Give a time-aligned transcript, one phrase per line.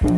[0.00, 0.14] Salut,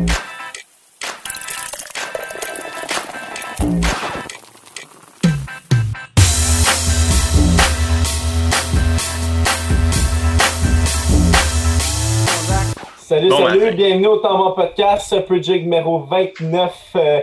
[13.29, 13.75] Bon, salut, ben.
[13.75, 17.19] bienvenue au Temps Podcast, Project numéro 29 euh,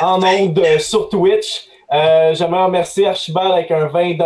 [0.00, 1.66] en ondes euh, sur Twitch.
[1.92, 4.16] Euh, J'aimerais remercier Archibald avec un 20$.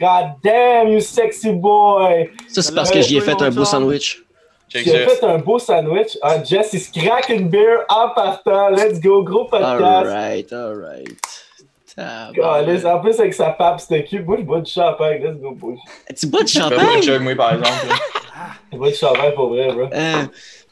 [0.00, 2.30] God damn, you sexy boy!
[2.48, 4.24] Ça, c'est parce que j'y ai fait un beau sandwich.
[4.72, 5.08] Check ça.
[5.16, 6.16] fait un beau sandwich.
[6.22, 8.68] Ah, Jess, il se craque une beer en partant.
[8.70, 9.72] Let's go, gros podcast.
[9.74, 11.18] Alright, alright.
[12.34, 14.24] Calisse, En plus, avec sa pape, c'était cute.
[14.26, 15.22] Moi, je bois du champagne.
[15.22, 15.76] Let's go, boy.
[16.18, 17.02] Tu bois du Je fais pas de champagne?
[17.02, 17.94] chug, moi, par exemple.
[18.72, 19.82] Je bois du champagne pour vrai, bro.
[19.92, 20.22] Euh,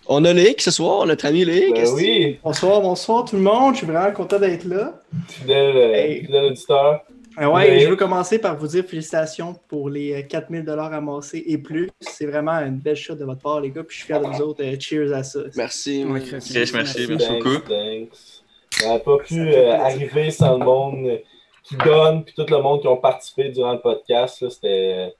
[0.08, 1.74] on a Loïc ce soir, notre ami Loïc.
[1.74, 3.74] Ben oui, Bonsoir, bonsoir tout le monde.
[3.74, 4.94] Je suis vraiment content d'être là.
[5.28, 6.20] fidèle, euh, Hey.
[6.24, 7.00] fidèle auditeur.
[7.40, 7.80] Euh, ouais, Oui.
[7.80, 11.88] je veux commencer par vous dire félicitations pour les euh, 4000 dollars amassés et plus.
[12.00, 13.82] C'est vraiment une belle shot de votre part, les gars.
[13.82, 14.62] Puis je suis fier de vous autres.
[14.62, 15.40] Euh, cheers à ça.
[15.56, 16.04] Merci.
[16.06, 16.38] Chris.
[16.40, 17.58] Chris, merci, merci Thanks, beaucoup.
[17.68, 18.42] thanks.
[18.72, 21.16] Ça n'a pas pu euh, arriver sans le monde euh,
[21.64, 24.42] qui donne, puis tout le monde qui ont participé durant le podcast.
[24.42, 24.50] là.
[24.50, 25.14] C'était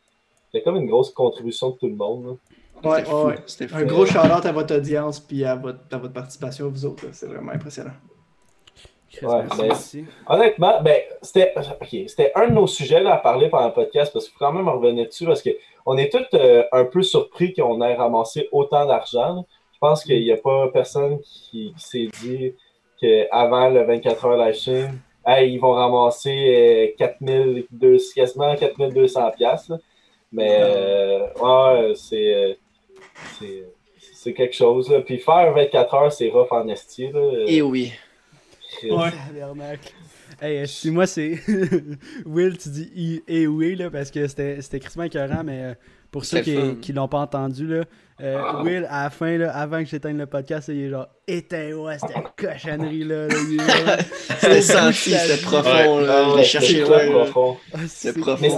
[0.53, 2.25] c'était comme une grosse contribution de tout le monde.
[2.27, 2.91] là.
[2.91, 3.35] Ouais, ouais.
[3.75, 7.05] Un gros shout-out à votre audience puis à votre, à votre participation, vous autres.
[7.13, 7.93] C'est vraiment impressionnant.
[9.23, 10.07] Ouais, ben.
[10.29, 14.13] Honnêtement, ben, c'était ok, c'était un de nos sujets là, à parler pendant le podcast
[14.13, 17.53] parce qu'il faut quand même revenir dessus parce qu'on est tous euh, un peu surpris
[17.53, 19.45] qu'on ait ramassé autant d'argent.
[19.73, 22.55] Je pense qu'il n'y a pas personne qui, qui s'est dit
[23.01, 29.73] qu'avant le 24 heures live stream, hey, ils vont ramasser euh, 4200, quasiment 4200 piastres.
[29.73, 29.79] là.
[30.33, 32.55] Mais euh, ouais, c'est, euh,
[33.39, 33.65] c'est,
[34.15, 34.91] c'est quelque chose.
[34.91, 35.01] Là.
[35.01, 37.11] Puis faire 24 heures, c'est rough en esti.
[37.11, 37.45] Là.
[37.47, 37.93] Et oui.
[38.85, 39.11] Ouais.
[39.35, 39.81] Tabarnak.
[40.41, 41.39] Hey, euh, si moi c'est
[42.27, 45.75] Will, tu dis I et oui là parce que c'était c'était crissement écœurant, mais euh,
[46.11, 47.85] pour ceux qui, qui l'ont pas entendu là,
[48.21, 51.09] euh, Will à la fin là, avant que j'éteigne le podcast, là, il est genre
[51.29, 53.27] éteins-moi cette cochonnerie là.
[53.29, 53.99] là?
[54.39, 55.99] C'était senti, c'était profond.
[56.01, 56.25] Là.
[56.25, 57.25] Je Ouais, l'ai cherché très là.
[57.25, 57.57] profond.
[57.75, 58.39] Ah, C'est c'est profond.
[58.41, 58.51] Mais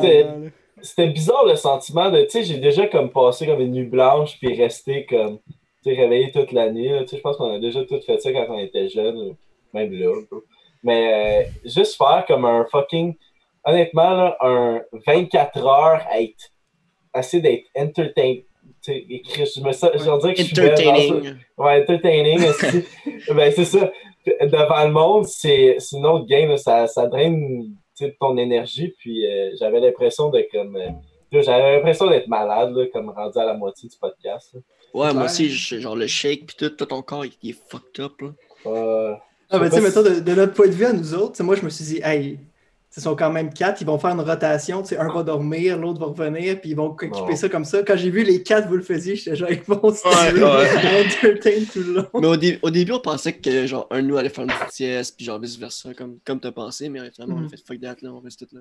[0.82, 4.36] c'était- bizarre le sentiment de, tu sais, j'ai déjà comme passé comme une nuit blanche
[4.40, 5.38] puis resté comme,
[5.84, 6.88] tu sais, réveillé toute la nuit.
[6.90, 7.02] là.
[7.02, 9.34] Tu sais, je pense qu'on a déjà tout fait ça quand on était jeune,
[9.72, 10.12] même là.
[10.82, 13.14] Mais euh, juste faire comme un fucking,
[13.64, 16.50] honnêtement, là, un 24 heures à être,
[17.12, 18.36] assez d'être entertain.
[18.84, 20.62] Tu sais, écrit- je me sens, je veux dire que je suis dans.
[20.64, 21.34] Entertaining.
[21.56, 22.38] Ouais, entertaining.
[22.48, 22.84] aussi.
[23.32, 23.92] ben, c'est ça.
[24.40, 26.48] Devant le monde, c'est une autre game.
[26.48, 26.56] là.
[26.56, 27.76] Ça, ça draine
[28.18, 28.92] ton énergie.
[28.98, 30.76] Puis euh, j'avais l'impression de comme.
[30.76, 30.88] euh,
[31.42, 34.54] j'avais l'impression d'être malade, là, comme rendu à la moitié du podcast.
[34.54, 34.60] là.
[34.94, 38.00] Ouais, moi aussi, je- genre le shake pis tout, tout ton corps, il est fucked
[38.04, 38.20] up.
[38.20, 38.28] Là.
[38.66, 39.14] Euh,
[39.52, 41.42] Ah, ben, je tu sais, mettons, de, de notre point de vue à nous autres,
[41.42, 42.38] moi, je me suis dit, hey,
[42.96, 45.78] ils sont quand même quatre, ils vont faire une rotation, tu sais, un va dormir,
[45.78, 47.82] l'autre va revenir, puis ils vont équiper ça comme ça.
[47.82, 50.42] Quand j'ai vu les quatre, vous le faisiez, j'étais genre, ils vont se Ouais, tuer,
[50.42, 51.04] ouais.
[51.06, 52.06] entertain tout le long.
[52.20, 54.50] Mais au, dé- au début, on pensait que genre un de nous allait faire une
[54.50, 57.48] petite sieste, puis genre vice versa, comme, comme t'as pensé, mais finalement, on a Mhm.
[57.48, 58.60] fait fuck that, là, on reste tout là.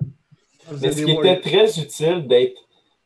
[0.80, 2.56] Mais avez ce qui était très utile d'être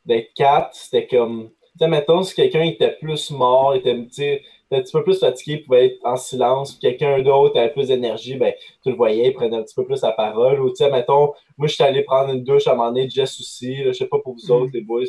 [0.05, 1.51] d'être quatre, c'était comme.
[1.73, 5.05] Tu sais, mettons, si quelqu'un était plus mort, était tu sais, était un petit peu
[5.05, 8.97] plus fatigué, pouvait être en silence, puis quelqu'un d'autre avait plus d'énergie, ben, tu le
[8.97, 10.61] voyais, il prenait un petit peu plus la parole.
[10.61, 13.09] Ou, tu sais, mettons, moi, je suis allé prendre une douche à un moment donné,
[13.09, 14.51] Jess aussi, là, je sais pas pour vous Mm.
[14.53, 15.03] autres, les boys.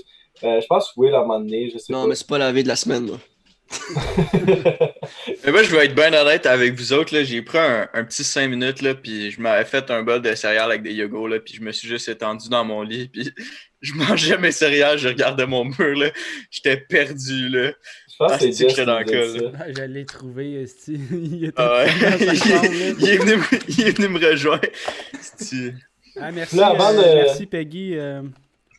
[0.44, 2.10] Euh, je pense Will à un moment donné, je sais Non, pas.
[2.10, 3.18] mais c'est pas la vie de la semaine, moi.
[5.46, 7.14] Mais moi, je vais être bien honnête avec vous autres.
[7.14, 7.24] là.
[7.24, 10.34] J'ai pris un, un petit 5 minutes, là, puis je m'avais fait un bol de
[10.36, 13.30] céréales avec des yogos, là, puis je me suis juste étendu dans mon lit, puis
[13.82, 16.10] je mangeais mes céréales, je regardais mon mur, là.
[16.52, 17.72] J'étais perdu, là.
[18.20, 19.52] Je pense Ah, que c'est c'est que Jess qui j'étais dans le col.
[19.60, 21.86] Ah, je l'ai trouvé, il était Ah ouais.
[22.02, 22.70] dans sa chambre, là.
[23.00, 24.62] il, est venu me, il est venu me rejoindre.
[26.20, 28.24] Ah, merci, Là, avant euh, de- merci Peggy euh,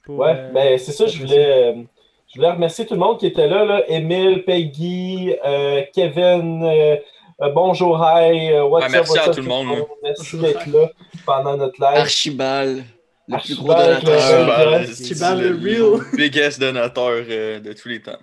[0.04, 0.18] pour.
[0.18, 1.82] Ouais, euh, ben c'est ça, je voulais, euh,
[2.28, 3.82] je voulais remercier tout le monde qui était là, là.
[3.88, 6.96] Émile, Peggy, euh, Kevin, euh,
[7.40, 9.68] euh, bonjour, hi, what's Ouais, up, merci what's à up, tout le monde.
[10.02, 10.90] Merci d'être là
[11.24, 11.98] pendant notre live.
[12.00, 12.82] Archibald,
[13.28, 14.46] le plus gros Archibald, donateur.
[14.46, 16.00] le- Archibald, ouais, c'est Archibald, le le real.
[16.16, 18.18] biggest donateur euh, de tous les temps.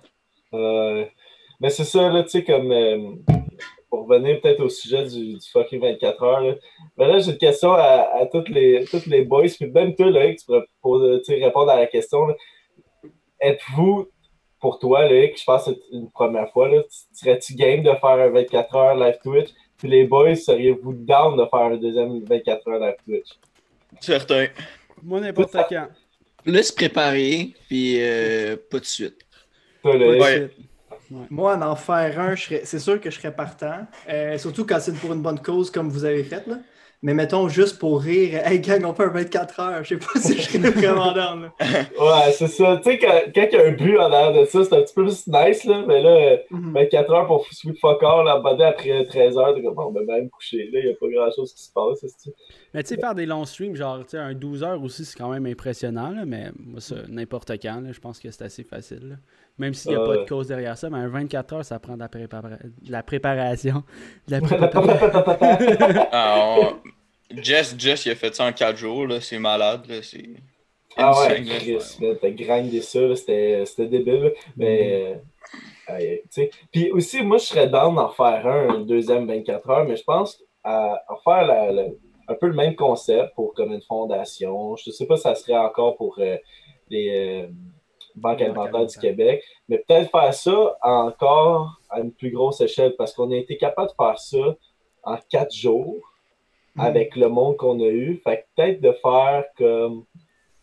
[0.56, 1.04] Euh,
[1.60, 2.98] mais c'est ça, là, tu sais, comme, euh,
[3.88, 6.54] pour revenir peut-être au sujet du, du fucking 24 heures, là.
[6.98, 10.10] Mais là, j'ai une question à, à toutes les, toutes les boys, puis même toi,
[10.10, 12.34] Loïc, tu pourrais poser, sais, répondre à la question, là.
[13.40, 14.08] Êtes-vous,
[14.60, 16.88] pour toi, Loïc, je pense que c'est une première fois, là, tu-
[17.18, 19.50] serais-tu game de faire un 24 heures live Twitch?
[19.78, 23.28] Puis les boys, seriez-vous down de faire un deuxième 24 heures live Twitch?
[24.00, 24.46] Certain.
[25.02, 25.88] Moi, n'importe quand.
[26.46, 29.25] Laisse préparer, puis euh, pas de suite.
[29.86, 30.50] Ouais.
[31.30, 33.86] Moi, en en faire un, c'est sûr que je serais partant.
[34.08, 36.44] Euh, surtout quand c'est pour une bonne cause comme vous avez fait.
[36.48, 36.56] Là.
[37.02, 39.84] Mais mettons, juste pour rire, hey gang, on fait un 24 heures.
[39.84, 41.42] Je sais pas si je serais vraiment down.
[41.42, 41.52] là.
[41.60, 42.78] Ouais, c'est ça.
[42.78, 44.80] Tu sais, quand, quand il y a un but en arrière de ça, c'est un
[44.82, 45.84] petit peu plus nice, là.
[45.86, 46.72] Mais là, euh, Mhm.
[46.74, 50.28] 24 heures pour Sweet Fuck All, après 13 heures, t'es comme, on va même me
[50.30, 50.68] coucher.
[50.72, 52.04] Là, il n'y a pas grand chose qui se passe.
[52.74, 55.16] Mais tu sais, faire des longs streams, genre, tu sais, un 12 heures aussi, c'est
[55.16, 58.64] quand même impressionnant, là, mais moi, ça, n'importe quand, là, je pense que c'est assez
[58.64, 59.10] facile.
[59.10, 59.14] là.
[59.58, 61.94] Même s'il n'y a pas de cause derrière ça, mais un 24 heures, ça prend
[61.94, 63.82] de la, prépara- de la préparation.
[64.28, 66.06] De la préparation.
[66.12, 66.56] Ah,
[67.30, 69.20] Jess, Jess, il a fait ça en 4 jours, là.
[69.20, 70.02] C'est malade, là.
[70.02, 70.28] C'est
[70.96, 71.42] Ah ouais,
[72.20, 74.32] t'as grindé ça, c'était c'était débile.
[74.56, 75.16] Mais,
[75.88, 76.50] euh, aïe, tu sais.
[76.72, 80.04] Puis aussi, moi, je serais down d'en faire un, un deuxième 24 heures, mais je
[80.04, 81.88] pense à, à faire la- la-
[82.28, 84.76] un peu le même concept pour comme une fondation.
[84.76, 86.36] Je sais pas si ça serait encore pour euh,
[86.90, 87.48] les euh,
[88.16, 89.00] Banque alimentaires du alimentaire.
[89.00, 93.56] Québec, mais peut-être faire ça encore à une plus grosse échelle parce qu'on a été
[93.56, 94.56] capable de faire ça
[95.04, 96.12] en quatre jours
[96.78, 98.16] avec le monde qu'on a eu.
[98.24, 100.04] Fait que peut-être de faire comme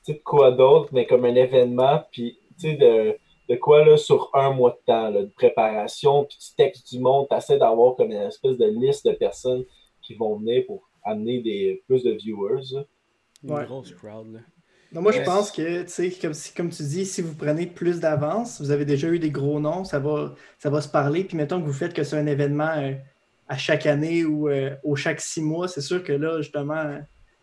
[0.05, 3.17] tu sais, de quoi d'autre, mais comme un événement, puis tu sais, de,
[3.49, 6.99] de quoi là, sur un mois de temps, là, de préparation, puis tu textes du
[6.99, 9.63] monde, tu essaies d'avoir comme une espèce de liste de personnes
[10.01, 12.61] qui vont venir pour amener des, plus de viewers.
[12.73, 12.83] là.
[13.43, 13.65] Une Ouais.
[13.65, 14.39] grosse crowd, là.
[14.93, 17.65] Non, moi, je pense que, tu sais, comme, si- comme tu dis, si vous prenez
[17.65, 21.23] plus d'avance, vous avez déjà eu des gros noms, ça va, ça va se parler.
[21.23, 22.93] Puis mettons que vous faites que c'est un événement euh,
[23.47, 26.83] à chaque année ou euh, au chaque six mois, c'est sûr que là, justement,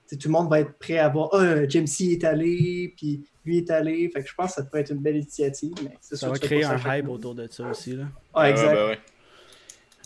[0.09, 2.25] tu sais, tout le monde va être prêt à voir Ah, euh, James C est
[2.25, 4.09] allé, puis lui est allé.
[4.15, 5.73] Fait que je pense que ça peut être une belle initiative.
[5.83, 8.05] Mais c'est Ça sûr va créer un hype autour de ça aussi, là.
[8.33, 8.69] Ah, exact.
[8.69, 8.99] Ouais, ben ouais.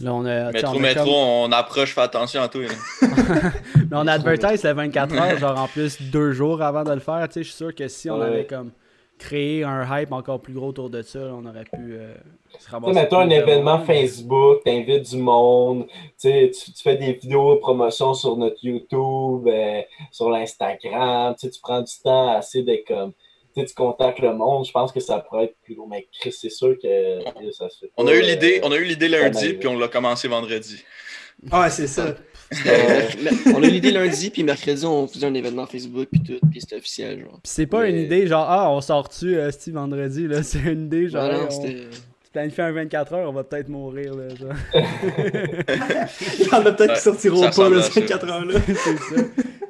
[0.00, 0.50] Là, on a.
[0.50, 2.62] Métro, on a métro, comme- on approche, fais attention à toi.
[2.62, 2.69] là.
[3.76, 7.26] Mais on advertise le 24 heures, genre en plus deux jours avant de le faire.
[7.29, 8.26] Tu sais, je suis sûr que si on Ouais.
[8.26, 8.73] avait comme
[9.17, 12.12] créé un hype encore plus gros autour de ça, on aurait pu euh,
[12.58, 12.94] se Tu ramasser.
[12.94, 13.87] sais, mettons un événement monde.
[13.87, 15.87] Facebook, t'invites du monde,
[16.20, 21.82] tu, tu, fais des vidéos de promotion sur notre YouTube, euh, sur l'Instagram, tu prends
[21.82, 23.12] du temps assez de comme.
[23.55, 25.87] Tu sais, tu contactes le monde, je pense que ça pourrait être plus gros.
[25.87, 27.21] Mais Chris, c'est sûr que euh,
[27.53, 27.91] ça se fait.
[27.97, 30.27] On pas, a eu euh, l'idée, on a eu l'idée lundi, puis on l'a commencé
[30.29, 30.83] vendredi.
[31.51, 32.15] Ah, c'est ça.
[32.67, 33.01] euh,
[33.55, 36.61] on a eu l'idée lundi, puis mercredi, on faisait un événement Facebook, puis tout, puis
[36.61, 37.33] c'était officiel, genre.
[37.43, 40.43] Puis c'est pas Mais- une idée genre, ah, on sort-tu euh, Steve vendredi, là.
[40.43, 44.15] C'est une idée genre, hey, on tu planifies un 24 heures, on va peut-être mourir,
[44.15, 44.29] là.
[44.35, 44.53] Genre.
[46.41, 48.06] Il y en a peut-être Ouais, qui sortiront ça pas, ressemble là, à ces ça.
[48.06, 48.61] 4 heures-là.
[48.67, 48.75] c'est
[49.17, 49.23] ça.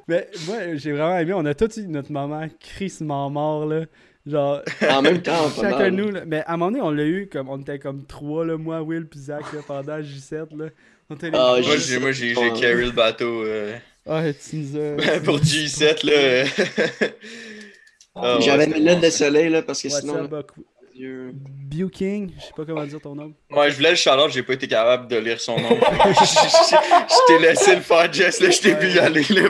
[0.09, 1.33] Mais moi, j'ai vraiment aimé.
[1.35, 3.83] On a tous eu notre moment crissement mort, là.
[4.27, 5.91] Genre, En même temps, pas chacun mal.
[5.91, 6.23] de nous, là.
[6.27, 7.49] Mais à un moment donné, on l'a eu comme.
[7.49, 8.57] On était comme trois, là.
[8.57, 10.67] Moi, Will, puis Zach, là, pendant J7, là.
[11.11, 11.57] On était Ah.
[11.61, 12.61] Moi, J7, j'ai, moi, j'ai, j'ai ouais.
[12.61, 15.21] carry le bateau euh, Ah, tu nous as.
[15.25, 16.45] pour G7, là.
[18.15, 20.43] Ah, J'avais mes lunettes bon, de soleil, là, parce que What's sinon, up, là,
[20.95, 23.33] Yeux- Buking, je sais pas comment dire ton nom.
[23.51, 25.69] Ouais, je voulais le shout j'ai pas été capable de lire son nom.
[25.71, 29.49] je t'ai laissé le faire, Jess, là, je t'ai vu y aller, là.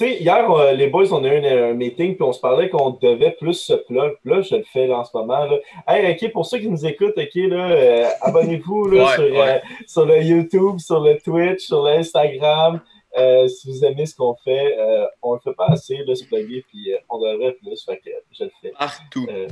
[0.00, 2.90] Hier, euh, les boys, on a eu un, un meeting, puis on se parlait qu'on
[3.00, 4.14] devait plus se plug.
[4.24, 5.44] Là, je le fais là, en ce moment.
[5.44, 5.58] Là.
[5.86, 9.48] Hey, OK, pour ceux qui nous écoutent, OK, là, euh, abonnez-vous là, Ouais, sur, ouais.
[9.48, 12.80] euh, sur le YouTube, sur le Twitch, sur l'Instagram.
[13.16, 16.24] Euh, si vous aimez ce qu'on fait, euh, on le fait pas assez, là, se
[16.24, 17.82] plugger, puis euh, on devrait plus.
[17.84, 18.72] Fait que je le fais.
[18.78, 19.26] Partout.
[19.30, 19.48] Euh,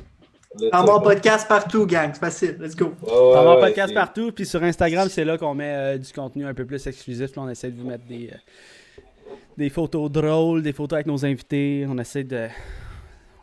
[0.59, 0.71] go.
[0.87, 2.11] bon podcast partout, gang.
[2.13, 2.57] C'est facile.
[2.61, 2.93] Let's go.
[3.03, 6.13] Ouais, Dans mon ouais, podcast partout, puis sur Instagram, c'est là qu'on met euh, du
[6.13, 7.35] contenu un peu plus exclusif.
[7.37, 11.25] Là, on essaie de vous mettre des, euh, des photos drôles, des photos avec nos
[11.25, 11.87] invités.
[11.89, 12.49] On essaie de.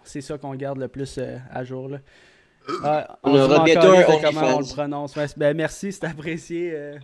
[0.04, 1.90] C'est ça qu'on garde le plus euh, à jour.
[1.90, 1.98] Là.
[2.84, 5.16] Ah, On aura met bientôt encore un de comment on le prononce.
[5.38, 6.72] Ben, merci, c'est apprécié.
[6.74, 6.98] Euh...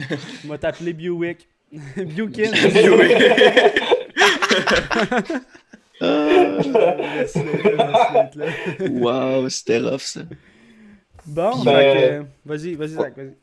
[0.44, 1.48] on va t'appeler Buick.
[6.00, 6.00] Là.
[8.90, 10.20] Wow, c'était rough, ça.
[11.26, 13.34] Bon, Ben, euh, vas-y, vas-y, Zach, vas-y.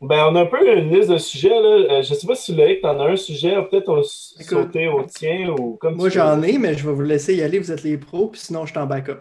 [0.00, 1.48] Ben, on a un peu une liste de sujets.
[1.50, 1.98] Là.
[1.98, 5.48] Euh, je sais pas si Loïc, t'en as un sujet, peut-être on sauter au tien
[5.50, 6.24] ou comme Moi, tu veux.
[6.24, 7.58] j'en ai, mais je vais vous laisser y aller.
[7.58, 9.20] Vous êtes les pros, puis sinon, je suis en backup.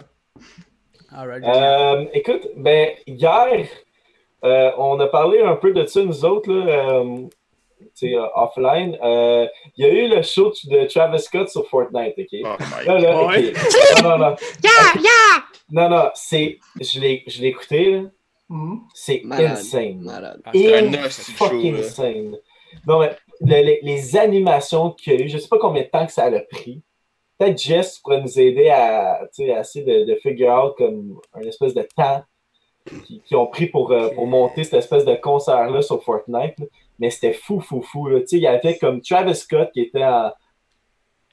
[1.11, 3.65] Alright, Euh, écoute, ben, hier,
[4.43, 6.65] euh, on a parlé un peu de ça, nous autres, là,
[7.01, 7.27] euh,
[8.03, 8.97] euh, offline.
[9.03, 12.27] Euh, Il y a eu le show de Travis Scott sur Fortnite, OK?
[12.43, 13.31] Oh my Là, là, OK.
[13.35, 13.53] Ouais.
[14.03, 14.35] Non, non, non.
[15.69, 16.59] Non, non, c'est...
[16.79, 18.01] Je l'ai je l'ai écouté, là.
[18.49, 18.79] Mhm.
[18.93, 19.51] C'est Malade.
[19.51, 19.99] insane.
[20.01, 20.41] Malade.
[20.45, 21.79] Ah, c'est un In de show, fucking là.
[21.79, 22.37] insane.
[22.87, 25.87] Non, mais le- les, les animations qu'il y a eu, je sais pas combien de
[25.89, 26.81] temps que ça a pris.
[27.37, 31.19] Peut-être Jess pourrait nous aider à, tu sais, à essayer de, de figure out comme
[31.33, 32.23] un espèce de temps
[33.05, 36.57] qu'ils ont pris pour, euh, pour monter cette espèce de concert-là sur Fortnite.
[36.57, 36.65] là.
[36.99, 38.07] Mais c'était fou, fou, fou.
[38.07, 38.19] là.
[38.21, 40.31] Tu sais, Il y avait comme Travis Scott qui était en-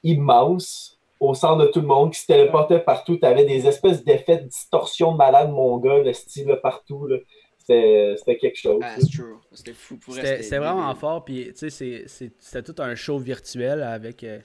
[0.03, 3.17] immense au centre de tout le monde, qui se téléportait partout.
[3.17, 7.07] Tu avais des espèces d'effets de distorsion de malade, mon gars, le style là, partout.
[7.07, 7.17] là.
[7.57, 8.79] c'était c'était quelque chose.
[8.83, 8.97] Ah, là.
[8.99, 9.35] c'est true.
[9.51, 13.17] C'était fou pour C'était vraiment fort, puis tu sais, c'est- c'est- c'était tout un show
[13.17, 14.23] virtuel avec.
[14.23, 14.39] euh,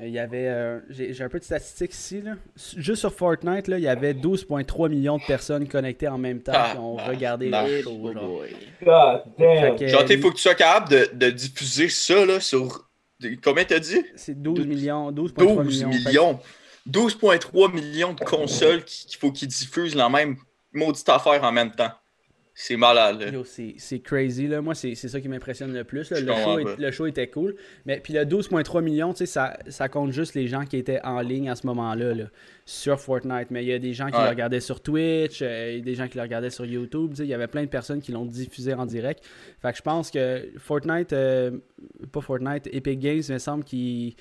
[0.00, 0.48] il y avait.
[0.48, 2.32] euh, J'ai un peu de statistiques ici, là.
[2.76, 6.52] Juste sur Fortnite, là, il y avait 12,3 millions de personnes connectées en même temps
[6.54, 8.12] Ah, qui ont ah, regardé ah, le show.
[8.12, 8.26] genre.
[8.26, 8.56] boy.
[8.84, 9.76] God damn.
[9.76, 12.88] Que, Genre, il euh, faut que tu sois capable de, de diffuser ça là, sur.
[13.42, 14.04] Combien t'as dit?
[14.16, 15.34] C'est 12 12 millions, 12,3
[15.64, 15.88] 12 millions.
[15.88, 16.40] Millions.
[16.88, 20.36] 12,3 millions de consoles qui- qu'il faut qu'ils diffusent la même
[20.72, 21.90] maudite affaire en même temps.
[22.58, 23.34] C'est malade.
[23.44, 24.62] c'est c'est crazy, là.
[24.62, 26.10] Moi, c'est c'est ça qui m'impressionne le plus.
[26.10, 26.20] là.
[26.20, 27.54] Le show, est- le show était cool.
[27.84, 31.50] Mais puis le 12,3 millions, ça, ça compte juste les gens qui étaient en ligne
[31.50, 32.24] à ce moment-là, là,
[32.64, 33.50] sur Fortnite.
[33.50, 34.22] Mais il y a des gens qui Ouais.
[34.24, 37.12] le regardaient sur Twitch, euh, des gens qui le regardaient sur YouTube.
[37.18, 39.22] Il y avait plein de personnes qui l'ont diffusé en direct.
[39.60, 41.50] Fait que je pense que Fortnite, euh,
[42.10, 44.14] pas Fortnite, Epic Games, il me semble qu'il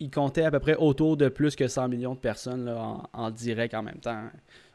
[0.00, 3.02] il comptait à peu près autour de plus que 100 millions de personnes là, en,
[3.12, 4.22] en direct en même temps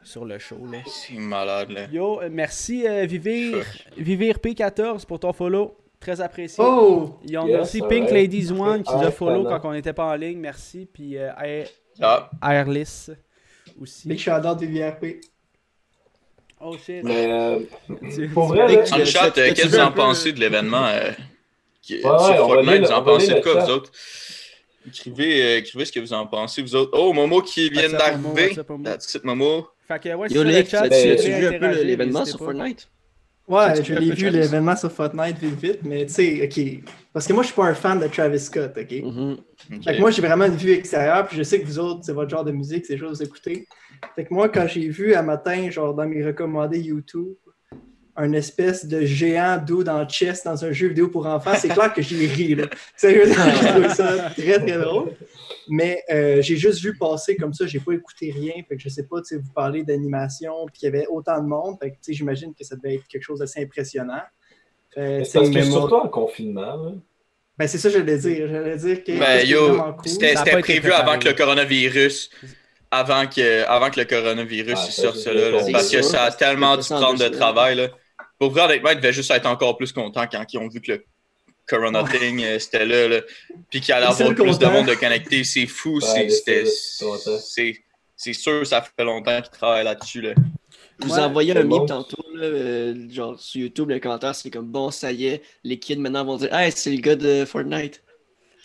[0.02, 0.58] sur le show.
[0.70, 0.78] Là.
[0.86, 1.70] C'est malade.
[1.70, 1.86] Là.
[1.92, 3.64] Yo, euh, merci euh, Vivir,
[3.96, 5.76] Vivir P14 pour ton follow.
[5.98, 6.62] Très apprécié.
[6.64, 7.16] Oh!
[7.24, 7.82] Il y en a Yes, aussi.
[7.82, 10.38] Pink Ladies One qui nous a follow quand on n'était pas en ligne.
[10.38, 10.86] Merci.
[10.92, 11.68] Puis euh, Air-
[12.00, 13.10] Ah, Airless
[13.80, 14.06] aussi.
[14.06, 15.20] Big shout-out des VRP.
[16.60, 17.02] Oh shit.
[17.02, 17.58] Mais euh,
[18.32, 21.10] pour vrai, le chat, euh, qu'est-ce que vous en pensez de l'événement euh,
[21.82, 22.82] qui- sur Fortnite?
[22.86, 23.90] Vous en pensez de quoi, vous autres?
[24.86, 26.96] Écrivez, euh, écrivez ce que vous en pensez, vous autres.
[26.98, 28.56] Oh, Momo qui vient d'arriver.
[28.84, 29.68] That's it, Momo.
[29.88, 32.38] Fait que ouais, Yo, le chat, vous as-tu voulez vu un peu l'événement sur.
[32.38, 32.88] Fortnite?
[33.48, 34.30] Ouais, Tu je l'ai vu Travis?
[34.38, 36.82] l'événement sur Fortnite vite vite, mais tu sais, ok.
[37.12, 38.94] Parce que moi, je suis pas un fan de Travis Scott, ok?
[39.04, 39.84] Ok.
[39.84, 42.12] Fait que moi, j'ai vraiment une vue extérieure, puis je sais que vous autres, c'est
[42.12, 43.66] votre genre de musique, c'est choses à écouter.
[44.16, 47.34] Fait que moi, quand j'ai vu un matin, genre dans mes recommandés YouTube,
[48.16, 51.68] un espèce de géant d'eau dans le chest dans un jeu vidéo pour enfants, c'est
[51.68, 52.66] clair que j'ai ri, là.
[52.96, 55.12] Sérieusement, j'ai trouvé ça très, très drôle.
[55.68, 58.88] Mais euh, j'ai juste vu passer comme ça, j'ai pas écouté rien, fait que je
[58.88, 61.90] sais pas, tu sais, vous parlez d'animation, puis qu'il y avait autant de monde, fait
[61.90, 64.22] que tu sais, j'imagine que ça devait être quelque chose d'assez impressionnant.
[64.96, 66.92] Euh, c'est parce que surtout en confinement, là,
[67.58, 68.48] ben, c'est ça que j'allais dire.
[68.48, 70.60] J'allais dire que Ben c'était cool.
[70.60, 71.02] prévu préparé.
[71.02, 72.30] avant que le coronavirus.
[72.90, 75.72] Avant que, avant que le coronavirus Ah, il sorte ça là, sûr.
[75.72, 77.76] parce que ça a tellement dû prendre de travail.
[77.76, 77.88] Là.
[78.38, 80.92] Pour vrai, honnêtement, ils devaient juste être encore plus contents quand ils ont vu que
[80.92, 81.04] le
[81.68, 82.18] Corona Ouais.
[82.18, 83.20] thing euh, c'était là, là.
[83.70, 84.70] Puis qu'il allait avoir plus de contents.
[84.70, 85.42] monde de connecté.
[85.44, 85.98] C'est fou.
[86.00, 86.64] Ouais, c'est-
[87.04, 87.38] content.
[88.32, 90.20] sûr, ça fait longtemps qu'ils travaillent là-dessus.
[90.20, 90.34] Là.
[91.02, 91.78] Je vous Ouais, ai envoyé c'est un bon.
[91.80, 95.42] meme tantôt, là, euh, genre sur YouTube, les commentaires, c'est comme bon, ça y est,
[95.64, 98.02] les kids maintenant vont dire Hey, c'est le gars de Fortnite.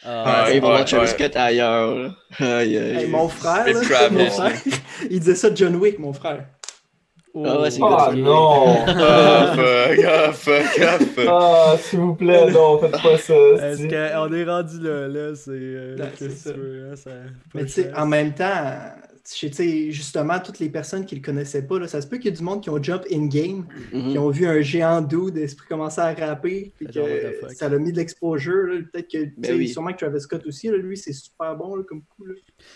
[0.03, 1.09] Ah, Ouais, ils vont voir Travis.
[1.09, 2.15] Scott ailleurs.
[2.39, 2.77] Aïe, aïe.
[2.77, 4.53] Hey, mon frère, là, mon frère,
[5.09, 6.45] il disait ça de John Wick, mon frère.
[7.33, 8.75] Oh, Ah ouais, c'est Ah non!
[11.27, 13.33] Ah, s'il vous plaît, non, faites pas ça.
[13.33, 15.49] Est-ce qu'on est rendu là, là, c'est...
[15.51, 15.95] euh,
[16.55, 17.11] veux, hein, ça-
[17.53, 18.63] Mais tu sais, en même temps,
[19.23, 22.25] tu sais, justement, toutes les personnes qui le connaissaient pas, là, ça se peut qu'il
[22.25, 24.11] y ait du monde qui ont jump in-game, Mhm.
[24.11, 26.99] qui ont vu un géant d'eau d'esprit commencer à rapper, puis que
[27.55, 28.67] ça l'a mis de l'exposure.
[28.91, 29.67] Peut-être que, tu Ben sais, oui.
[29.69, 32.25] sûrement que Travis Scott aussi, là, lui, c'est super bon là, comme coup.
[32.25, 32.33] là.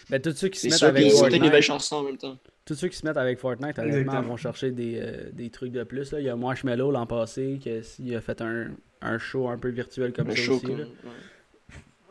[0.10, 2.18] Ben, tous ceux qui se C'est mettent sûr avec écoutent des nouvelles chansons en même
[2.18, 2.38] temps.
[2.66, 5.84] Tous ceux qui se mettent avec Fortnite, honnêtement, vont chercher des, euh, des trucs de
[5.84, 6.12] plus.
[6.12, 6.20] Là.
[6.20, 9.58] Il y a Marshmello l'an passé, qui a, il a fait un, un show un
[9.58, 10.66] peu virtuel comme Un ça show aussi.
[10.66, 10.78] comme.
[10.80, 10.86] là.
[10.86, 11.12] ouais.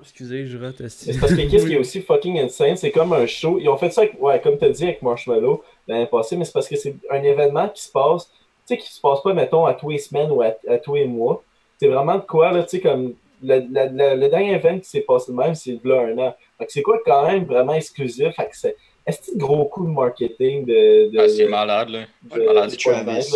[0.01, 0.77] Excusez, je rate.
[0.81, 3.59] Mais c'est parce que qu'est-ce qui est aussi fucking insane, c'est comme un show.
[3.59, 6.45] Ils ont fait ça, avec, ouais, comme tu as dit, avec Marshmallow l'année passée, mais
[6.45, 8.35] c'est parce que c'est un événement qui se passe, tu
[8.67, 11.07] sais, qui se passe pas, mettons, à tous les semaines ou à, à tous les
[11.07, 11.43] mois.
[11.81, 14.89] C'est vraiment de quoi, là, tu sais, comme le, le- le- le dernier événement qui
[14.91, 16.37] s'est passé de même, c'est là un an.
[16.59, 18.35] Fait que c'est quoi quand même vraiment exclusif?
[18.37, 18.77] Fait que c'est.
[19.07, 21.11] Est-ce que c'est un gros coup de marketing de.
[21.11, 22.07] de Ah, c'est de- malade, là.
[22.35, 22.71] de- malade.
[22.71, 23.27] de Travis.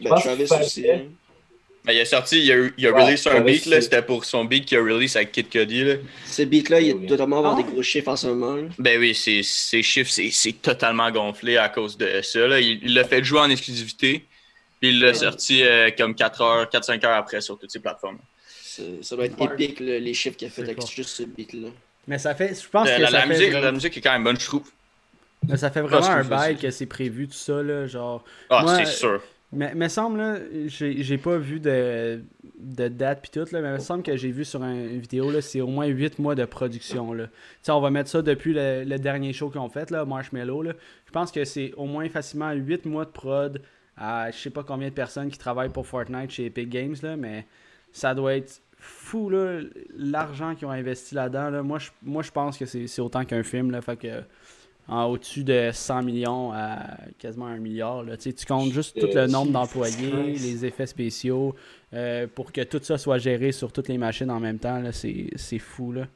[0.00, 0.90] Je Ben, Travis qu'il aussi.
[0.90, 1.00] hein.
[1.84, 3.80] Mais il a sorti, il a, il a Ouais, release un beat, là.
[3.80, 5.94] C'était pour son beat qu'il a release avec Kid Cudi, là.
[6.26, 7.00] Ce beat-là, il Oui.
[7.00, 7.62] doit totalement avoir Ah.
[7.62, 8.54] des gros chiffres en ce moment.
[8.54, 8.68] là.
[8.78, 12.46] Ben oui, ses, ses chiffres, c'est c'est totalement gonflé à cause de ça.
[12.46, 12.60] Là.
[12.60, 14.24] Il l'a fait jouer en exclusivité,
[14.80, 18.18] puis il l'a sorti euh, comme 4 heures, 4-5 heures après sur toutes ses plateformes.
[19.02, 19.48] Ça doit être Ouais.
[19.52, 21.68] épique, là, les chiffres qu'il a fait avec juste ce beat-là.
[22.06, 22.54] Mais ça fait.
[22.60, 24.24] Je pense Euh, que la, ça, la fait musique, vraiment, la musique est quand même
[24.24, 24.70] bonne, je trouve.
[25.48, 27.62] Mais ça fait vraiment un bail que c'est prévu, tout ça.
[27.62, 28.24] Là, genre.
[28.50, 29.22] Ah, c'est sûr.
[29.54, 32.22] Mais me semble, là, j'ai pas vu de,
[32.58, 34.98] de date pis tout, là, mais il me semble que j'ai vu sur un- une
[35.00, 37.26] vidéo, là, c'est au moins 8 mois de production, là.
[37.68, 40.72] On va mettre ça depuis le, le dernier show qu'ils ont fait, là, Marshmallow, là.
[41.04, 43.60] Je pense que c'est au moins facilement 8 mois de prod
[43.94, 47.18] à je sais pas combien de personnes qui travaillent pour Fortnite chez Epic Games, là,
[47.18, 47.46] mais
[47.92, 49.60] ça doit être fou, là,
[49.98, 51.62] l'argent qu'ils ont investi là-dedans, là.
[51.62, 54.22] Moi, je, moi, je pense que c'est c'est autant qu'un film, là, fait que
[54.88, 58.02] en au-dessus de 100 millions à quasiment un milliard.
[58.02, 58.16] Là.
[58.16, 61.54] Tu sais, tu comptes juste tout le nombre d'employés, les effets spéciaux,
[61.94, 64.82] euh, pour que tout ça soit géré sur toutes les machines en même temps.
[64.92, 65.92] C'est c'est fou.
[65.92, 66.06] Là.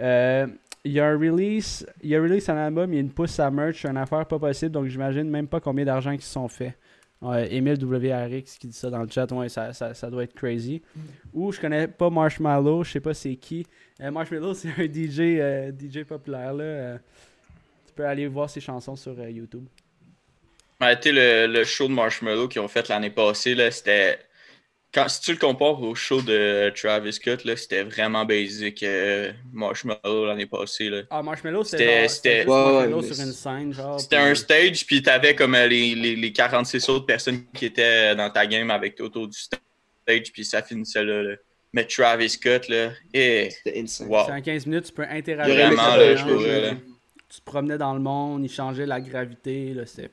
[0.00, 0.46] Euh,
[0.84, 3.02] il y a un release, il y a un release un album, il y a
[3.02, 6.24] une pousse à merch, une affaire pas possible, donc j'imagine même pas combien d'argent qui
[6.24, 6.74] se sont faits.
[7.22, 10.80] Emile WRX qui dit ça dans le chat, ouais, ça, ça, ça doit être crazy.
[11.34, 13.66] Ou je connais pas Marshmallow, je sais pas c'est qui.
[14.00, 16.98] Euh, Marshmallow, c'est un DJ, euh, DJ populaire là.
[18.00, 19.66] Tu peux aller voir ses chansons sur euh, YouTube.
[20.80, 24.18] Ouais, tu sais, le, le show de Marshmallow qu'ils ont fait l'année passée, là, c'était.
[24.92, 29.30] Quand, si tu le compares au show de Travis Scott, là, c'était vraiment basic euh,
[29.52, 30.88] Marshmallow l'année passée.
[30.88, 31.02] Là.
[31.10, 34.00] Ah, Marshmallow, C'était- c'était genre- c'était- c'était juste Ouais, Marshmallow sur une scène, genre.
[34.00, 37.66] C'était puis- un stage, puis t'avais comme euh, les, les, les 46 autres personnes qui
[37.66, 41.22] étaient dans ta game avec toi autour du stage, puis ça finissait là.
[41.22, 41.36] là.
[41.72, 44.08] Mais Travis Scott, là, et C'était insane.
[44.08, 44.24] wow.
[44.26, 45.54] C'est en 15 minutes, tu peux interagir.
[45.54, 46.70] Vraiment, là, je pourrais, là.
[47.32, 50.10] Tu te promenais dans le monde, il changeait la gravité, là, c'était...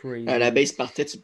[0.00, 0.26] crazy.
[0.28, 1.18] À la base partait, tu,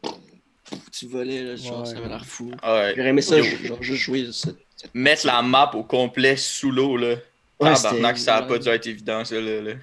[0.91, 1.85] tu volais, là, genre, Ouais.
[1.87, 2.51] ça avait l'air fou.
[2.63, 2.93] Ouais.
[2.95, 4.57] J'aurais aimé ça, genre, juste jouer cette.
[4.93, 7.15] Mettre la map au complet sous l'eau, là.
[7.59, 9.61] Ouais, c'était- ça a pas dû être évident, ça, là.
[9.61, 9.73] là.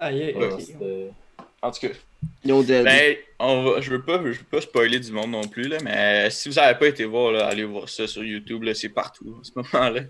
[0.00, 0.60] Aïe, aïe, Ouais, ok.
[0.62, 1.10] c'était-
[1.60, 1.92] En tout cas.
[2.84, 5.76] Ben, on va, je veux pas, je veux pas spoiler du monde non plus, là,
[5.82, 8.88] mais si vous avez pas été voir, là, allez voir ça sur YouTube, là, c'est
[8.88, 10.00] partout en ce moment-là.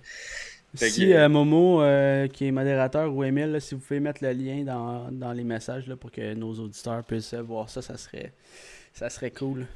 [0.75, 4.33] Si euh, Momo, euh, qui est modérateur, ou Emile, là, si vous pouvez mettre le
[4.33, 7.97] lien dans, dans les messages là, pour que nos auditeurs puissent euh, voir ça, ça
[7.97, 8.33] serait,
[8.93, 9.67] ça serait cool.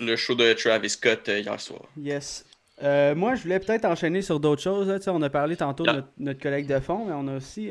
[0.00, 1.82] Le show de Travis Scott euh, hier soir.
[1.96, 2.44] Yes.
[2.82, 4.88] Moi, je voulais peut-être enchaîner sur d'autres choses.
[4.88, 4.98] là.
[5.06, 7.70] On a parlé tantôt de notre, notre collègue de fond, mais on a aussi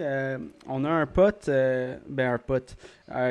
[0.66, 2.78] on a un pote, ben un pote,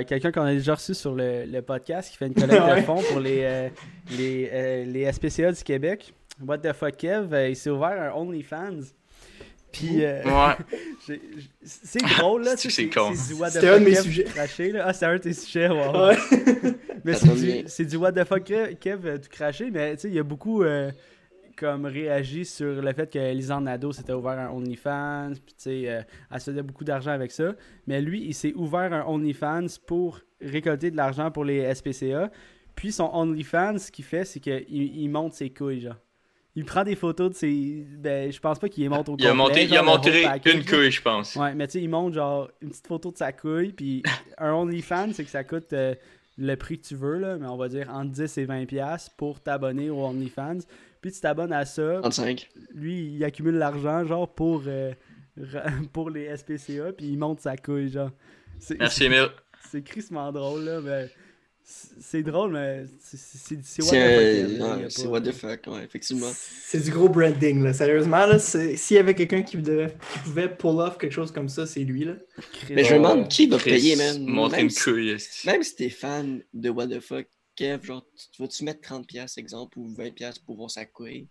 [0.06, 3.02] quelqu'un qu'on a déjà reçu sur le, le podcast qui fait une collecte de fonds
[3.10, 3.70] pour les,
[4.10, 6.12] les, les SPCA du Québec.
[6.46, 8.80] What the fuck, Kev, il s'est ouvert un OnlyFans.
[9.72, 11.18] Puis, euh, Ouais.
[11.64, 12.56] c'est drôle, là.
[12.56, 13.12] tu sais, C'est con.
[13.14, 14.24] C'est du what the C'était fuck un de mes sujets.
[14.24, 14.84] craché, là.
[14.86, 16.08] Ah, c'est un de tes sujets, wow.
[16.08, 16.16] Ouais.
[17.04, 20.08] Mais c'est du, du what the fuck Kev, Kev, euh, du craché, mais tu sais,
[20.08, 20.92] il y a beaucoup euh,
[21.56, 25.82] comme réagi sur le fait que Lisanne Nadeau s'était ouvert un OnlyFans, puis tu sais,
[25.88, 27.54] euh, elle se faisait beaucoup d'argent avec ça.
[27.88, 32.30] Mais lui, il s'est ouvert un OnlyFans pour récolter de l'argent pour les SPCA.
[32.76, 35.96] Puis son OnlyFans, ce qu'il fait, c'est qu'il il monte ses couilles, genre.
[36.54, 37.86] Il prend des photos de ses.
[37.98, 40.64] Ben, je pense pas qu'il les monte au Il a monté, il a package, une
[40.64, 41.34] couille, je pense.
[41.36, 44.02] Ouais, mais tu sais, il montre genre une petite photo de sa couille, puis
[44.38, 45.94] un OnlyFans, c'est que ça coûte euh,
[46.36, 49.12] le prix que tu veux, là, mais on va dire entre 10 et 20$ piastres
[49.16, 50.58] pour t'abonner au OnlyFans.
[51.00, 52.48] Puis tu t'abonnes à ça, 35.
[52.74, 54.92] lui, il accumule l'argent, genre, pour, euh,
[55.92, 58.10] pour les SPCA, puis il monte sa couille, genre.
[58.58, 59.28] C'est- Merci, Emile.
[59.70, 61.10] C'est crissement drôle, là, mais
[61.64, 65.32] c'est drôle, mais c'est- c'est c'est what C'est the fuck, ouais, c'est pas- what the
[65.32, 66.30] fuck, ouais, effectivement.
[66.34, 67.72] C'est du gros branding, là.
[67.72, 71.48] Sérieusement, là, s'il y avait quelqu'un qui, devait- qui pouvait pull off quelque chose comme
[71.48, 72.14] ça, c'est lui, là.
[72.52, 74.24] Chris- Mais je me demande qui va Chris, payer, man.
[74.26, 75.18] Montrer Même une.
[75.46, 79.78] Même si t'es fan de What the fuck, Kev, genre, tu- vas-tu mettre 30$ exemple
[79.78, 81.28] ou 20$ pour voir sa couille?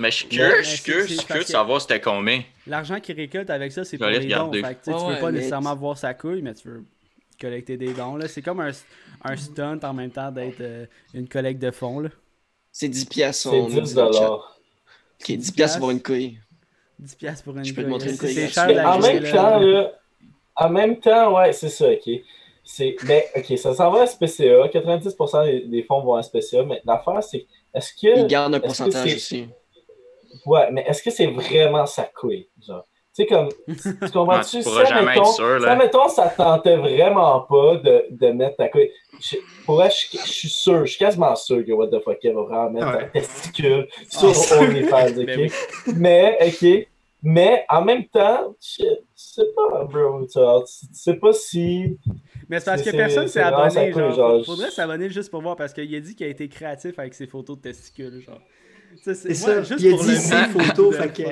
[0.00, 2.42] Mais je suis curieux, je suis curieux, de que- savoir c'était combien.
[2.66, 4.50] L'argent qu'il récolte avec ça, c'est pour les dons.
[4.52, 6.84] Fait tu veux pas nécessairement voir sa couille, mais tu veux
[7.40, 8.16] collecter des dons.
[8.16, 8.28] là.
[8.28, 8.70] C'est comme un,
[9.24, 12.00] un stunt en même temps d'être euh, une collecte de fonds.
[12.00, 12.08] Là.
[12.70, 14.20] C'est 10$ piastres, C'est on nous 10 dit dans le chat.
[14.20, 14.58] dollars.
[15.20, 16.38] Ok, 10$ piastres pour une couille.
[17.02, 17.92] 10$ piastres pour une Je peux te couille.
[17.92, 19.92] montrer une C'est- couille C'est cher en même temps, là,
[20.56, 22.10] en même temps, ouais, c'est ça, ok.
[22.64, 24.68] C'est, mais, ok, ça s'en va à SPCA.
[24.68, 26.62] 90% des, des fonds vont à SPCA.
[26.64, 28.20] Mais l'affaire, c'est, est-ce que.
[28.20, 29.48] Il garde un pourcentage aussi.
[30.46, 32.48] Ouais, mais est-ce que c'est vraiment sa couille?
[32.64, 34.58] Genre, tu sais, comme, tu comprends-tu?
[34.58, 35.68] Tu pourras ça, jamais mettons, être sûr, là.
[35.68, 38.90] ça, mettons, ça tentait vraiment pas de, de mettre ta couille.
[39.20, 42.18] Je, pour vrai, je, je suis sûr, je suis quasiment sûr que What the fuck,
[42.24, 43.04] elle va vraiment mettre Ouais.
[43.04, 44.60] un testicule sur Ah, sûr.
[44.60, 45.26] OnlyFans, ok?
[45.26, 45.52] Ben oui.
[45.96, 46.86] Mais, ok.
[47.24, 48.82] Mais, en même temps, je,
[49.14, 50.40] sais pas, bro, tu
[50.92, 51.96] sais pas si.
[52.48, 53.92] Mais c'est parce que personne c'est s'est abonné.
[53.92, 56.48] Genre, genre, faudrait je- s'abonner juste pour voir parce qu'il a dit qu'il a été
[56.48, 58.20] créatif avec ses photos de testicules.
[58.22, 58.40] Genre.
[59.04, 59.62] Ça, C'est moi, ça.
[59.62, 61.22] juste il a dit ses photos, fait que.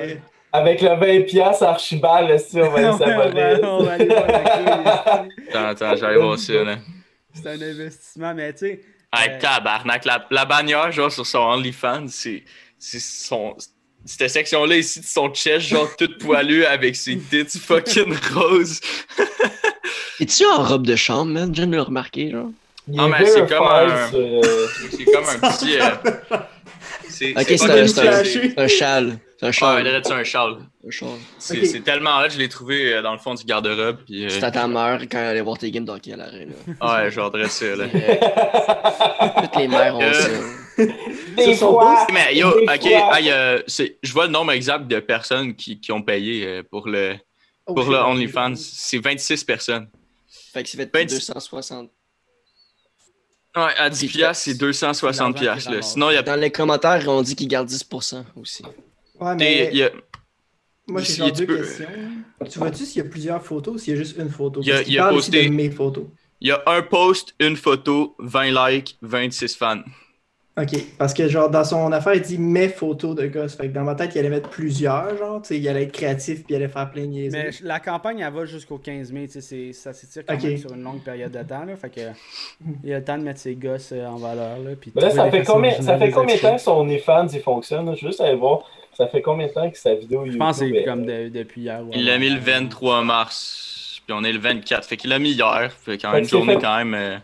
[0.53, 3.59] Avec le 20$ Archibald, si on va aller Ouais, on va- s'abonner.
[3.63, 5.25] on va aller voir.
[5.49, 6.77] Attends, attends, j'allais voir ça, là.
[7.33, 8.81] C'est un investissement, mais tu sais.
[9.13, 12.43] Hey, Euh, tabarnak, la, la bannière, genre, sur son OnlyFans, c'est
[12.77, 13.55] c'est son...
[14.03, 18.79] Cette section-là ici de son chest, genre, toute poilue avec ses tits fucking roses.
[20.19, 21.49] Es-tu en robe de chambre, man?
[21.53, 22.49] Je viens de le remarquer, genre.
[22.97, 24.41] Ah, mais c'est comme un- euh,
[24.91, 25.79] C'est comme un petit...
[25.79, 26.37] euh,
[27.21, 29.19] C'est Ok, c'est c'est pas un, ça, un- châle.
[29.37, 29.83] C'est un châle.
[29.83, 30.55] ouais, c'est un châle.
[30.87, 31.07] Un châle.
[31.37, 31.65] C'est Ok.
[31.65, 33.97] c'est tellement là, je l'ai trouvé euh, dans le fond du garde-robe.
[34.07, 36.47] Puis, euh, C'est à ta mère quand elle allait voir tes games d'hockey à l'arrêt,
[36.47, 37.03] là.
[37.03, 37.85] ouais, j'aurais ça, là.
[39.43, 40.83] Toutes les mères ont Euh, ça.
[41.37, 44.99] Des fois, Mais yo, des ok, hey, euh, c'est- je vois le nombre exact de
[44.99, 47.15] personnes qui, qui ont payé pour le,
[47.67, 47.91] Oh, pour shit.
[47.93, 48.55] le OnlyFans.
[48.55, 49.87] C'est 26 personnes.
[50.53, 51.91] Fait que c'est fait Ben, 260.
[53.55, 55.69] Ouais, à 10 Puis, piastres, c'est 260 l'argent piastres.
[55.69, 55.81] qu'il là.
[55.81, 56.21] Sinon, il y a...
[56.23, 58.63] Dans les commentaires, on dit qu'ils gardent 10% aussi.
[59.19, 59.91] Ouais, mais il y a-
[60.87, 61.85] moi, j'ai si deux peux- questions.
[62.49, 64.61] Tu vois-tu s'il y a plusieurs photos ou s'il y a juste une photo?
[64.63, 66.05] Il y a- Parce qu'il il a parle aussi posté- de mes photos.
[66.39, 69.81] Il y a un post, une photo, 20 likes, 26 fans.
[70.57, 73.55] Ok, parce que genre dans son affaire, il dit mes photos de gosses.
[73.55, 75.93] Fait que dans ma tête, il allait mettre plusieurs, genre, tu sais, il allait être
[75.93, 77.41] créatif puis il allait faire plein de niaiseries.
[77.41, 79.27] Mais la campagne, elle va jusqu'au 15 mai.
[79.27, 81.63] tu sais, c'est- Ça s'étire quand même sur une longue période de temps.
[81.63, 82.01] Là, fait que,
[82.83, 84.59] il y a le temps de mettre ses gosses euh, en valeur.
[84.59, 87.39] Là, puis ça fait combien, ça fait de combien de temps que son OnlyFans il
[87.41, 87.85] fonctionne?
[87.85, 87.95] là?
[87.95, 88.59] Je veux juste aller voir.
[88.93, 91.05] Ça fait combien de temps que sa vidéo YouTube Je pense que c'est est- comme
[91.05, 91.79] de- depuis hier.
[91.93, 94.85] Il l'a mis le 23 mars, puis on est le 24.
[94.85, 95.71] Fait qu'il l'a mis hier.
[95.71, 96.93] Fait quand même une journée fait- quand même.
[96.93, 97.17] euh,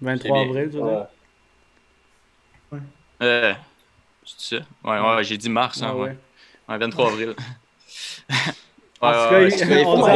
[0.00, 0.50] 23 C'est bien.
[0.56, 0.78] avril, tu?
[0.78, 0.92] Ouais.
[3.22, 3.52] Euh,
[4.24, 4.62] c'est ça?
[4.84, 6.08] Ouais, ouais, j'ai dit mars, hein, Ah ouais.
[6.08, 6.16] ouais.
[6.68, 7.34] Ouais, 23 avril.
[8.98, 9.12] En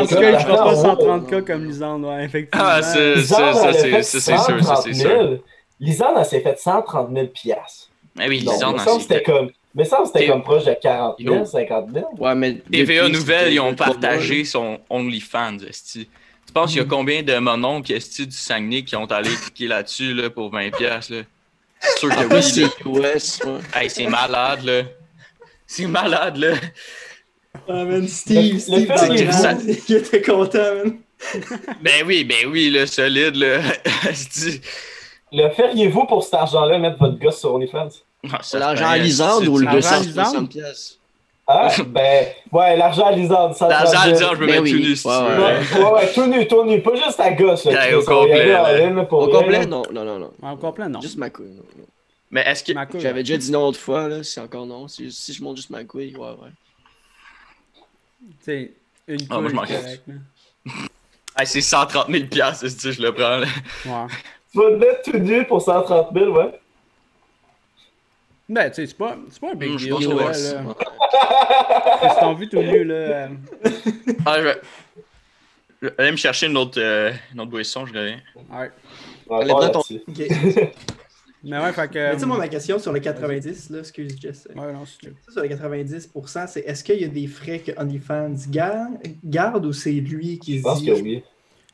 [0.06, 2.66] tout cas, cas, God, fera pas attends, 130K comme Lisande, ouais, effectivement.
[2.66, 5.10] Ah, c'est ça, c'est sûr, ça, 130 c'est 000.
[5.10, 5.38] sûr.
[5.78, 7.90] Lisande, elle s'est fait 130 000 piastres.
[8.16, 9.50] Mais oui, Lisande, c'était comme...
[9.74, 11.44] Mais ça, c'était comme proche de 40 000, Yo.
[11.44, 12.08] 50 000.
[12.18, 12.54] Ouais, mais.
[12.54, 16.08] TVA c'était ils ont partagé son OnlyFans, esti.
[16.46, 19.68] Tu penses qu'il y a combien de mononcles esti du Saguenay qui ont allé cliquer
[19.68, 21.22] là-dessus là, pour 20$, piastres, là?
[21.80, 22.64] C'est sûr que oui, c'est
[23.16, 23.58] US, ouais.
[23.82, 24.82] Hey, c'est malade, là.
[25.66, 26.54] C'est malade, là.
[27.68, 29.54] Ah, man, Steve, Le- Steve, le le ça-
[29.88, 30.98] il était content, man.
[31.82, 33.60] Ben oui, ben oui, là, solide, là.
[35.32, 37.88] Le feriez-vous pour cet argent-là, mettre votre gosse sur OnlyFans?
[38.32, 40.46] Ah, L'argent à Lisande ou le tu- L'argent
[41.50, 41.74] à 260 Lisande?
[41.74, 41.80] piastres?
[41.80, 44.70] Ah, ben, ouais, l'argent à Lisande, ça L'argent à Lisande, je me Ben mets oui.
[44.72, 45.42] tout nu, si tu Ouais, veux.
[45.42, 45.84] ouais.
[45.84, 47.64] Ouais, ouais, tout nu, tout nu, pas juste ta gosse.
[47.64, 48.56] Là, Ouais, au complet,
[49.10, 50.30] Au complet, non, non, non, non.
[50.42, 51.00] En complet, non.
[51.00, 51.46] Juste ma couille.
[51.50, 51.84] non, non.
[52.30, 52.72] Mais est-ce que.
[52.72, 54.22] Ma couille, J'avais déjà dit non l'autre fois, là.
[54.22, 54.86] C'est encore non.
[54.88, 56.50] Si, si je monte juste ma couille, ouais, ouais.
[58.20, 58.72] Tu sais,
[59.08, 60.14] une Ah, moi, je couille,
[60.66, 60.72] m'en.
[61.38, 63.46] Hey, c'est 130 000 piastres, esti, je le prends, là.
[63.86, 64.06] Ouais.
[64.52, 66.60] Tu vas te mettre tout nu pour 130 000, ouais.
[68.50, 70.08] Ben, tu sais, c'est pas, c'est pas un big je deal.
[70.08, 70.62] ouais, là.
[70.62, 70.74] Ouais.
[72.10, 72.94] Si t'en vu tout nu, là.
[72.94, 73.28] euh,
[74.26, 74.60] Ah, je vais.
[75.82, 78.20] Je vais aller me chercher une autre, euh, une autre boisson, je reviens.
[78.48, 78.68] va
[79.36, 79.80] Allez, prends ton-.
[79.80, 80.18] Ok.
[81.44, 81.98] Mais ouais, fait que.
[81.98, 84.48] Mais tu sais, moi, ma question sur le 90, là, excuse, Jess.
[84.54, 85.14] Ouais, non, c'est chill.
[85.26, 89.64] Ça, sur les 90%, c'est est-ce qu'il y a des frais que OnlyFans garde, garde
[89.64, 91.22] ou c'est lui qui Je se pense dit que oui.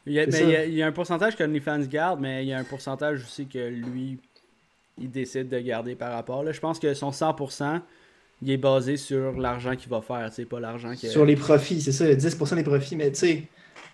[0.07, 1.81] Il y, a, C'est ben, il, y a, il y a un pourcentage que OnlyFans
[1.89, 4.21] garde, mais il y a un pourcentage aussi que lui,
[4.99, 6.43] il décide de garder par rapport.
[6.43, 7.81] Là, je pense que son 100%,
[8.43, 11.07] il est basé sur l'argent qu'il va faire, c'est pas l'argent que...
[11.09, 13.43] sur les profits, c'est ça, 10% des profits, mais tu sais,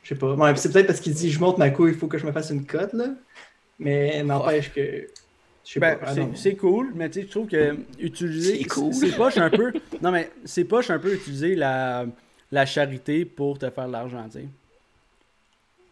[0.02, 0.34] je sais pas.
[0.34, 2.32] Ouais, c'est peut-être parce qu'il dit je monte ma couille, il faut que je me
[2.32, 3.06] fasse une cote, là.
[3.78, 5.06] Mais n'empêche que.
[5.64, 6.06] Je sais Ben, pas.
[6.08, 8.58] ah, c'est cool, mais tu sais, je trouve que utiliser.
[8.58, 8.92] C'est cool.
[8.92, 9.72] C'est poche un peu.
[10.00, 12.06] Non, mais c'est poche un peu utiliser la,
[12.50, 14.48] la charité pour te faire de l'argent, tu sais.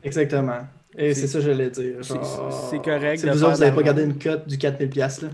[0.03, 0.61] Exactement.
[0.99, 1.97] Et C'est- c'est ça que j'allais dire.
[2.03, 2.15] c'est-
[2.71, 5.29] c'est correct de vous autres, vous n'avez pas gardé une cote du 4000$, là.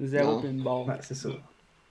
[0.00, 0.88] Zéro pinball.
[0.88, 1.28] Ouais, c'est ça.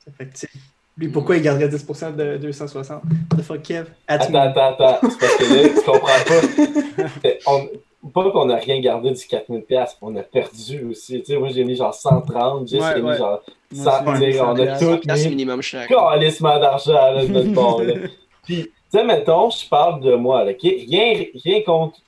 [0.06, 0.50] Ça fait que, tu sais,
[0.98, 3.02] lui, pourquoi il garderait 10% de 260
[3.38, 3.86] The fuck, Kev?
[4.08, 5.10] At Attends, attends, attends.
[5.10, 7.08] C'est parce que là, tu comprends pas.
[7.22, 7.70] C'est- on-
[8.16, 11.20] Pas qu'on a rien gardé du 4000 pièces, on a perdu aussi.
[11.20, 13.18] Tu sais, moi, j'ai mis genre 130, Jess, Ouais, j'ai mis ouais.
[13.18, 14.12] genre Moi 100.
[14.12, 15.88] aussi, tu sais, on a 100 tout mis minimum chaque.
[15.88, 17.84] calissement d'argent là, de notre bord.
[17.84, 17.94] Là.
[18.44, 20.62] Puis, tu sais, mettons, je parle de moi, là, ok?
[20.62, 22.00] Rien, rien contre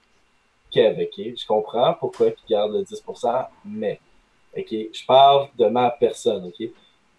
[0.70, 1.34] Kev, ok?
[1.38, 4.00] Je comprends pourquoi il garde le 10%, mais,
[4.58, 4.70] ok?
[4.70, 6.70] Je parle de ma personne, ok?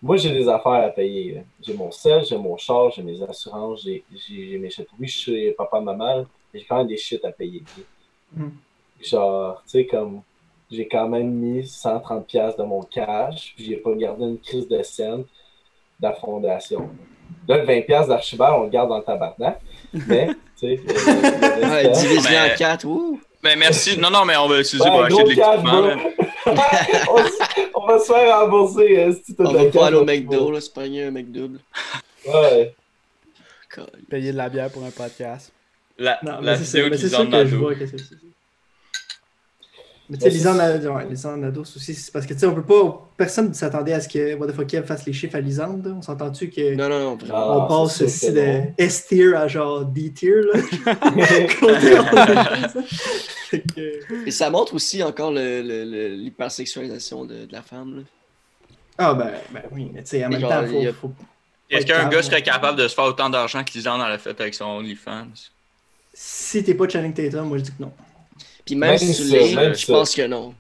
[0.02, 1.44] Moi, j'ai des affaires à payer.
[1.62, 4.04] J'ai mon sel, j'ai mon char, j'ai mes assurances, j'ai
[4.58, 4.86] mes shit.
[5.00, 7.62] Oui, je suis papa, maman, mais j'ai quand même des shit à payer.
[8.34, 8.52] Mhm.
[9.00, 10.20] Genre, tu sais, comme
[10.70, 14.68] j'ai quand même mis 130$ piastres de mon cash, puis j'ai pas gardé une crise
[14.68, 16.90] de scène de la fondation.
[17.48, 19.60] Là, le 20$ piastres d'archibald, on le garde dans le tabarnak.
[19.92, 23.20] Mais, tu sais, le- le Ouais, divisé Mais- en 4, ouh!
[23.42, 23.98] Ben merci.
[23.98, 25.82] Non, non, mais on va l'utiliser Ouais, pour acheter de l'équipement.
[27.74, 28.98] on, va se faire rembourser.
[28.98, 31.58] euh, si On le va pas aller au McDo, là, c'est pas un McDouble.
[32.26, 32.74] Ouais.
[34.08, 35.52] Payer de la bière pour un podcast.
[35.98, 37.56] La, Non, la mais c'est ça, vidéo mais qui c'est nous ça en que je
[37.56, 37.84] vois que.
[40.10, 43.08] Mais tu sais, Lisanne ouais, Ados aussi, c'est parce que tu sais, on peut pas.
[43.16, 45.94] Personne ne s'attendait à ce que What the fuck Kev fasse les chiffres à Lisande.
[45.96, 47.18] On s'entend-tu que Non, non, non.
[47.32, 50.60] Ah, on passe aussi de S-tier à genre D-tier là?
[54.26, 57.96] Et ça montre aussi encore le- le- le- l'hypersexualisation de, de la femme.
[57.98, 58.02] Là.
[58.98, 61.08] Ah ben, ben oui, mais tu sais, en même Genre, temps, il y a- faut.
[61.08, 61.14] faut...
[61.70, 62.42] Est-ce qu'un gars serait ouais.
[62.42, 65.26] capable de se faire autant d'argent que Lisanne en a fait avec son OnlyFans?
[66.12, 67.92] Si t'es pas Channing Tatum, moi je dis que non.
[68.64, 70.54] Puis même, Même si tu l'es, même je pense que non.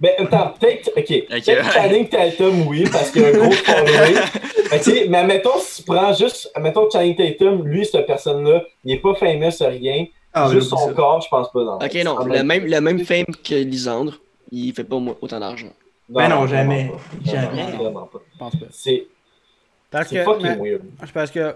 [0.00, 1.72] Mais attends, peut-être, ok, peut-être.
[1.72, 4.16] Channing Tatum, oui, parce qu'il y a un gros following.
[4.72, 8.98] ok, mais mettons, si tu prends juste, mettons Channing Tatum, lui, cette personne-là, il est
[9.00, 10.06] pas fameux, rien.
[10.34, 10.92] Ah, juste son ça.
[10.92, 11.64] corps, je pense pas.
[11.64, 11.76] Non.
[11.76, 14.18] Ok, non, le ben, même, le même fame que Lisandre,
[14.52, 15.72] il fait pas autant d'argent.
[16.10, 16.90] Ben non, jamais.
[17.24, 17.30] pas.
[17.32, 17.72] Jamais.
[17.72, 18.18] Non, vraiment pas.
[18.34, 18.66] Je pense pas.
[18.70, 19.06] C'est
[19.90, 20.82] Parce que, fucking mais- weird.
[21.14, 21.54] parce que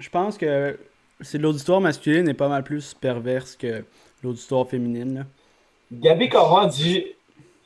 [0.00, 0.76] je pense que
[1.20, 3.84] c'est l'auditoire masculine est pas mal plus perverse que
[4.22, 5.14] l'auditoire féminine.
[5.14, 5.24] Là.
[5.92, 7.04] Gabi Corran dit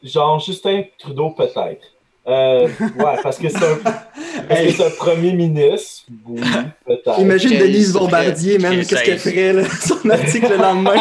[0.02, 1.86] genre Justin Trudeau peut-être.
[2.28, 6.06] Euh, ouais, parce que c'est un, premier ministre.
[6.26, 6.40] Oui,
[6.84, 7.20] peut-être.
[7.20, 10.94] Imagine Quel Denise Bombardier, même, qu'est-ce qu'elle ferait, là, son article le lendemain?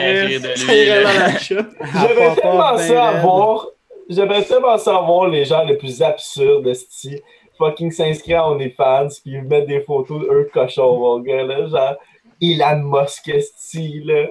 [0.00, 3.22] De pop-up tellement ça à raide.
[3.22, 3.66] voir.
[4.08, 7.20] J'avais tellement ça à voir les gens les plus absurdes, esti.
[7.58, 11.66] Fucking s'inscrire à OnlyFans, puis mettre des photos d'eux cochons, mon gars, là.
[11.68, 11.96] Genre,
[12.40, 14.26] Elon Musk, esti, là.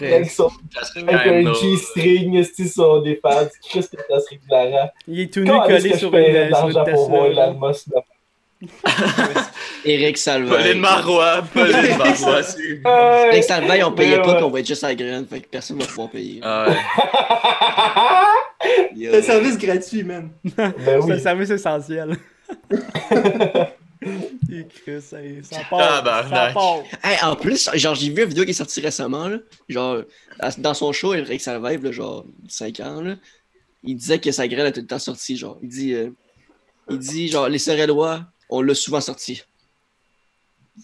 [0.00, 0.50] Avec, son,
[1.08, 1.54] un.
[1.54, 3.48] G-string, esti, sur OnlyFans.
[3.70, 4.90] Qu'est-ce que ça serait hilarant?
[5.06, 7.26] Il est tout nu collé sur une, l'argent pour voir.
[7.26, 7.86] Elon Musk?
[7.94, 8.00] là?
[9.84, 10.56] Eric Salvaire.
[10.56, 12.80] Pauline Marois, Pauline Marois, c'est...
[13.32, 14.34] Eric Salvaire, on payait pas, ouais.
[14.36, 16.40] puis on va être juste à la graine, fait que personne va pouvoir payer.
[16.42, 16.76] Ah ouais.
[18.96, 20.30] C'est un service gratuit, man.
[20.56, 22.16] ben C'est un service essentiel.
[24.48, 26.04] Il crie ça, ça part.
[26.28, 26.82] Ça part.
[27.02, 29.38] Hey, en plus, genre, j'ai vu une vidéo qui est sortie récemment, là.
[29.68, 30.02] Genre,
[30.58, 33.16] dans son show, Eric Salvaire, là, genre, 5 ans, là,
[33.82, 35.58] il disait que sa graine était tout le temps sortie, genre.
[35.62, 36.10] Il dit, euh,
[36.90, 39.42] il dit, genre, les Sorellois, on l'a souvent sorti.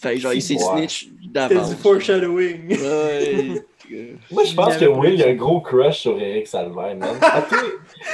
[0.00, 1.70] Fait que, genre, il s'est snitch C'est d'avance.
[1.70, 2.68] du foreshadowing.
[2.80, 3.62] Ouais.
[4.30, 7.18] Moi, je pense que Will, il a un gros crush sur Eric Salvaire, man.
[7.20, 7.56] À tous,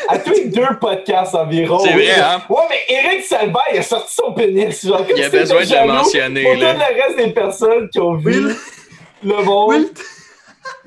[0.08, 1.78] à tous les deux podcasts environ.
[1.78, 2.42] C'est vrai, hein?
[2.48, 4.86] Ouais, mais Eric Salvaire, il a sorti son pénis.
[4.86, 8.14] Genre, Il a besoin de le mentionner, Pour tout le reste des personnes qui ont
[8.14, 8.56] vu Will,
[9.24, 9.88] le monde, Will,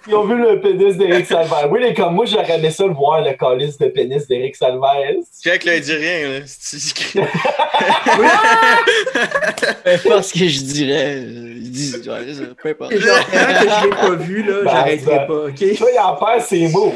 [0.10, 1.72] qui ont vu le pénis d'Eric Salvaire.
[1.72, 5.14] Will est comme moi, j'aurais aimé ça le voir, le calice de pénis d'Eric Salvaire.
[5.42, 6.40] Check là, il dit rien, là.
[6.46, 7.14] C'est-
[9.84, 11.94] Peu importe ce que je dirais, il dit,
[12.62, 12.92] peu importe.
[12.92, 15.28] et genre, que je l'ai pas vu, là, Ben, j'arrêterai ben.
[15.28, 15.56] pas, ok?
[15.56, 16.94] Tu vois, il en perd ses mots.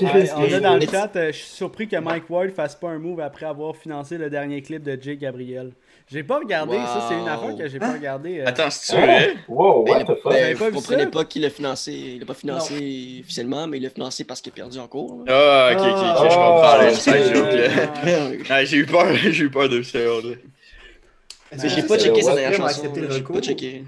[0.00, 2.88] Ouais, on a dans le chat, euh, je suis surpris que Mike Ward fasse pas
[2.88, 5.70] un move après avoir financé le dernier clip de Jay Gabriel.
[6.12, 8.40] J'ai pas regardé, ça c'est une affaire que j'ai pas regardé.
[8.40, 8.46] euh.
[8.46, 9.34] Attends, c'est vrai?
[9.48, 10.32] Wow, Ben, what the fuck?
[10.32, 11.10] ben, vous vu comprenez ça.
[11.10, 11.92] pas qu'il l'a financé.
[11.92, 15.24] Il l'a pas financé officiellement, mais il l'a financé parce qu'il a perdu en cours.
[15.26, 16.90] Ah, ok, ok, ok, je comprends Ah,
[17.34, 18.06] joke.
[18.06, 20.36] Euh, Ah, j'ai eu peur, j'ai eu peur de là.
[21.52, 22.94] Mais j'ai pas checké sa dernière chanson.
[23.10, 23.84] J'ai pas checké.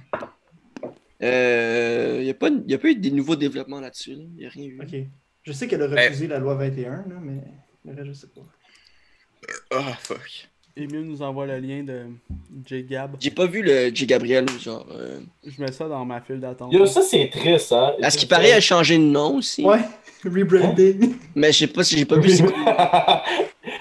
[1.22, 4.12] Euh, il n'y a, pas- y a pas eu des nouveaux développements là-dessus.
[4.12, 4.80] Il n'y a rien eu.
[4.82, 4.94] Ok.
[5.42, 7.40] Je sais qu'elle a refusé la loi 21, là, mais
[7.84, 8.42] le reste, je sais pas.
[9.70, 10.48] Ah, fuck.
[10.76, 12.00] Emile nous envoie le lien de
[12.66, 13.16] Jay Gab.
[13.20, 14.06] J'ai pas vu le J.
[14.06, 14.46] Gabriel.
[14.60, 15.20] Genre, euh...
[15.46, 16.72] Je mets ça dans ma file d'attente.
[16.72, 17.92] Yo, ça, c'est triste, hein.
[18.02, 19.64] À ce qui paraît, elle a changé de nom aussi.
[19.64, 19.78] Ouais,
[20.24, 21.14] rebranding.
[21.36, 23.22] Mais je sais pas si j'ai pas vu c'est quoi.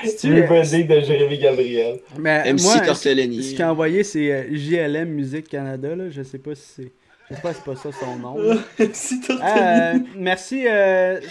[0.06, 2.00] C'est le branding de Jérémy Gabriel.
[2.20, 3.42] Mais MC moi, Tortellini.
[3.42, 5.96] ce qu'il a envoyé, c'est euh, JLM Musique Canada.
[5.96, 6.10] Là.
[6.10, 6.92] Je sais pas si c'est.
[7.30, 8.36] Je sais pas si c'est pas ça son nom.
[8.78, 11.22] t'as Ah, euh, merci euh,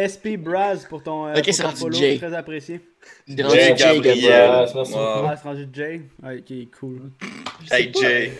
[0.00, 2.16] SP Braz pour ton, Ok, c'est rendu Jay.
[2.16, 2.80] très apprécié.
[3.28, 3.36] Jay
[3.76, 4.50] Jay Gabriel.
[4.50, 4.66] Ouais.
[4.96, 6.02] Ah, c'est rendu Jay.
[6.22, 7.10] Ok, cool.
[7.70, 8.32] Hey, Jay.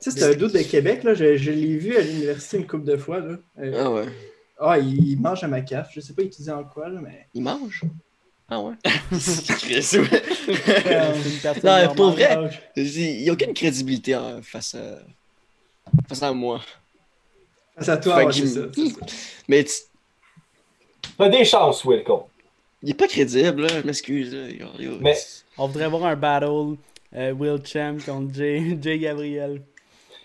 [0.00, 1.14] Tu sais, c'est un doute de Québec, là.
[1.14, 3.36] Je, je l'ai vu à l'université une couple de fois, là.
[3.58, 4.04] Euh, Ah ouais.
[4.60, 5.90] Ah, il, il mange à ma caf.
[5.92, 7.26] Je sais pas étudier en quoi, là, mais.
[7.34, 7.82] Il mange?
[8.48, 8.74] Ah ouais.
[9.58, 10.22] Chris, ouais.
[10.86, 12.50] Euh, c'est personne Non, pour vrai.
[12.76, 15.00] Il n'y a aucune crédibilité hein, face à.
[16.08, 16.60] face à moi.
[17.76, 18.60] Face à toi, Fait ouais, ça.
[18.72, 19.06] ça.
[19.48, 19.72] Mais tu-
[21.18, 22.28] T'as des chances, Wilco.
[22.82, 23.68] Il est pas crédible, là.
[23.80, 24.36] Je m'excuse.
[25.00, 25.16] Mais-
[25.56, 26.76] On voudrait voir un battle
[27.16, 29.62] euh, Will Champ contre Jay, Jay Gabriel.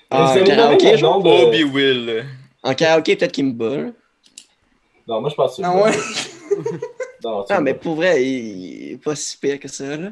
[0.09, 2.25] Ah, avez karaoké, Bobby Will.
[2.61, 3.77] En karaoké, peut-être qu'il me bat.
[3.77, 3.91] là.
[5.07, 5.91] Non, moi, je pense que c'est Ah ouais?
[7.23, 10.09] Non, tu Ah, mais pour vrai, il il est pas si pire que ça, là.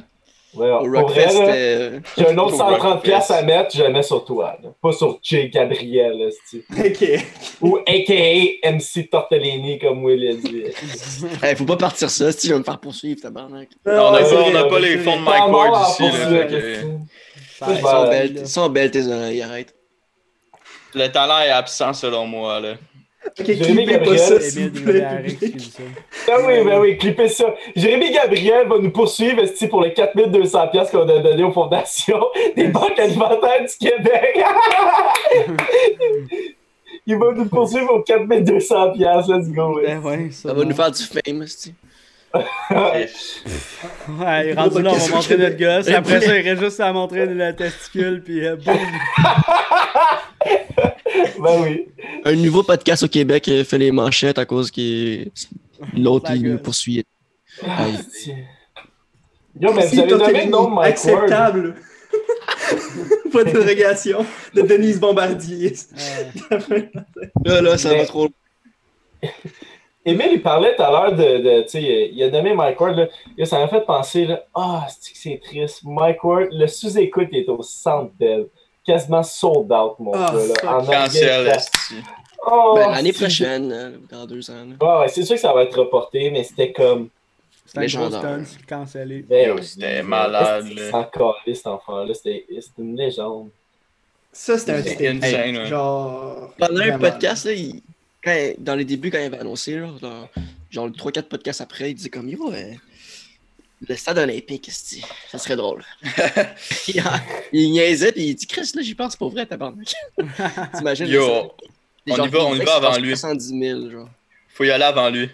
[0.54, 3.02] Ouais, Au Rockfest, euh, j'ai un autre Au 130$ Rockfest.
[3.04, 4.58] piastres à mettre, je le mets sur toi.
[4.62, 4.70] là.
[4.82, 6.64] Pas sur Jay Gabriel, là, c'ti.
[6.78, 7.26] ok.
[7.62, 8.70] Ou a.k.a.
[8.72, 10.64] MC Tortellini, comme Will a dit.
[11.44, 13.70] hey, faut pas partir ça, si je vais me faire poursuivre, tabarnak.
[13.86, 16.04] On n'a Ouais, pas, on n'a pas les fonds de Mike Ward ici.
[16.04, 16.86] Là, que-
[17.62, 19.74] bah, ils sont belles tes oreilles, arrête.
[20.94, 22.60] Le talent est absent selon moi.
[22.60, 22.74] Là.
[23.38, 24.60] Jérémy Gabriel, ça, ça.
[26.28, 27.54] Ben oui, ben oui, clippez ça.
[27.76, 32.24] Jérémy Gabriel va nous poursuivre pour les 4200$ piastres qu'on a donné aux fondations
[32.56, 34.38] des banques alimentaires du Québec.
[37.08, 39.80] Il va nous poursuivre pour 4200$, piastres, let's go.
[39.84, 41.74] Ben ouais, ça, Ça va nous faire du fame, esti.
[42.34, 42.44] Ouais,
[44.54, 45.90] rendu là, on va montrer notre gosse.
[45.90, 48.78] Après ça, il reste juste à montrer le testicule, puis euh, boum.
[51.40, 51.88] Ben oui.
[52.26, 55.26] Un nouveau podcast au Québec fait les manchettes à cause que
[55.96, 57.04] l'autre, nous poursuit.
[57.64, 57.98] Aïe.
[59.60, 61.24] Yo, mais Si, vous avez nommé Tortellini, le nom de Mike Ward.
[61.24, 61.76] Acceptable.
[63.34, 65.74] Pas d'interrogation de Denise Bombardier.
[67.46, 68.28] Là, là, ça Mais- va trop.
[70.04, 71.18] Émile, il parlait tout à l'heure de.
[71.44, 72.96] de tu sais, il a nommé Mike Ward.
[72.98, 73.46] Là.
[73.46, 75.82] Ça m'a fait penser, là, ah, c'est que c'est triste.
[75.84, 78.48] Mike Ward, le sous-écoute il est au centre d'elle.
[78.86, 80.64] Quasiment sold out, mon Ah, gars.
[80.64, 81.58] Là, en anglais.
[82.46, 84.66] Oh, Ben, L'année prochaine, dans deux ans.
[84.82, 87.10] Ouais, ouais, c'est sûr que ça va être reporté, mais c'était comme.
[87.68, 87.88] Stunt,
[88.46, 89.22] c'est cancellé.
[89.22, 92.14] Ben c'était malade, s'en calait, cet enfant-là?
[92.14, 93.50] C'était c'était une légende.
[94.34, 95.66] Ça, c'était un insane, ouais.
[95.68, 96.54] Genre.
[96.58, 97.82] Pendant un podcast, là, il-
[98.24, 100.28] quand- dans les débuts, quand il avait annoncé, là, genre,
[100.70, 102.74] genre 3-4 podcasts après, il disait comme Yo, euh,
[103.88, 105.84] le stade olympique, ça serait drôle.
[106.88, 107.04] il,
[107.52, 109.94] il niaisait, puis il dit Chris, là, j'y pense pas vrai, tabarnak.
[110.78, 111.08] T'imagines?
[111.08, 111.52] Yo,
[112.10, 113.10] on y va- on y va avant lui.
[113.18, 114.10] 70 000, genre.
[114.54, 115.30] Faut y aller avant lui.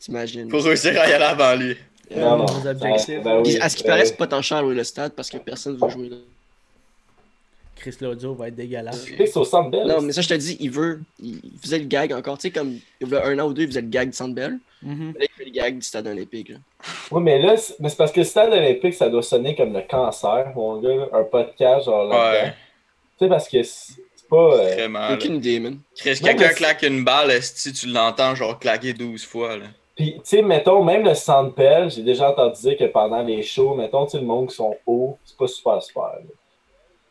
[0.00, 0.50] T'imagines?
[0.50, 1.76] Faut réussir à y aller avant lui.
[2.12, 2.46] Euh, Non, non.
[2.46, 3.22] Nos objectifs.
[3.22, 4.06] ben oui, Puis, à ce qui ben paraît, oui.
[4.08, 6.16] c'est pas tant cher le stade parce que personne veut jouer là.
[7.82, 9.06] Chris L'audio va être dégueulasse.
[9.34, 9.86] Au centre Bell.
[9.86, 11.00] Non, mais ça, je te dis, il veut.
[11.20, 12.38] Il faisait le gag encore.
[12.38, 14.16] Tu sais, comme il y a un an ou deux, il faisait le gag du
[14.16, 14.58] Centre Bell.
[14.82, 15.14] Mhm.
[15.18, 16.50] Là, il fait le gag du Stade Olympique.
[16.50, 16.56] là.
[17.10, 19.72] Oui, mais là, c'est mais c'est parce que le stade olympique, ça doit sonner comme
[19.72, 21.08] le cancer, mon gars.
[21.12, 22.46] Un podcast, genre là-dedans.
[22.46, 22.54] Ouais,
[23.18, 24.36] Tu sais, parce que c'est c'est pas.
[24.36, 24.98] euh, vraiment.
[25.00, 25.14] Là.
[25.14, 25.78] aucune idée, man.
[25.96, 29.66] Chris, quelqu'un claque une balle, esti, tu l'entends genre claquer 12 fois, là.
[29.94, 33.42] Puis, tu sais, mettons, même le centre Bell, j'ai déjà entendu dire que pendant les
[33.42, 36.02] shows, mettons, tu sais, le monde qui sont hauts, c'est pas super, super.
[36.04, 36.20] là.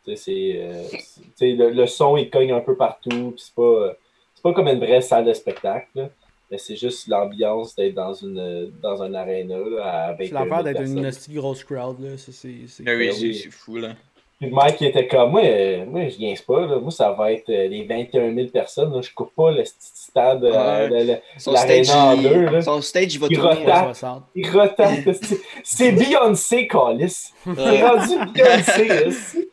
[0.06, 3.62] Le, le son, il cogne un peu partout, puis c'est pas.
[3.62, 3.92] euh,
[4.34, 6.08] C'est pas comme une vraie salle de spectacle, là.
[6.50, 10.28] Mais c'est juste l'ambiance d'être dans une dans un aréna avec.
[10.28, 12.18] C'est l'affaire euh, d'être une grosse crowd, là.
[12.18, 12.54] Ça, c'est.
[12.68, 13.34] c'est- Ah oui, c'est oui.
[13.34, 13.94] c'est fou, là.
[14.38, 16.76] Puis Mike il était comme moi, euh, moi je viens pas, là.
[16.80, 19.00] moi ça va être euh, les 21 000 personnes, là.
[19.00, 20.88] je coupe pas le stade, euh, Ouais.
[21.04, 22.22] le- le- Son L'aréna stage, en il...
[22.28, 22.60] deux, là.
[22.60, 23.36] son stage, il va Il.
[23.36, 24.22] 60.
[24.34, 25.14] il retape,
[25.62, 27.30] c'est- Beyoncé, Calis.
[27.44, 29.48] C'est rendu Beyoncé.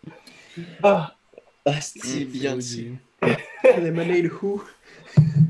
[0.84, 1.14] Ah,
[1.82, 2.92] c'est Beyoncé.
[3.82, 4.64] Lemonade Who.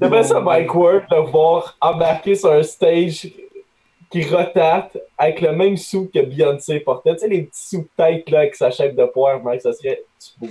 [0.02, 3.28] J'aimerais ça Mike Ward le voir embarquer sur un stage
[4.10, 7.13] qui rotate avec le même sou que Beyoncé portait.
[7.13, 9.72] Tu sais, les petits sous de tête là avec sa chèvre de poire, Mike, ça
[9.74, 10.02] serait
[10.39, 10.48] beau.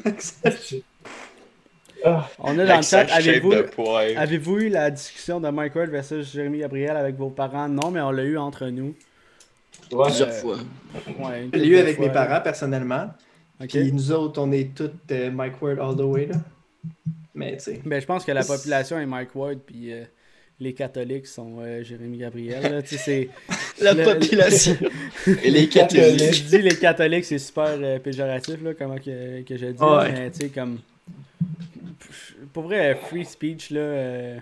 [2.04, 4.02] Ah, On a dans le chat, avez-vous de poire.
[4.16, 7.68] avez-vous eu la discussion de Mike Ward versus Jérémy Gabriel avec vos parents?
[7.68, 8.94] Non, mais on l'a eu entre nous.
[9.90, 10.04] ouais.
[10.04, 10.56] Plusieurs Euh, fois.
[11.18, 13.08] Ouais, une Je l'ai eu avec fois, mes parents personnellement.
[13.60, 13.68] Ok.
[13.70, 16.26] Puis nous autres, on est tous euh, Mike Ward all the way.
[16.26, 16.36] Là.
[17.34, 17.80] Mais tu sais.
[17.84, 20.04] Ben, je pense que la population est Mike Ward, puis euh,
[20.60, 22.62] les catholiques sont euh, Jérémy Gabriel.
[22.62, 22.82] là.
[22.82, 23.28] Tu sais.
[23.80, 24.76] La le- population.
[25.44, 26.34] Et les catholiques.
[26.34, 29.82] Je dis les catholiques, c'est super euh, péjoratif, là, comment que, que je dis.
[29.82, 30.12] Ouais.
[30.12, 30.78] Mais tu sais, comme.
[32.52, 34.36] Pour vrai, free speech, là.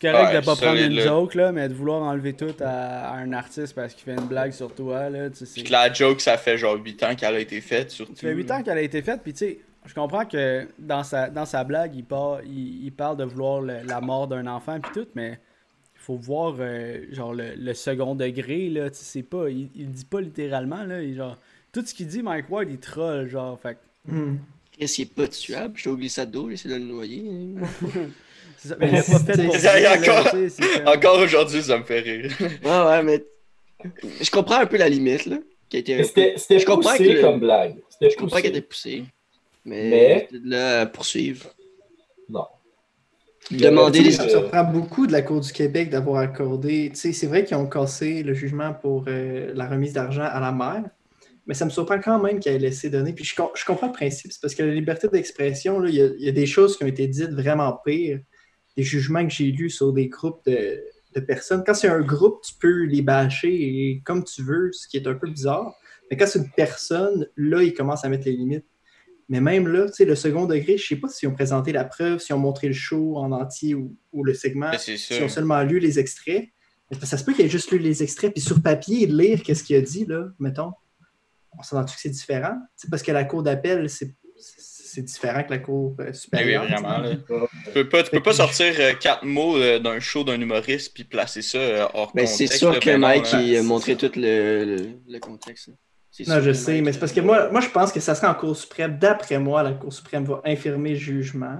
[0.00, 1.02] C'est correct Ouais, de pas prendre une là.
[1.04, 4.26] joke, là, mais de vouloir enlever tout à, à un artiste parce qu'il fait une
[4.28, 5.30] blague sur toi, là.
[5.30, 7.60] Tu sais, c'est- Puis que la joke, ça fait genre 8 ans qu'elle a été
[7.60, 8.14] faite, surtout.
[8.14, 11.02] Ça fait 8 ans qu'elle a été faite, puis tu sais, je comprends que dans
[11.04, 14.46] sa, dans sa blague, il, par- il, il parle de vouloir le- la mort d'un
[14.46, 15.38] enfant, puis tout, mais
[15.94, 19.86] il faut voir, euh, genre, le, le second degré, là, tu sais, pas, il, il
[19.86, 21.36] le dit pas littéralement, là, il, genre,
[21.72, 24.38] tout ce qu'il dit, Mike Ward, il troll, genre, fait que- Hmm.
[24.78, 25.72] Qu'est-ce qui est pas tuable?
[25.76, 27.24] Je t'ai oublié ça d'eau, j'essaie de le noyer.
[28.56, 31.18] c'est ça, mais il l'a pas fait pour ça, encore- tu sais, c'est comme- Encore
[31.20, 32.30] aujourd'hui, ça me fait rire.
[32.40, 33.24] Ouais, ouais, mais.
[34.20, 35.36] Je comprends un peu la limite, là.
[35.70, 37.76] C'était c'était Je comprends poussé que- comme blague.
[37.90, 38.98] C'était Je comprends qu'elle était poussé.
[38.98, 39.10] poussée.
[39.64, 40.28] Mais.
[40.32, 41.46] De à poursuivre.
[42.28, 42.46] Non.
[43.50, 44.10] Demander les.
[44.12, 46.90] Ça me surprend beaucoup de la Cour du Québec d'avoir accordé.
[46.90, 50.40] Tu sais, c'est vrai qu'ils ont cassé le jugement pour euh, la remise d'argent à
[50.40, 50.82] la mère,
[51.46, 53.12] mais ça me surprend quand même qu'ils aient laissé donner.
[53.12, 56.02] Puis je, je comprends le principe, c'est parce que la liberté d'expression, là, il y,
[56.02, 58.18] a- il y a des choses qui ont été dites vraiment pires,
[58.76, 60.82] des jugements que j'ai lus sur des groupes de,
[61.14, 61.62] de personnes.
[61.66, 65.06] Quand c'est un groupe, tu peux les bâcher et comme tu veux, ce qui est
[65.06, 65.74] un peu bizarre.
[66.10, 68.66] Mais quand c'est une personne, là, ils commencent à mettre les limites.
[69.28, 71.84] Mais même là, tu sais, le second degré, je sais pas s'ils ont présenté la
[71.84, 75.62] preuve, s'ils ont montré le show en entier ou, ou le segment, s'ils ont seulement
[75.62, 76.48] lu les extraits.
[77.02, 79.74] Ça se peut qu'il ait juste lu les extraits, puis sur papier, lire qu'est-ce qu'il
[79.74, 80.72] a dit, là, mettons.
[81.58, 82.56] On s'entend que c'est différent?
[82.76, 84.14] C'est parce que la cour d'appel, c'est
[84.96, 86.64] c'est différent que la cour euh, Ben oui, supérieure.
[86.64, 86.98] vraiment.
[86.98, 87.10] Là.
[87.10, 87.16] Ouais.
[87.66, 90.94] Tu peux pas, tu peux pas sortir euh, quatre mots euh, d'un show d'un humoriste
[90.94, 92.36] puis placer ça hors Ben, contexte.
[92.36, 95.70] c'est sûr là, que ben Mike, il a montré tout le, le, le contexte.
[96.26, 98.34] Non, je sais, mais c'est parce que moi, moi, je pense que ça sera en
[98.34, 98.98] Cour suprême.
[98.98, 101.58] D'après moi, la Cour suprême va infirmer le jugement.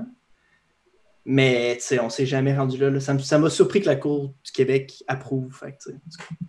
[1.29, 2.89] Mais, tu sais, on s'est jamais rendu là.
[2.89, 3.01] là.
[3.01, 5.53] Ça m'a surpris que la Cour du Québec approuve.
[5.59, 5.77] Fait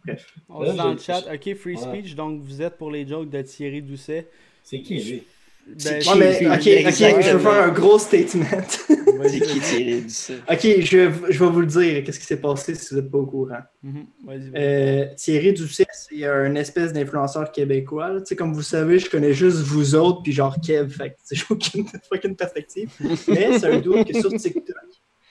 [0.06, 0.34] bref.
[0.48, 1.82] On dit dans le chat, ok, free Ouais.
[2.02, 4.28] speech, donc vous êtes pour les jokes de Thierry Doucet.
[4.64, 5.24] C'est qui, lui?
[5.68, 8.46] Ben, mais, ok, je veux faire un gros statement.
[8.68, 13.02] C'est qui ok, je, je vais vous le dire, qu'est-ce qui s'est passé si vous
[13.02, 13.60] n'êtes pas au courant.
[13.84, 14.52] Vas-y, vas-y.
[14.56, 18.10] Euh, Thierry Doucet, c'est un espèce d'influenceur québécois.
[18.14, 18.20] là.
[18.22, 20.90] Tu sais, comme vous savez, je connais juste vous autres, puis genre Kev.
[20.90, 22.90] Fait j'ai aucune, aucune perspective.
[23.28, 24.76] Mais c'est un doute que sur TikTok,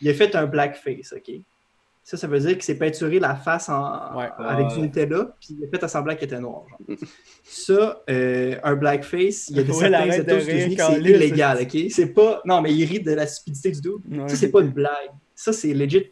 [0.00, 1.40] il a fait un blackface, OK?
[2.08, 4.28] Ça, ça veut dire qu'il s'est peinturé la face en- Ouais.
[4.38, 4.82] avec du Ouais.
[4.82, 6.62] Nutella, puis il a fait à semblant qu'il était noir.
[6.70, 6.78] genre.
[7.42, 11.58] Ça, euh, un blackface, il y a des certains États de aux États-Unis c'est illégal,
[11.62, 11.76] ok?
[11.90, 12.42] C'est pas.
[12.44, 14.00] Non, mais il rit de la stupidité du.
[14.08, 14.28] Ouais.
[14.28, 15.10] Ça, c'est pas une blague.
[15.34, 16.06] Ça, c'est legit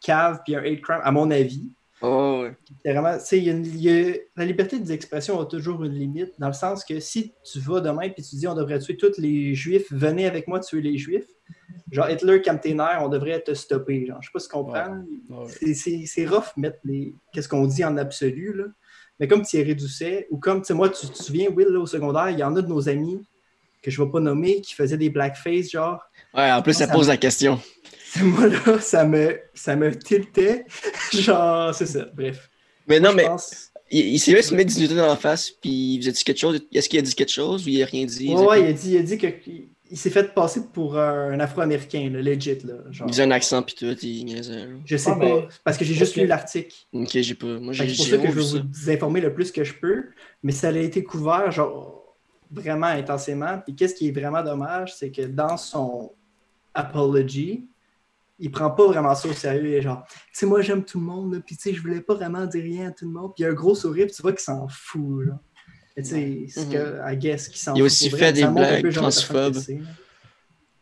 [0.00, 1.70] cave puis un hate crime, à mon avis.
[2.02, 2.52] Oh, ouais.
[2.84, 3.18] C'est vraiment,
[3.50, 6.98] a une- y a- la liberté d'expression a toujours une limite, dans le sens que
[7.00, 10.46] si tu vas demain et tu dis on devrait tuer tous les juifs, venez avec
[10.48, 11.26] moi tuer les juifs.
[11.90, 14.06] Genre Hitler, Camptainer, on devrait te stopper.
[14.06, 14.96] Genre, je sais pas si tu comprends.
[15.28, 15.46] Ouais.
[15.48, 17.14] C'est- C'est c'est rough mettre les.
[17.32, 18.64] Qu'est-ce qu'on dit en absolu, là.
[19.20, 21.86] Mais comme Thierry Doucet, ou comme, tu sais, moi, tu te souviens, Will, là, au
[21.86, 23.22] secondaire, il y en a de nos amis
[23.82, 26.00] que je vais pas nommer qui faisaient des blackface, genre.
[26.34, 27.60] Ouais, en plus, ça ça pose me- la question.
[28.22, 30.64] Moi, là, ça me, ça me tiltait.
[31.12, 32.06] genre, c'est ça.
[32.14, 32.48] Bref.
[32.86, 35.70] Mais non, mais pense- il, il s'est juste mis du Newton dans la face, puis
[35.70, 36.60] il vous a dit quelque chose?
[36.72, 38.28] Est-ce qu'il a dit quelque chose ou il a rien dit?
[38.34, 39.26] Ouais, ouais, il a dit, il a dit que
[39.92, 42.58] il s'est fait passer pour un Afro-Américain, legit.
[42.64, 43.06] Là, genre.
[43.06, 44.66] Il faisait un accent, puis tout, il niaisait.
[44.66, 44.72] là.
[44.86, 46.74] Je sais Ah, pas, parce que j'ai juste lu l'article.
[46.94, 47.58] Ok, j'ai pas.
[47.60, 48.62] Moi, j'ai C'est pour ça que je veux ça.
[48.72, 50.06] vous informer le plus que je peux.
[50.42, 52.16] Mais ça a été couvert, genre,
[52.50, 53.58] vraiment intensément.
[53.64, 56.12] Puis qu'est-ce qui est vraiment dommage, c'est que dans son
[56.74, 57.68] apology,
[58.38, 59.66] il prend pas vraiment ça au sérieux.
[59.68, 62.00] Il est genre, tu sais, moi, j'aime tout le monde, puis tu sais, je voulais
[62.00, 63.32] pas vraiment dire rien à tout le monde.
[63.34, 65.38] Puis il y a un gros sourire, puis tu vois qu'il s'en fout, là.
[65.96, 68.32] Et Tu sais, c'est que, I guess, qu'il s'en Il a aussi fait vrai.
[68.32, 69.58] des blagues transphobes.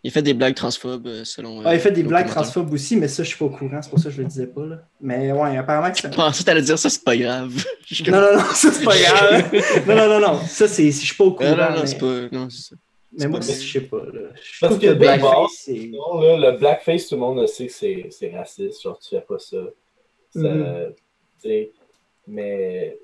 [0.02, 1.60] Il fait des blagues transphobes, euh, selon.
[1.62, 3.82] Ah, il fait des nos blagues transphobes aussi, mais ça, je suis pas au courant,
[3.82, 4.82] c'est pour ça que je le disais pas, là.
[4.98, 7.52] Mais ouais, apparemment que c'est Je pensais que t'allais dire ça, c'est pas grave.
[7.86, 9.52] Je Non, non, non, ça c'est pas grave.
[9.86, 10.40] non, non, non, non.
[10.46, 10.86] Ça, c'est.
[10.86, 11.50] Je suis pas au courant.
[11.50, 12.20] Non, non, non, mais, c'est pas.
[12.32, 12.76] Non, c'est ça.
[13.12, 13.98] mais moi, pas je sais pas.
[13.98, 14.20] Là.
[14.42, 15.76] Je Parce trouve que Blackface, c'est.
[15.76, 18.82] Sinon, là, le blackface, tout le monde le sait que c'est c'est raciste.
[18.82, 19.58] Genre, tu fais pas ça.
[20.34, 20.94] Mhm.
[21.42, 21.72] sais,
[22.26, 22.96] mais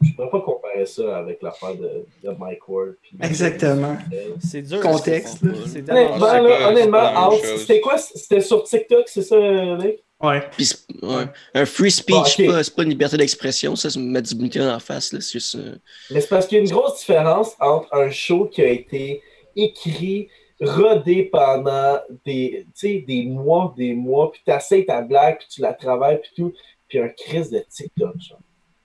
[0.00, 2.94] je je pourrais pas comparer ça avec l'affaire de, de Mike Ward.
[3.22, 3.96] Exactement.
[4.40, 4.80] C'est dur.
[4.80, 6.68] Contexte, là.
[6.68, 7.98] Honnêtement, là, c'était quoi?
[7.98, 9.36] C'était sur TikTok, c'est ça,
[9.76, 10.04] Nick?
[10.22, 10.42] Ouais.
[10.52, 11.24] Puis, c'est- ouais.
[11.54, 12.64] Un free speech, Ah, ok.
[12.64, 15.18] c'est pas- une liberté d'expression, ça, c'est me mettre du dans la face, là.
[15.20, 15.56] Juste.
[15.56, 15.74] euh,
[16.10, 19.20] Mais c'est parce qu'il y a une grosse différence entre un show qui a été
[19.56, 20.28] écrit,
[20.60, 25.48] rodé pendant des, tu sais, des mois, des mois, puis tu essaies ta blague, puis
[25.50, 26.52] tu la travailles, puis tout,
[26.88, 28.14] puis un crise de TikTok.
[28.20, 28.38] Genre.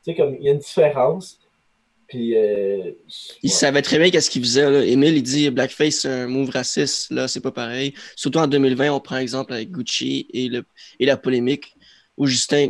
[0.03, 1.39] Tu sais, comme il y a une différence.
[2.07, 2.35] Puis.
[2.37, 2.91] Euh,
[3.43, 3.55] Il ouais.
[3.55, 4.69] savait très bien qu'est-ce qu'il faisait.
[4.69, 4.83] Là.
[4.83, 7.11] Émile, il dit Blackface, c'est un move raciste.
[7.11, 7.93] Là, c'est pas pareil.
[8.15, 10.63] Surtout en 2020, on prend exemple avec Gucci et, le,
[10.99, 11.75] et la polémique
[12.17, 12.69] où Justin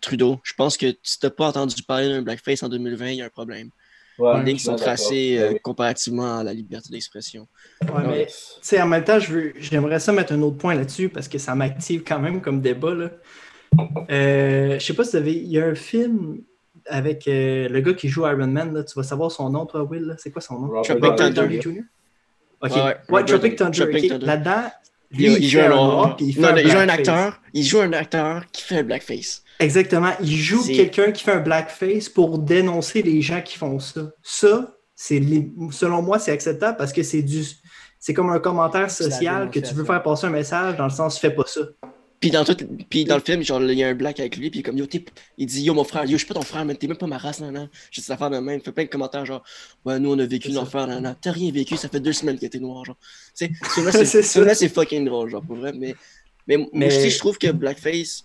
[0.00, 0.40] Trudeau.
[0.44, 3.26] Je pense que si t'as pas entendu parler d'un Blackface en 2020, il y a
[3.26, 3.70] un problème.
[4.16, 5.58] Ouais, Les lignes sont tracées Ben euh, oui.
[5.60, 7.48] comparativement à la liberté d'expression.
[7.82, 8.32] Ouais, mais tu
[8.62, 11.38] sais, en même temps, je veux, j'aimerais ça mettre un autre point là-dessus parce que
[11.38, 12.94] ça m'active quand même comme débat.
[12.94, 13.10] Là.
[14.10, 15.32] Euh, je sais pas si vous avez.
[15.34, 16.40] Il y a un film
[16.86, 18.74] avec euh, le gars qui joue Iron Man.
[18.74, 18.84] Là.
[18.84, 20.02] Tu vas savoir son nom, toi, Will.
[20.02, 20.14] là.
[20.18, 20.68] C'est quoi son nom?
[20.68, 21.60] Robert Tropic Downey Thunder.
[21.60, 21.80] Jr.
[22.60, 22.72] Ok.
[23.10, 24.26] Ouais, Tropic Downey- Thunder.
[24.26, 24.62] Là-dedans,
[25.10, 26.16] Il, lui, il joue un noir.
[26.20, 26.98] il fait Non, un non, il joue un blackface.
[27.08, 27.40] acteur.
[27.52, 29.42] Il joue un acteur qui fait un blackface.
[29.60, 30.10] Exactement.
[30.20, 34.10] Il joue quelqu'un qui fait un blackface pour dénoncer les gens qui font ça.
[34.22, 35.22] Ça, c'est
[35.70, 37.42] selon moi, c'est acceptable parce que c'est du.
[37.98, 41.18] C'est comme un commentaire social que tu veux faire passer un message dans le sens
[41.18, 41.62] fais pas ça.
[42.20, 42.56] Puis dans, tout,
[42.88, 44.86] puis dans le film, genre, il y a un black avec lui, puis comme, yo,
[45.36, 47.06] il dit, yo, mon frère, yo, je suis pas ton frère, mais t'es même pas
[47.06, 47.68] ma race, non, non.
[47.90, 48.58] J'ai cette affaire de même.
[48.60, 49.42] Il fait plein de commentaires, genre,
[49.84, 51.14] ouais, nous, on a vécu l'enfer, non, non.
[51.20, 52.96] T'as rien vécu, ça fait deux semaines que t'es noir, genre.
[53.36, 55.72] Tu sais, celui-là, C'est fucking drôle, genre, pour vrai.
[55.74, 55.94] Mais,
[56.46, 58.24] mais, Mais- aussi, je trouve que blackface,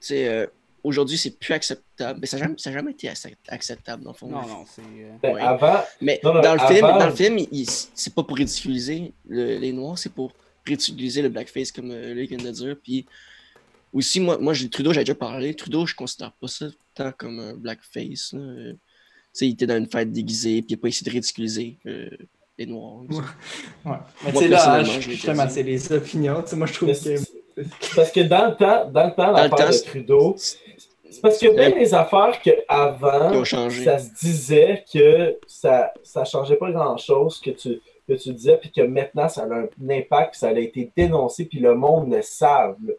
[0.00, 0.46] tu sais, euh,
[0.84, 2.20] aujourd'hui, c'est plus acceptable.
[2.20, 4.28] Mais ça n'a jamais, ça jamais été accept- acceptable, dans le fond.
[4.28, 4.82] Non, non, c'est.
[4.82, 5.40] euh, Ben, Ouais.
[5.40, 8.36] Avant, Mais Non, non, dans, le film, dans le film, il- il- c'est pas pour
[8.36, 10.32] ridiculiser le- les Noirs, c'est pour
[10.66, 12.76] réutiliser le blackface, comme euh, Luc vient de dire.
[12.82, 13.06] Puis
[13.92, 15.54] aussi, moi, moi j'ai- Trudeau, j'ai déjà parlé.
[15.54, 18.32] Trudeau, je considère pas ça tant comme un blackface.
[18.32, 18.40] là.
[18.40, 21.14] Euh, Tu sais, il était dans une fête déguisée, puis il a pas essayé de
[21.14, 22.08] ridiculiser euh,
[22.56, 23.02] les Noirs.
[23.10, 23.16] Ouais.
[23.84, 23.96] Ouais.
[24.24, 26.42] Mais Moi, tu sais, là, justement, c'est les opinions.
[26.42, 27.16] Tu sais, moi, je trouve que.
[27.94, 31.20] parce que dans le temps, dans le temps, Dans le l'affaire temps, de Trudeau, c'est
[31.20, 36.56] parce qu'il y a bien des affaires qu'avant, ça se disait que ça ça changeait
[36.56, 37.78] pas grand-chose que tu,
[38.08, 41.44] que tu disais, puis que maintenant, ça a un impact, puis ça a été dénoncé,
[41.44, 42.76] puis le monde le savent.
[42.86, 42.92] là.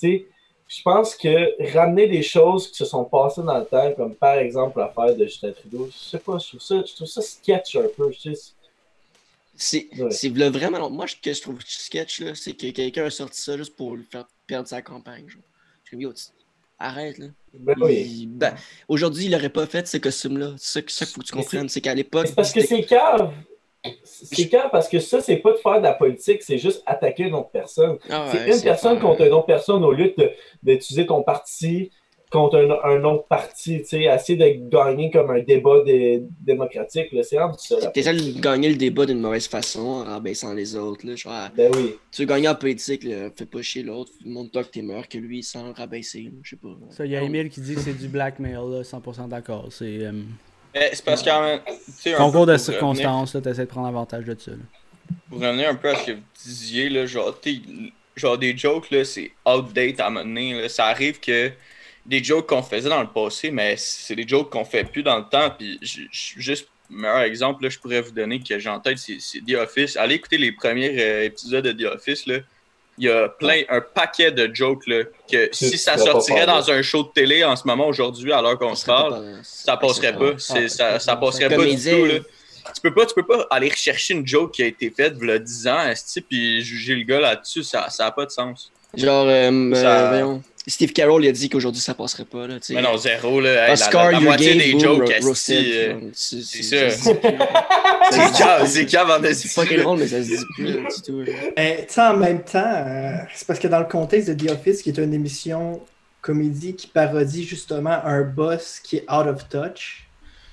[0.00, 0.26] Tu sais,
[0.68, 4.34] je pense que ramener des choses qui se sont passées dans le temps, comme par
[4.38, 7.76] exemple l'affaire de Justin Trudeau, je sais pas, je trouve ça, je trouve ça sketch
[7.76, 8.10] un peu.
[9.56, 10.48] C'est Ouais.
[10.50, 10.90] vraiment long.
[10.90, 13.94] Moi, ce que je trouve sketch, là, c'est que quelqu'un a sorti ça juste pour
[13.94, 15.28] lui faire perdre sa campagne.
[15.28, 15.42] Genre.
[15.84, 16.12] Je tu-
[16.78, 17.26] arrête, là.
[17.52, 18.26] Ben oui.
[18.28, 18.54] Ben,
[18.88, 20.54] Aujourd'hui, il n'aurait pas fait ce costume-là.
[20.58, 21.68] C'est ça qu'il faut que tu comprennes.
[21.68, 22.26] C'est qu'à l'époque.
[22.26, 23.32] C'est parce que c'est cave.
[24.02, 27.24] C'est cave parce que ça, c'est pas de faire de la politique, c'est juste attaquer
[27.24, 27.98] une autre personne.
[28.10, 30.30] Ah c'est une personne contre une autre personne au lieu de-
[30.62, 31.90] d'utiliser ton parti
[32.30, 37.12] contre un, un autre parti, tu sais, essayer de gagner comme un débat dé- démocratique,
[37.12, 37.76] là, c'est rendu ça.
[37.92, 41.06] T'essaies de gagner le débat d'une mauvaise façon en rabaissant les autres.
[41.06, 41.14] Là.
[41.14, 41.94] Genre, Ben oui.
[42.10, 45.18] tu veux gagner en politique, là, fais pas chier l'autre, montre-toi que t'es meilleur que
[45.18, 46.32] lui sans le rabaisser.
[46.42, 46.74] Je sais pas.
[46.90, 49.68] Ça, il y a Emile qui dit que c'est du blackmail, là, 100% d'accord.
[49.70, 50.12] C'est euh,
[50.74, 51.60] c'est parce qu'en
[52.02, 54.50] tu concours de circonstances, là, t'essaies de prendre avantage de ça.
[54.50, 54.56] là.
[55.28, 57.38] Pour revenir un peu à ce que vous disiez, là, genre,
[58.16, 60.68] genre des jokes, là, c'est outdate à là.
[60.68, 61.52] Ça arrive que
[62.06, 65.18] des jokes qu'on faisait dans le passé, mais c'est des jokes qu'on fait plus dans
[65.18, 65.50] le temps.
[65.50, 69.40] Puis juste meilleur exemple, là, je pourrais vous donner que j'ai en tête, c'est c'est
[69.40, 69.96] The Office.
[69.96, 72.26] Allez écouter les premiers euh, épisodes de The Office.
[72.26, 72.38] Là.
[72.98, 76.82] Il y a plein, un paquet de jokes là, que si ça sortirait dans un
[76.82, 80.12] show de télé en ce moment, aujourd'hui, à l'heure qu'on se parle, par- ça passerait
[80.16, 80.38] pas.
[80.38, 82.04] C'est- ça, ça passerait pas du tout.
[82.06, 82.18] Là.
[82.74, 85.28] Tu peux pas, tu peux pas aller rechercher une joke qui a été faite il
[85.28, 85.92] y a 10 ans,
[86.28, 88.72] puis juger le gars là-dessus, ça, ça a pas de sens.
[88.96, 92.46] Genre, euh, Ça- euh, voyons, Steve Carroll il a dit qu'aujourd'hui ça passerait pas.
[92.46, 92.54] Là.
[92.70, 93.50] Mais non, zéro, là.
[93.50, 98.66] Hey, la- la, Oscar, la you're moitié des jokes, euh, C'est c'est c'est- ça.
[98.66, 101.24] c'est cave, en C'est fucking drôle, mais ça se dit plus du tout.
[101.56, 104.50] Eh, tu sais, en même temps, euh, c'est parce que dans le contexte de The
[104.52, 105.80] Office, qui est une émission
[106.20, 110.06] comédie qui parodie justement un boss qui est out of touch,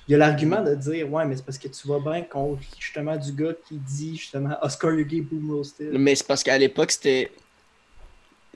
[0.08, 2.60] il y a l'argument de dire Ouais, mais c'est parce que tu vas bien contre
[2.78, 5.92] justement du gars qui dit justement Oscar Yugi Boom Roasted.
[5.92, 7.30] Mais c'est parce qu'à l'époque, c'était.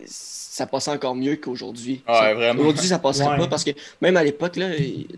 [0.04, 2.02] Ça passait encore mieux qu'aujourd'hui.
[2.06, 2.50] Ouais.
[2.58, 3.38] Aujourd'hui, ça passerait Ouais.
[3.38, 3.70] pas parce que
[4.02, 4.68] même à l'époque, là,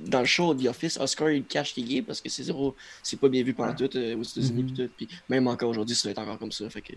[0.06, 2.76] dans le show The Office, Oscar il cache qu'il est gay parce que c'est zéro.
[3.02, 4.72] C'est pas bien vu pendant tout euh, aux États-Unis.
[4.76, 4.88] Tout.
[4.96, 6.68] Puis même encore aujourd'hui, ça va être encore comme ça.
[6.70, 6.92] Fait que...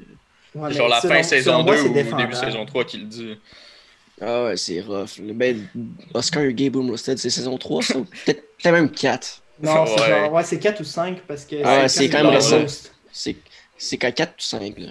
[0.54, 2.36] Ouais, Genre la fin saison selon moi, 2 c'est ou début défendable.
[2.36, 3.38] saison 3 qui le dit.
[4.22, 5.20] Ah ouais, c'est rough.
[5.20, 5.68] Ben,
[6.14, 9.42] Oscar Gay Boom Roasted, c'est saison 3, ça, ou peut-être même 4.
[9.64, 10.10] Non, c'est Ouais.
[10.10, 11.56] genre, ouais, c'est 4 ou 5 parce que.
[11.64, 12.64] Ah c'est quand même récent.
[13.12, 13.36] C'est
[13.78, 14.78] c'est qu'à 4 ou 5.
[14.78, 14.90] Là.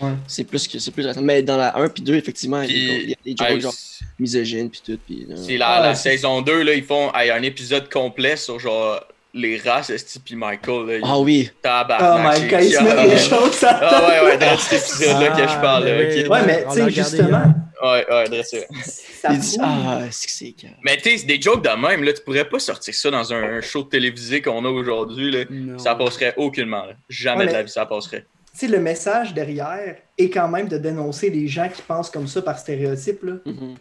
[0.00, 0.12] Ouais.
[0.26, 1.06] C'est plus que c'est plus.
[1.20, 3.16] Mais dans la 1 puis 2, effectivement, il y a des- Puis, il y a
[3.24, 3.74] des jokes hey, genre
[4.18, 4.98] misogynes puis tout.
[5.06, 7.88] Puis, euh, C'est la, Ah, la c'est- saison 2, là, ils font hey, un épisode
[7.90, 9.00] complet sur genre
[9.32, 11.48] les races, esti, puis Michael, là, Ah oui.
[11.62, 13.64] tabarnak, Oh my c'est god, il se met des choses.
[13.64, 15.84] Ah ouais, ouais, dans cet épisode-là que je parle.
[15.86, 16.28] Ah, là, ben oui.
[16.28, 17.42] Ouais, mais tu sais, justement,
[17.82, 20.54] Ouais, ouais, ça Il dit Ah, c'est que c'est.
[20.84, 23.32] Mais tu sais, c'est des jokes de même, là, tu pourrais pas sortir ça dans
[23.32, 25.34] un show de télévisé qu'on a aujourd'hui.
[25.78, 26.92] Ça passerait aucunement, là.
[27.08, 28.26] Jamais Ouais, de la mais- vie ça passerait.
[28.62, 32.58] Le message derrière est quand même de dénoncer les gens qui pensent comme ça par
[32.58, 33.22] stéréotype.
[33.22, 33.34] Là.
[33.46, 33.74] Mhm.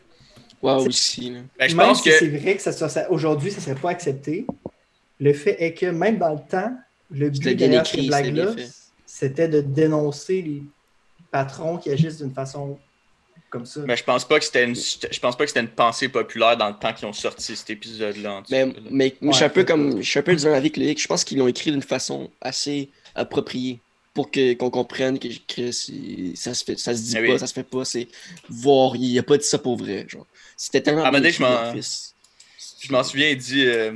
[0.61, 1.29] Ouais, C'est- aussi.
[1.31, 1.39] Là.
[1.57, 2.15] Ben, je même pense si que.
[2.17, 4.45] c'est vrai que ça, soit- ça- aujourd'hui, ça serait pas accepté,
[5.19, 6.73] le fait est que même dans le temps,
[7.11, 8.51] le but derrière écrit, ces blagues-là,
[9.05, 10.63] c'était de dénoncer les
[11.31, 12.77] patrons qui agissent d'une façon
[13.49, 13.81] comme ça.
[13.87, 14.75] Mais je pense pas que c'était une.
[14.75, 17.69] Je pense pas que c'était une pensée populaire dans le temps qu'ils ont sorti cet
[17.71, 18.33] épisode-là.
[18.35, 20.01] en tout Mais, mais je suis un peu comme.
[20.01, 21.01] Je suis un peu du même avis que Loïc.
[21.01, 23.79] Je pense qu'ils l'ont écrit d'une façon assez appropriée
[24.13, 25.71] pour que qu'on comprenne que que
[26.35, 27.39] ça se fait ça se dit Ah pas, oui.
[27.39, 28.07] ça se fait pas, c'est
[28.49, 30.05] voir, il a pas dit ça pour vrai.
[30.07, 30.27] Genre.
[30.57, 32.15] C'était tellement je écrit, m'en- l'Office.
[32.81, 33.93] Je m'en souviens, il dit euh,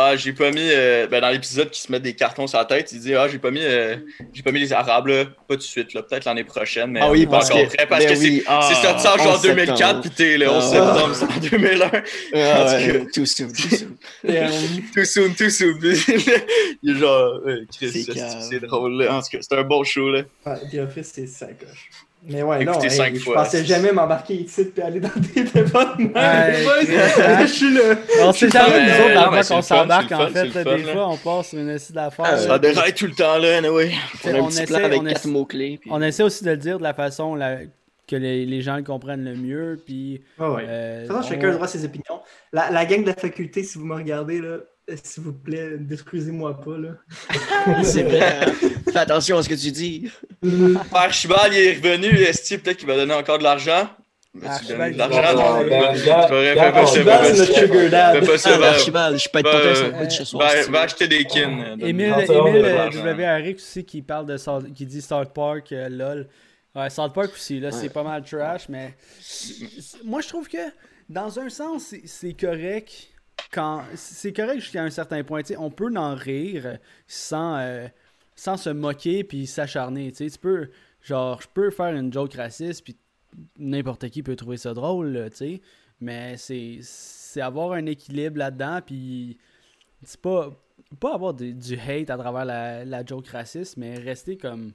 [0.00, 0.60] Ah, j'ai pas mis.
[0.70, 3.26] euh, ben, dans l'épisode qui se met des cartons sur la tête, il dit Ah,
[3.28, 3.96] j'ai pas mis euh,
[4.32, 5.24] j'ai pas mis les Arabes, là.
[5.24, 6.02] Pas tout de suite, là.
[6.02, 8.28] Peut-être l'année prochaine, mais Ah oui, pas parce encore que- prêt parce ben que c'est-
[8.28, 10.00] oui, ah, c'est sorti en genre 11 2004, septembre.
[10.02, 10.70] puis t'es le 11 Ah.
[10.70, 11.90] septembre, c'est en 2001.
[12.34, 13.96] Ah, ouais, too soon, too soon.
[14.94, 15.78] Too soon, too soon.
[16.82, 17.40] il est genre,
[17.76, 18.06] Chris,
[18.48, 19.14] C'est drôle, là.
[19.16, 20.22] En tout cas, c'est un bon show, là.
[20.46, 21.90] ouais, The Office, c'est ça coche.
[22.24, 26.02] Mais ouais, non, hey, je pensais jamais m'embarquer ici et aller dans des débats de
[27.46, 27.94] je suis là.
[28.22, 30.64] On sait jamais, mais- nous autres, dans quoi qu'on le s'embarque, le en fait, le
[30.64, 30.92] des là.
[30.92, 32.24] fois, on passe sur une essai d'affaires.
[32.28, 32.38] Ah, là.
[32.38, 33.92] Ça déraille tout le temps, là, anyway.
[34.24, 35.78] On a un on petit essaie- plan avec on quatre mots-clés.
[35.80, 37.58] puis- On essaie aussi de le dire de la façon la-
[38.06, 40.20] que les, les gens le comprennent le mieux, puis...
[40.38, 40.64] Ouais, ouais.
[40.66, 42.20] euh, De toute façon, on- chacun a le droit à ses opinions.
[42.52, 44.56] La, la gang de la faculté, si vous me regardez, là,
[45.02, 46.78] s'il vous plaît, détruisez-moi pas.
[46.78, 47.82] Là.
[47.82, 48.20] C'est vrai.
[48.46, 48.52] hein.
[48.92, 50.10] Fais attention à ce que tu dis.
[50.42, 53.88] Père Chibal, il est revenu, Esti, peut-être qu'il va donner encore de l'argent?
[54.34, 55.38] Mais tu Archibald, Archibald,
[56.86, 57.32] c'est ça.
[57.32, 58.20] notre sugar dad.
[58.20, 60.50] Fais pas ça, Ah, Archibald, je peux être ce soir.
[60.68, 61.76] Va, acheter des kins.
[61.80, 62.14] Émile,
[63.56, 64.36] aussi qui parle de
[64.72, 66.28] qui dit South Park, euh, lol.
[66.74, 68.94] Ouais, South Park aussi, là, c'est pas mal trash, mais
[70.04, 70.58] moi je trouve que
[71.08, 73.08] dans un sens, c'est correct
[73.52, 75.42] quand c'est correct jusqu'à un certain point.
[75.58, 77.86] On peut en rire sans, euh,
[78.34, 80.12] sans se moquer puis s'acharner.
[80.12, 80.70] Tu peux,
[81.02, 82.96] genre, je peux faire une joke raciste puis
[83.58, 85.60] n'importe qui peut trouver ça drôle, tu.
[86.00, 89.38] Mais c'est c'est avoir un équilibre là-dedans puis
[90.02, 90.50] c'est pas
[91.00, 94.72] pas avoir du hate à travers la, la joke raciste, mais rester comme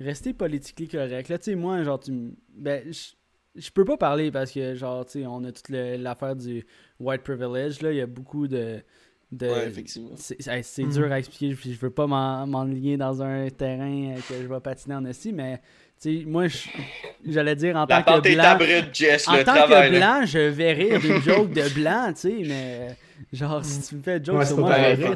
[0.00, 1.28] rester politiquement correct.
[1.28, 2.92] Là, tu sais, moi, genre, tu ben,
[3.56, 6.64] je- peux pas parler parce que, genre, tu sais, on a toute l'affaire du
[7.00, 8.80] white privilege, là, il y a beaucoup de
[9.30, 10.12] de Ouais, effectivement.
[10.16, 10.90] c'est Mhm.
[10.90, 11.54] dur à expliquer.
[11.54, 15.04] Je, je veux pas m'en- m'enligner dans un terrain euh, que je vais patiner en
[15.04, 15.60] esti, mais
[16.00, 16.66] tu sais, moi, je-
[17.26, 18.42] j'allais dire en La tant que blanc.
[18.42, 19.90] ta brute, Jess, En le tant travail.
[19.90, 20.16] que là.
[20.20, 22.96] blanc, je vais rire d'une joke de blanc, tu sais, mais
[23.30, 25.14] genre, si tu me fais une joke Ouais, c'est moi, je vais rire,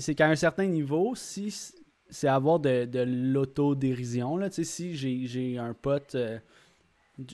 [0.00, 1.52] C'est- qu'à un certain niveau, si
[2.14, 6.38] c'est avoir de, de l'autodérision, là, tu sais, si j'ai j'ai un pote, euh,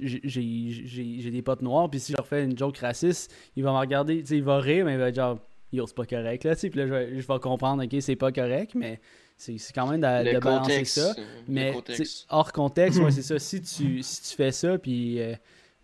[0.00, 3.34] j'ai- j'ai j'ai- j'ai des potes noirs, puis si je leur fais une joke raciste,
[3.56, 5.38] il va me regarder, tu sais, il va rire, mais il va être genre,
[5.72, 7.96] yo, c'est pas correct, là, tu sais, puis là, je vais, je vais comprendre, ok,
[8.00, 9.00] c'est pas correct, mais
[9.36, 11.14] c'est c'est quand même de, balancer ça.
[11.18, 12.26] euh, Mais contexte.
[12.28, 13.38] hors contexte, ouais, c'est ça.
[13.38, 15.34] Si tu, si tu fais ça, puis euh,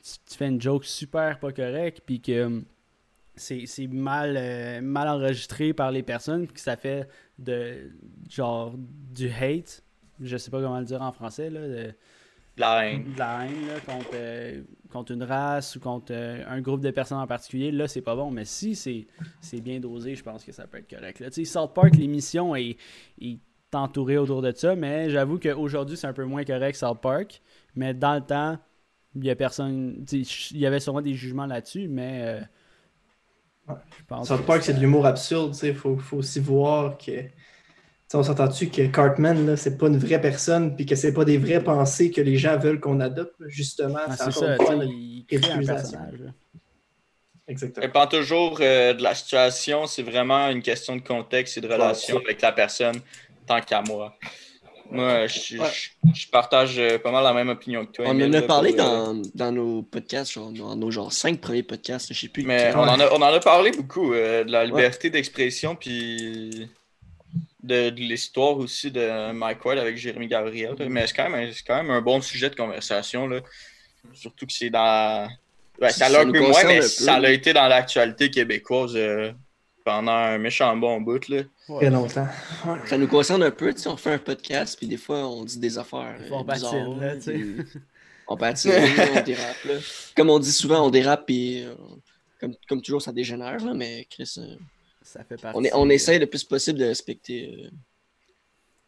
[0.03, 2.65] tu, tu fais une joke super pas correcte, puis que hum,
[3.35, 7.09] c'est c'est mal, euh, mal enregistré par les personnes, puis que ça fait
[7.39, 7.91] de
[8.29, 9.83] genre du hate,
[10.21, 11.95] je sais pas comment le dire en français, là, de,
[12.57, 13.13] La haine.
[13.13, 16.91] de la haine là, contre, euh, contre une race ou contre euh, un groupe de
[16.91, 18.31] personnes en particulier, là, c'est pas bon.
[18.31, 21.21] Mais si c'est bien dosé, je pense que ça peut être correct.
[21.21, 21.31] Là.
[21.31, 22.77] Tu sais, South Park, l'émission est,
[23.21, 23.39] est
[23.75, 27.43] entourée autour de ça, mais j'avoue qu'aujourd'hui, c'est un peu moins correct, South Park.
[27.75, 28.59] Mais dans le temps,
[29.15, 30.05] il y a personne.
[30.13, 32.23] Il y avait sûrement des jugements là-dessus, mais.
[32.25, 32.41] euh,
[34.25, 35.57] South que Park, c'est de l'humour absurde.
[35.63, 37.05] Il faut, faut aussi voir que.
[37.23, 41.13] Tu sais, on s'entend-tu que Cartman, là, c'est pas une vraie personne, puis que c'est
[41.13, 43.35] pas des vraies pensées que les gens veulent qu'on adopte.
[43.41, 43.47] là.
[43.49, 46.21] Justement, Ah, c'est ça, une il crée un personnage.
[46.21, 46.27] là.
[46.29, 47.87] Ça Exactement.
[47.87, 49.87] dépend toujours euh, de la situation.
[49.87, 52.97] C'est vraiment une question de contexte et de relation Ouais, avec la personne,
[53.47, 54.17] tant qu'à moi.
[54.91, 55.69] Moi, je, Ouais.
[55.73, 58.05] je- je partage euh, pas mal la même opinion que toi.
[58.09, 61.41] On Emile, en a parlé euh, dans, dans nos podcasts, genre, dans nos genre cinq
[61.41, 62.45] premiers podcasts, je sais plus.
[62.45, 66.69] Mais on en, a, on en a parlé beaucoup, euh, de la liberté d'expression, puis
[67.63, 70.75] de, de l'histoire aussi de Mike Ward avec Jérémy Gabriel.
[70.89, 73.27] Mais c'est quand, même quand même un bon sujet de conversation.
[73.27, 73.41] Là.
[74.15, 75.29] Surtout que c'est dans.
[75.81, 76.83] Ouais, ça l'a un peu moins, mais peu.
[76.87, 79.33] ça l'a été dans l'actualité québécoise euh,
[79.87, 81.29] pendant un méchant bon bout.
[81.29, 81.43] Là.
[81.79, 82.27] Très longtemps.
[82.87, 85.45] Ça nous concerne un peu, tu sais, on fait un podcast, puis des fois, on
[85.45, 86.17] dit des affaires.
[86.21, 87.65] Euh, patine, bizarres, là, tu sais.
[88.27, 89.75] On patine, on dérape, là.
[90.17, 91.73] Comme on dit souvent, on dérape, puis euh,
[92.41, 94.57] comme, comme toujours, ça dégénère, là, mais Chris, euh,
[95.03, 95.57] Ça fait partie.
[95.57, 97.55] on, est, on essaye le plus possible de respecter.
[97.57, 97.71] euh,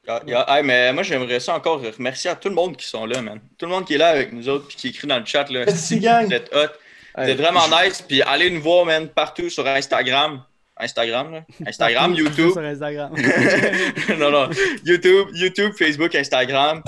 [0.08, 2.86] Ah, y a- hey, mais moi, j'aimerais ça encore remercier à tout le monde qui
[2.88, 3.38] sont là, man.
[3.56, 5.48] Tout le monde qui est là avec nous autres, puis qui écrit dans le chat.
[5.48, 6.26] Là, Merci, gang.
[6.26, 6.72] Vous êtes hot.
[7.16, 8.02] Vous êtes vraiment nice.
[8.02, 10.42] Puis allez nous voir, man, partout sur Instagram.
[10.78, 11.40] Instagram, là.
[11.66, 12.52] Instagram, YouTube.
[12.52, 13.12] Sur Instagram.
[14.18, 14.48] non, non.
[14.84, 16.82] YouTube, YouTube, Facebook, Instagram.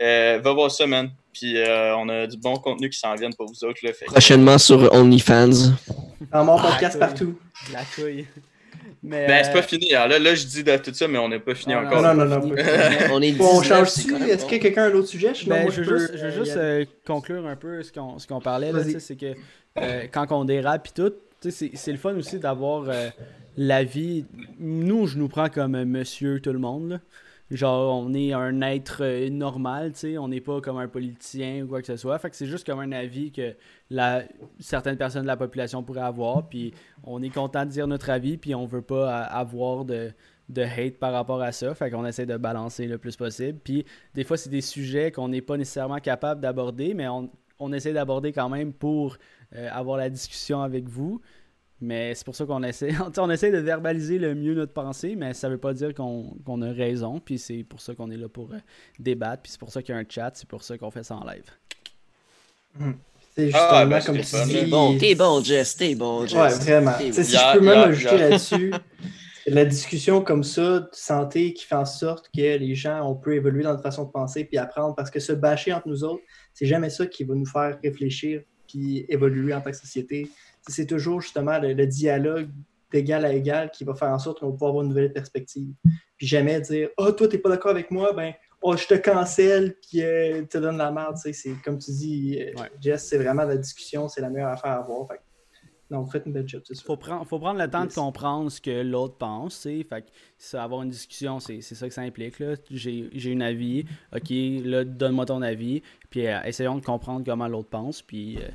[0.00, 1.10] Euh, va voir ça, man.
[1.32, 3.78] Puis euh, on a du bon contenu qui s'en vient pour vous autres.
[3.82, 5.50] Là, fait que- Prochainement sur OnlyFans.
[6.32, 7.38] Dans mon podcast Ah, partout.
[7.72, 8.26] La couille.
[9.02, 9.26] Mais.
[9.26, 9.94] Ben, c'est pas euh, fini.
[9.94, 10.06] hein.
[10.08, 12.02] Là, là, je dis de tout ça, mais on n'est pas fini Ah, encore.
[12.02, 12.54] Non, non, non.
[13.12, 14.00] On est Bon, on 19, change-tu?
[14.00, 14.48] c'est quand même Est-ce bon.
[14.48, 15.32] qu'il y a quelqu'un a un autre sujet?
[15.46, 16.62] Ben, moi, je veux peux, juste, je veux euh, juste y aller.
[16.62, 18.72] euh, conclure un peu ce qu'on ce qu'on parlait.
[18.72, 19.34] là, C'est que
[19.78, 21.12] euh, quand on dérape et tout,
[21.50, 23.08] c'est le fun aussi d'avoir euh,
[23.56, 24.24] la vie.
[24.58, 27.00] Nous, je nous prends comme euh, monsieur tout le monde.
[27.48, 31.80] Genre, on est un être euh, normal, on n'est pas comme un politicien ou quoi
[31.80, 32.18] que ce soit.
[32.18, 33.54] Fait que c'est juste comme un avis que
[34.58, 36.48] certaines personnes de la population pourraient avoir.
[36.48, 36.74] Puis
[37.04, 40.10] on est content de dire notre avis, puis on veut pas a- avoir de,
[40.48, 41.72] de hate par rapport à ça.
[41.76, 43.60] Fait qu'on essaie de balancer le plus possible.
[43.62, 43.84] Puis
[44.14, 47.92] des fois, c'est des sujets qu'on n'est pas nécessairement capable d'aborder, mais on, on essaie
[47.92, 49.16] d'aborder quand même pour
[49.54, 51.20] euh, avoir la discussion avec vous.
[51.80, 55.34] Mais c'est pour ça qu'on essaie, on essaie de verbaliser le mieux notre pensée, mais
[55.34, 57.20] ça veut pas dire qu'on qu'on a raison.
[57.20, 58.58] Puis c'est pour ça qu'on est là pour euh,
[58.98, 59.42] débattre.
[59.42, 60.32] Puis c'est pour ça qu'il y a un chat.
[60.34, 61.44] C'est pour ça qu'on fait ça en live.
[63.34, 64.52] C'est justement Ah, ben, comme c'était tu fun, dis.
[64.54, 66.38] T'es bon, t'es bon, Jess, t'es bon, Jess.
[66.38, 66.92] Ouais, vraiment.
[66.98, 67.12] Bon.
[67.12, 68.72] si je peux même ajouter là-dessus,
[69.46, 73.34] la discussion comme ça de santé qui fait en sorte que les gens, on peut
[73.34, 76.22] évoluer dans notre façon de penser puis apprendre parce que se bâcher entre nous autres,
[76.56, 80.30] c'est jamais ça qui va nous faire réfléchir puis évoluer en tant que société.
[80.66, 82.48] C'est toujours justement le, le dialogue
[82.90, 85.74] d'égal à égal qui va faire en sorte qu'on va pouvoir avoir une nouvelle perspective.
[86.16, 88.32] Puis jamais dire «Ah, toi, t'es pas d'accord avec moi, ben,
[88.62, 92.58] oh, je te cancelle, puis euh, te donne la merde.» C'est comme tu dis, euh,
[92.58, 92.70] Ouais.
[92.80, 95.08] Jess, c'est vraiment la discussion, c'est la meilleure affaire à avoir.
[95.08, 95.20] Fait
[95.90, 96.86] non, vous faites une belle job, c'est sûr.
[96.86, 97.88] Faut prendre, faut prendre le temps Yes.
[97.88, 99.84] de comprendre ce que l'autre pense, tu sais.
[99.88, 100.08] Fait que
[100.38, 102.54] ça, avoir une discussion, c'est c'est ça que ça implique, là.
[102.70, 103.84] J'ai j'ai un avis,
[104.14, 104.30] ok,
[104.64, 108.48] là, donne-moi ton avis, puis euh, essayons de comprendre comment l'autre pense, puis euh,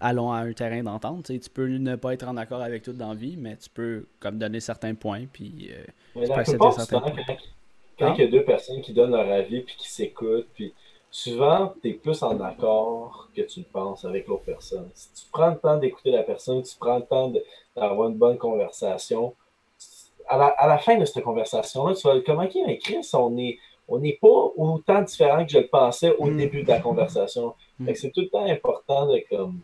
[0.00, 3.10] allons à un terrain d'entente, tu peux ne pas être en accord avec tout dans
[3.10, 5.70] la vie, mais tu peux, comme, donner certains points, puis...
[5.72, 5.84] euh,
[6.32, 7.24] peux accepter certains points.
[7.26, 7.36] quand,
[7.98, 8.14] quand Hein?
[8.16, 10.74] il y a deux personnes qui donnent leur avis puis qui s'écoutent, puis
[11.14, 14.90] souvent, tu es plus en accord que tu le penses avec l'autre personne.
[14.94, 17.32] Si tu prends le temps d'écouter la personne, tu prends le temps
[17.76, 19.32] d'avoir une bonne conversation,
[20.26, 23.30] à la, à la fin de cette conversation-là, tu vas comme, OK, mais Chris, on
[23.30, 26.36] n'est on n'est pas autant différent que je le pensais au Mm.
[26.38, 27.54] début de la conversation.
[27.78, 27.86] Mm.
[27.86, 29.60] Que c'est tout le temps important de comme,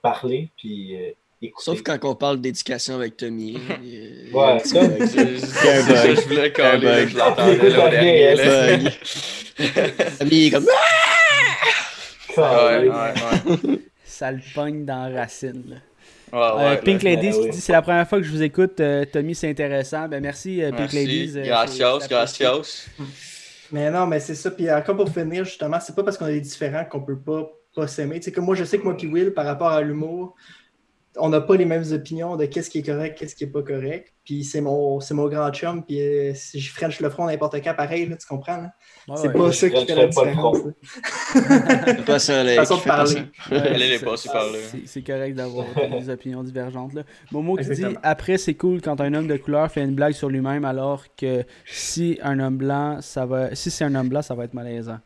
[0.00, 1.10] parler, puis euh,
[1.58, 3.56] Sauf quand on parle d'éducation avec Tommy.
[3.56, 3.74] a
[4.36, 7.08] Ouais, ça- ça, je voulais coller, bug.
[7.08, 8.90] je l'entendais là, au dernier.
[10.18, 10.66] Tommy est comme.
[12.36, 13.78] Ouais, ouais, ouais.
[14.04, 15.62] Ça le pogne dans la racine.
[15.68, 15.76] là.
[16.32, 17.10] Ouais, Euh, ouais, Pink là.
[17.14, 19.48] Ladies ben qui dit c'est la première fois que je vous écoute, euh, Tommy, c'est
[19.48, 20.08] intéressant.
[20.08, 20.96] Ben merci, euh, Pink Merci.
[20.96, 21.32] Ladies.
[21.38, 22.86] euh, Gracias, gracias.
[23.72, 24.50] Mais non, mais c'est ça.
[24.50, 27.86] Puis encore pour finir, justement, c'est pas parce qu'on est différents qu'on peut pas, pas
[27.86, 28.18] s'aimer.
[28.20, 30.34] Tu sais, comme moi, je sais que moi puis Will, par rapport à l'humour,
[31.18, 33.62] on n'a pas les mêmes opinions de qu'est-ce qui est correct, qu'est-ce qui est pas
[33.62, 34.12] correct.
[34.24, 37.54] Puis c'est mon, c'est mon grand chum, puis euh, si je French le front n'importe
[37.62, 38.56] quand, pareil, là, tu comprends?
[38.56, 38.72] là?
[39.08, 39.32] Ouais, c'est ouais.
[39.34, 40.58] pas ça qui fait la différence.
[41.32, 42.56] Fais pas ça, Alex.
[42.56, 43.14] Façon de parler.
[43.50, 44.58] Ouais, c'est- passée par là.
[44.70, 46.94] c'est- C'est correct d'avoir des opinions divergentes.
[46.94, 47.02] Là.
[47.30, 47.84] Momo qui dit.
[48.02, 51.44] Après, c'est cool quand un homme de couleur fait une blague sur lui-même, alors que
[51.66, 53.54] si un homme blanc, ça va.
[53.54, 54.98] Si c'est un homme blanc, ça va être malaisant.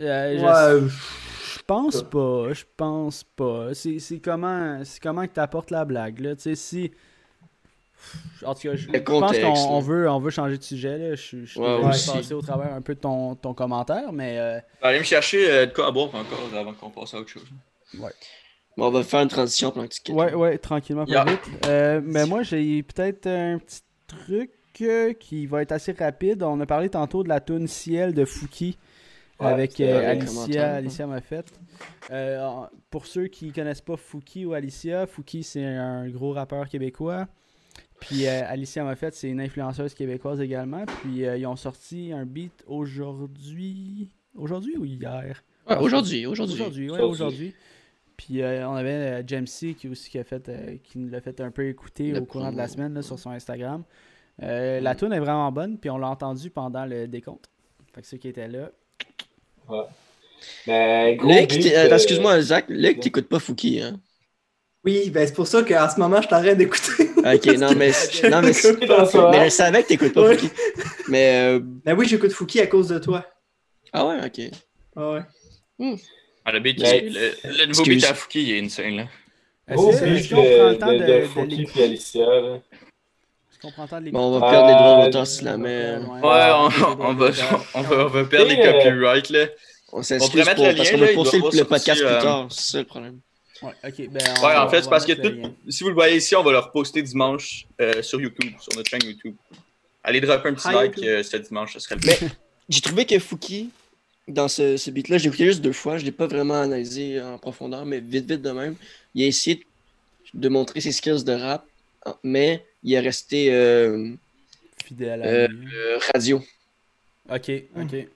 [0.00, 0.90] Euh, je- Ouais,
[1.54, 3.68] Je pense pas, je pense pas.
[3.74, 6.34] C'est comment, c'est comment que t'apportes la blague, là?
[6.34, 6.90] Tu sais, si...
[8.44, 11.14] En tout cas, je, pense qu'on veut, on veut changer de sujet, là.
[11.14, 11.82] Je, je suis Ouais, ouais.
[11.90, 14.38] passer au travers un peu de ton, ton commentaire, mais...
[14.38, 17.28] euh, Allez me chercher euh, de quoi à boire encore avant qu'on passe à autre
[17.30, 17.46] chose.
[17.94, 18.08] Bon,
[18.86, 20.16] on va faire une transition pendant que tu quittes.
[20.16, 21.24] Ouais, ouais, tranquillement, pas Yeah.
[21.24, 21.40] vite.
[21.66, 26.42] Euh, mais moi, j'ai peut-être un petit truc euh, qui va être assez rapide.
[26.42, 28.78] On a parlé tantôt de la tune Ciel de Fouki
[29.42, 30.74] Ouais, avec euh, un Alicia.
[30.74, 31.46] Alicia Moffett.
[32.10, 37.28] Euh, pour ceux qui connaissent pas Fouki ou Alicia, Fouki c'est un gros rappeur québécois.
[38.00, 40.84] Puis euh, Alicia Moffett, c'est une influenceuse québécoise également.
[41.02, 44.10] Puis euh, ils ont sorti un beat aujourd'hui.
[44.34, 45.44] Aujourd'hui ou hier?
[45.68, 46.54] Ouais, aujourd'hui, aujourd'hui.
[46.56, 47.54] Aujourd'hui, ouais, Aujourd'hui.
[48.16, 51.20] Puis euh, on avait euh, Jamesy qui aussi qui a fait euh, qui nous l'a
[51.20, 53.84] fait un peu écouter Le au courant de la semaine là, sur son Instagram.
[54.42, 57.50] Euh, La tune est vraiment bonne, puis on l'a entendu pendant le décompte.
[57.94, 58.70] Fait que ceux qui étaient là.
[60.66, 62.64] Mais gros Luc, beat, t'es- attends, euh, excuse-moi, Zach.
[62.68, 64.00] Luc, t'écoutes pas Fouki, hein?
[64.84, 67.08] Oui, ben c'est pour ça qu'en ce moment, je t'arrête d'écouter.
[67.22, 67.92] Ok, non, mais.
[68.28, 68.50] non, mais,
[69.30, 70.36] mais je savais que t'écoutes pas Ouais.
[70.36, 70.50] Fouki.
[71.08, 71.40] Mais.
[71.54, 73.24] euh, Ben oui, j'écoute Fouki à cause de toi.
[73.92, 74.50] Ah ouais, ok.
[74.96, 75.94] Ah ouais.
[76.44, 77.94] Ah, le, beat, Mais- il- le, le nouveau Excuse.
[78.02, 79.04] beat à Fouki, il est insane, là.
[79.70, 82.26] Gros est-ce qu'on prend le temps de, de, de, de de Fouki puis Alicia.
[82.26, 82.58] là.
[83.62, 85.96] Bon, on va perdre les droits d'auteur si la met.
[85.96, 86.68] Ouais, on,
[87.00, 87.30] on va,
[87.74, 89.46] on, va, on va perdre les Et, euh, copyrights, là.
[89.92, 92.46] On s'excuse parce qu'on va poster le, podcast plus euh, tard.
[92.50, 93.20] C'est ça le problème.
[93.62, 96.34] Ouais, ok, ben, Ouais, en fait, c'est parce que tout, si vous le voyez ici,
[96.34, 99.36] on va le reposter dimanche euh, sur YouTube, sur notre chaîne YouTube.
[100.02, 102.18] Allez dropper un petit Hi, like euh, ce dimanche, ce serait le Mais-.
[102.68, 103.70] J'ai trouvé que Fouki,
[104.26, 107.38] dans ce, ce beat-là, j'ai écouté juste deux fois, je l'ai pas vraiment analysé en
[107.38, 108.74] profondeur, mais vite, vite de même.
[109.14, 109.64] Il a essayé
[110.34, 111.64] de montrer ses skills de rap,
[112.24, 114.12] mais il est resté euh,
[114.84, 116.40] Fidèle à Euh, euh, radio.
[117.32, 118.06] Ok, ok.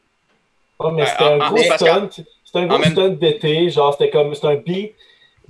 [0.79, 2.11] Oh, mais Ouais, c'était en- un en- gros stunt.
[2.45, 3.71] C'était un gros même- stunt d'été.
[3.71, 4.35] Genre, c'était comme.
[4.35, 4.95] C'était un beat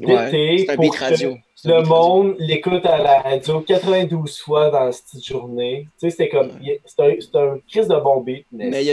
[0.00, 0.66] Ouais, d'été.
[0.66, 1.36] pour beat que radio.
[1.64, 5.88] Le beat monde l'écoute à la radio 92 fois dans cette journée.
[5.98, 6.50] Tu sais, c'était comme.
[6.62, 8.44] il- C'était un, c'était un crise de bon beat.
[8.52, 8.90] Mais, Mais il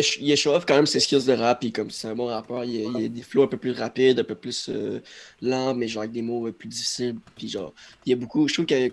[0.47, 2.99] off quand même ses skills de rap, puis comme c'est un bon rappeur, il a,
[2.99, 5.01] il a des flows un peu plus rapides, un peu plus euh,
[5.41, 7.15] lents, mais genre avec des mots euh, plus difficiles.
[7.35, 7.73] Puis genre,
[8.05, 8.89] il y a beaucoup, je trouve qu'il y a,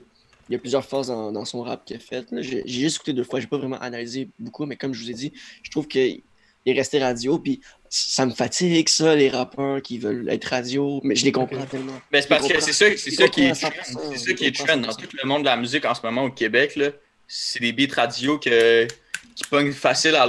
[0.51, 2.27] il y a plusieurs phases dans, dans son rap qu'il a fait.
[2.43, 5.15] J'ai juste écouté deux fois, j'ai pas vraiment analysé beaucoup, mais comme je vous ai
[5.15, 5.33] dit,
[5.63, 6.23] je trouve qu'il
[6.67, 11.15] est resté radio, puis ça me fatigue ça, les rappeurs qui veulent être radio, mais
[11.15, 12.01] je les comprends tellement.
[12.13, 14.19] Mais c'est parce que c'est ça, c'est ça qui est comprends à trend, 100%, c'est
[14.19, 14.97] ça qui est trend dans 100%.
[15.07, 16.75] tout le monde de la musique en ce moment au Québec.
[16.77, 16.91] là.
[17.29, 18.89] C'est des beats radio que,
[19.37, 20.27] qui pognent facile à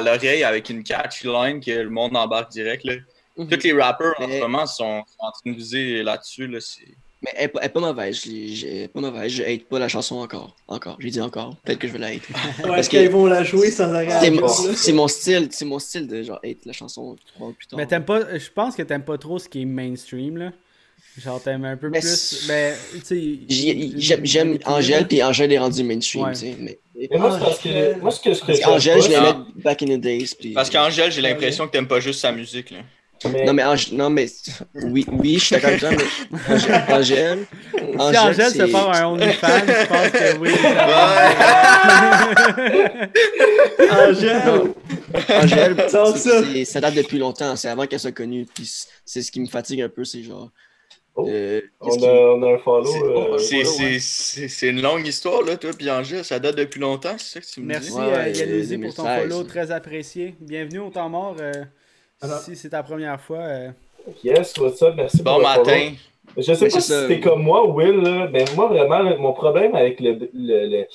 [0.00, 2.84] l'oreille avec une catchy line que le monde embarque direct.
[2.84, 2.94] Là.
[3.36, 3.48] Mhm.
[3.48, 6.46] Tous les rappeurs en Mais- ce moment sont, sont en train de viser là-dessus.
[6.48, 6.82] Là, c'est-
[7.24, 9.88] Mais elle, est pas- elle est pas mauvaise, elle pas mauvaise, je hate pas la
[9.88, 10.54] chanson encore.
[10.68, 12.28] Encore, j'ai dit encore, peut-être que je vais la hate.
[12.62, 14.08] Ouais, Parce qu'ils vont la jouer sans arrêt.
[14.20, 14.40] C'est bon.
[14.42, 17.66] mon, c'est mon style, c'est mon style de genre hate la chanson trois ans plus
[17.66, 17.78] tard.
[17.78, 18.36] Mais t'aimes pas.
[18.38, 20.52] Je pense que t'aimes pas trop ce qui est mainstream, là.
[21.16, 22.08] Genre, t'aimes un peu Mais plus.
[22.16, 23.38] c'est- Mais, tu sais.
[23.48, 26.32] J'ai- J'aime j'aime Angèle, puis Angèle est rendue mainstream, Ouais.
[26.32, 26.56] tu sais.
[26.58, 28.00] Mais, mais moi, c'est parce que.
[28.00, 29.46] Moi, ce que, ce que parce je l'aimais Ah.
[29.56, 30.32] back in the days.
[30.38, 30.52] Puis...
[30.52, 32.70] Parce qu'Angèle, j'ai l'impression que t'aimes pas juste sa musique.
[32.72, 32.78] Là.
[33.32, 34.26] Mais- Non, mais, Angèle, non, mais
[34.74, 37.46] oui, oui, je suis d'accord avec toi, mais Angèle, Angèle,
[38.10, 40.50] Si Angèle se un OnlyFans, je pense que oui.
[43.90, 44.74] Angèle!
[45.42, 46.80] Angèle, Non, c'est- ça.
[46.80, 48.46] date depuis longtemps, c'est avant qu'elle soit connue.
[48.52, 48.70] Puis
[49.04, 50.50] c'est ce qui me fatigue un peu, c'est genre.
[51.16, 52.84] Oh, euh, on, a, on a un follow.
[52.86, 53.98] C'est- euh, voilà, ouais.
[54.00, 56.24] c'est- une longue histoire, là, toi, puis Angèle.
[56.24, 57.96] Ça date depuis longtemps, c'est ça que tu me Merci dis?
[57.96, 59.22] Ouais, euh, ouais, Yanouzi pour ton 2016.
[59.30, 60.34] follow, très apprécié.
[60.40, 61.36] Bienvenue au temps mort.
[62.24, 62.38] Alors.
[62.40, 63.38] si c'est ta première fois.
[63.38, 63.70] euh,
[64.22, 64.94] Yes, what's up?
[64.96, 65.64] Merci Bon pour le follow.
[65.64, 65.92] matin.
[66.36, 69.16] Je sais Mais pas c'est si t'es comme moi, Will, là, mais moi, vraiment, là,
[69.16, 70.12] mon problème avec le.
[70.32, 70.86] le, le-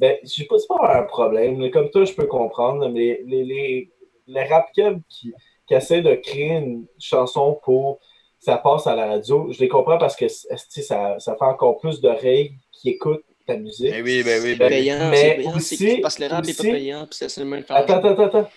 [0.00, 1.60] ben, je sais pas, c'est pas un problème.
[1.60, 3.90] là, Comme toi, je peux comprendre, mais les, les,
[4.26, 4.66] les rap
[5.08, 5.32] qui,
[5.66, 7.98] qui essaient de créer une chanson pour
[8.38, 9.48] ça passe à la radio.
[9.52, 13.90] Je les comprends parce que ça, ça fait encore plus d'oreilles qui écoutent ta musique.
[13.90, 14.68] Ben oui, ben oui, ben oui.
[14.70, 17.56] payant, Mais c'est payant, aussi- parce que le rap n'est pas payant, puis c'est seulement
[17.56, 18.48] le Attends, attends, attends, attends.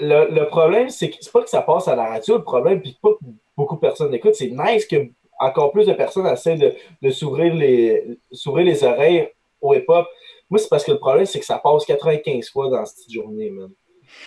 [0.00, 2.80] Le, le problème, c'est que c'est pas que ça passe à la radio, le problème,
[2.80, 3.24] puis pas que
[3.56, 4.34] beaucoup de personnes l'écoutent.
[4.34, 5.08] C'est nice que
[5.38, 9.28] encore plus de personnes essaient de, de s'ouvrir les, s'ouvrir les oreilles
[9.60, 10.06] au hip-hop.
[10.48, 13.50] Moi, c'est parce que le problème, c'est que ça passe 95 fois dans cette journée,
[13.50, 13.70] man.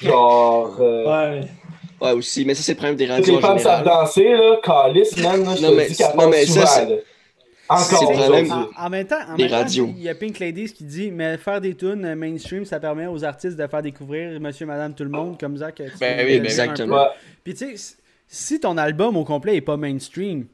[0.02, 1.42] Genre, euh, Ouais.
[2.02, 5.18] Ouais, aussi, mais ça, c'est le problème des radios les femmes savent danser, là, calice,
[5.18, 6.88] man, là, je Non, te mais dis non, mais ça,
[7.70, 8.52] Encore problème.
[8.52, 11.12] En, en même temps, en Les même temps, il y a Pink Ladies qui dit
[11.12, 15.04] mais faire des tunes mainstream, ça permet aux artistes de faire découvrir Monsieur, Madame, tout
[15.04, 15.76] le monde, comme Zach.
[15.76, 17.06] tu Ben oui, ben exactement.
[17.44, 17.96] Puis tu sais,
[18.28, 20.48] si- ton album au complet est pas mainstream,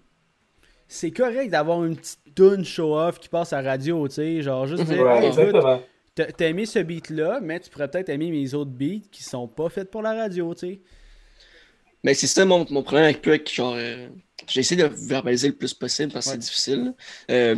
[0.88, 4.68] c'est correct d'avoir une petite tune show-off qui passe à la radio, tu sais, genre
[4.68, 5.51] juste dire, Ouais, Hey,
[6.13, 9.47] t'as t'as aimé ce beat-là, mais tu pourrais peut-être aimer mes autres beats qui sont
[9.47, 10.80] pas faits pour la radio, tu sais.
[12.03, 13.51] Mais c'est ça mon, mon problème avec Puck.
[13.51, 14.07] Genre, euh,
[14.47, 16.35] j'ai essayé de verbaliser le plus possible parce que Ouais.
[16.35, 16.93] c'est difficile.
[17.31, 17.55] Euh,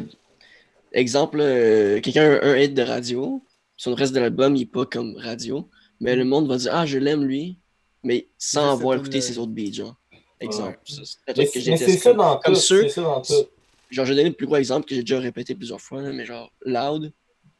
[0.91, 3.43] exemple, euh, quelqu'un a un hit de radio.
[3.75, 5.69] Sur le reste de l'album, il est pas comme radio.
[5.99, 7.57] Mais le monde va dire Ah, je l'aime lui.
[8.03, 9.95] Mais sans avoir écouté ses autres beats, genre.
[10.39, 10.79] Exemple.
[10.85, 12.59] Ça, c'est truc que j'ai ça dans comme tout.
[12.59, 13.33] ceux- C'est ça dans tout.
[13.89, 16.11] Genre, je vais donner le plus gros exemple que j'ai déjà répété plusieurs fois, là,
[16.11, 17.11] mais genre, Loud,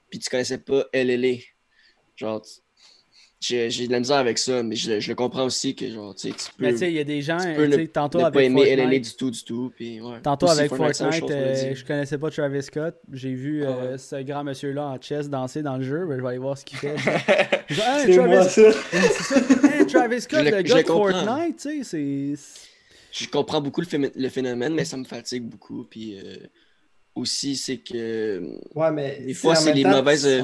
[0.10, 1.38] puis tu connaissais pas LLA.
[2.16, 2.44] Genre,
[3.40, 6.16] j'ai de la misère avec ça, mais je, le- je le comprends aussi que, genre,
[6.16, 8.24] tu peux, Mais tu sais, il y a des gens, tu peux ne, tantôt ne
[8.24, 9.72] pas avec aimer LLA Fortnite, du tout, du tout.
[9.76, 10.20] Puis, ouais.
[10.24, 12.96] Tantôt Aussi, avec Fortnite, on euh, je connaissais pas Travis Scott.
[13.14, 16.06] J'ai vu Ah euh, ce grand monsieur-là en chess danser dans le jeu.
[16.08, 16.96] Ben, je vais aller voir ce qu'il fait.
[17.70, 17.76] Hey,
[18.06, 18.50] C'est moi, Travis...
[18.50, 19.68] ça.
[19.78, 20.88] Hey, Travis Scott, le- gars de.
[20.88, 22.64] Fortnite, tu sais, c'est...
[23.12, 25.84] Je comprends beaucoup le phénomène, mais ça me fatigue beaucoup.
[25.90, 26.38] Puis euh,
[27.18, 28.42] aussi, c'est que
[28.76, 29.20] Ouais, mais.
[29.22, 30.44] Des fois, c'est les temps, mauvaises, tu- euh,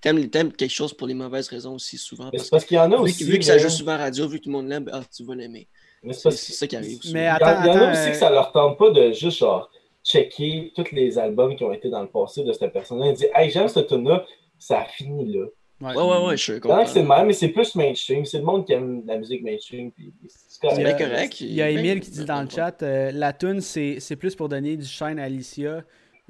[0.00, 2.26] t'aimes t'aimes quelque chose pour les mauvaises raisons aussi souvent.
[2.32, 3.24] Mais Parce parce qu'il y en a vu, aussi.
[3.24, 5.02] vu que ça joue souvent à la radio, vu que tout le monde l'aime, ah,
[5.14, 5.68] tu vas l'aimer.
[6.02, 6.98] Mais c'est C'est parce c'est ça qui arrive.
[7.04, 7.18] Mais souvent.
[7.18, 8.78] Il y en- attends, il y en a attends, aussi euh, que ça leur tente
[8.78, 9.70] pas de juste genre
[10.04, 13.28] checker tous les albums qui ont été dans le passé de cette personne-là et dire
[13.34, 14.24] Hey, j'aime ce tune-là,
[14.58, 15.46] ça a fini là.
[15.80, 18.24] Ouais, ouais, ouais, je a que c'est le même, mais c'est plus mainstream.
[18.24, 19.90] C'est le monde qui aime la musique mainstream.
[19.90, 20.76] Puis c'est correct.
[20.76, 21.40] C'est bien correct.
[21.40, 23.60] Il y a Ben, Emile qui dit ben, dans le ben, chat, euh, la tune
[23.60, 25.82] c'est c'est plus pour donner du shine à Alicia.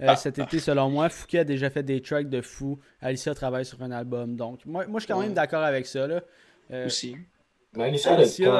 [0.02, 2.78] Euh, cet été, selon moi, Fouquet a déjà fait des tracks de fou.
[3.00, 4.34] Alicia travaille sur un album.
[4.36, 6.06] Donc, moi, moi je suis quand même d'accord avec ça.
[6.06, 6.20] Là.
[6.72, 7.16] Euh, Aussi.
[7.76, 8.12] Mais Alicia,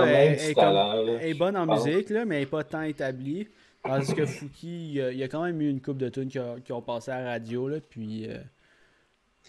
[0.07, 1.05] est- talent.
[1.39, 1.85] bonne en pense.
[1.87, 3.49] musique, là, mais elle n'est pas tant établie.
[3.83, 6.29] Tandis que Fouki, il y a, il a quand même eu une coupe de tunes
[6.29, 7.69] qui, ont passé à la radio.
[7.69, 8.39] Là, puis, euh,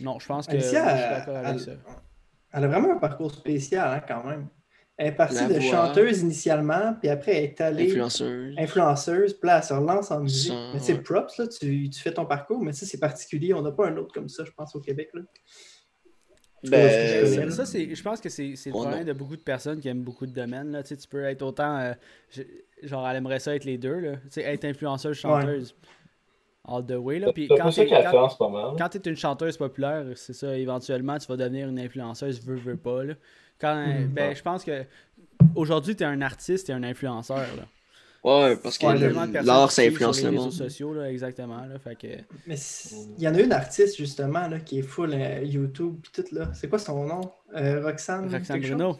[0.02, 1.72] non, je pense que Alicia, moi, je suis d'accord avec elle- ça.
[2.54, 4.48] Elle a vraiment un parcours spécial, hein, quand même.
[4.98, 5.62] Elle est partie La de voix.
[5.72, 8.56] chanteuse initialement, puis après, elle est allée Influenceuse.
[8.58, 10.54] influenceuse, puis là, elle se relance en musique.
[10.54, 11.02] Sans- Mais c'est ouais.
[11.02, 13.54] props, là, tu, tu fais ton parcours, mais tu sais, c'est particulier.
[13.54, 15.10] On n'a pas un autre comme ça, je pense, au Québec.
[15.14, 15.22] Là.
[16.64, 19.06] Ben, ça, c'est, je pense que c'est, c'est le Oh, problème non.
[19.08, 20.72] de beaucoup de personnes qui aiment beaucoup de domaines.
[20.72, 20.82] Là.
[20.82, 21.78] Tu, sais, tu peux être autant.
[21.78, 21.94] euh,
[22.32, 22.42] je-
[22.82, 24.00] genre, elle aimerait ça être les deux.
[24.00, 24.16] Là.
[24.16, 25.76] Tu sais, être influenceuse, chanteuse.
[26.68, 27.20] All the way.
[27.20, 27.32] Là.
[27.32, 31.20] Puis quand ça t'es, qu'elle quand- quand tu es une chanteuse populaire, c'est ça, éventuellement,
[31.20, 33.04] tu vas devenir une influenceuse, veux, veux pas.
[33.04, 33.14] Là.
[33.60, 34.08] Quand, Mhm.
[34.08, 34.84] ben, je pense que
[35.56, 37.38] aujourd'hui, tu es un artiste et un influenceur.
[37.58, 37.64] Là.
[38.24, 40.46] Ouais, parce que Ouais, l'art, ça influence le les monde.
[40.46, 41.58] réseaux sociaux, là, exactement.
[41.58, 42.08] Là, fait que,
[42.48, 42.56] Mais
[43.18, 46.36] il y en a une artiste, justement, là, qui est full euh, YouTube, puis tout,
[46.36, 46.50] là.
[46.54, 47.22] C'est quoi son nom?
[47.56, 48.28] Euh, Roxane?
[48.34, 48.60] Roxane?
[48.62, 48.98] Bruno.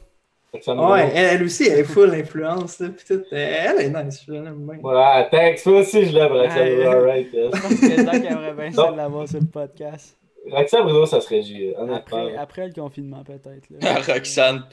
[0.54, 3.24] Ouais, elle, elle aussi, elle est full influence, là, puis tout.
[3.32, 4.78] Elle est nice, je l'aime bien.
[4.82, 5.66] Voilà, thanks.
[5.66, 6.76] Moi aussi, je l'aime, Roxane.
[6.76, 7.12] Bruno.
[7.34, 10.16] Je pense que Zach aimerait bien ça de l'avoir sur le podcast.
[10.52, 11.96] Roxane Bruno, ça serait J, honnêtement.
[11.96, 13.68] Après, après le confinement, peut-être.
[13.70, 14.02] là.
[14.14, 14.64] Roxane,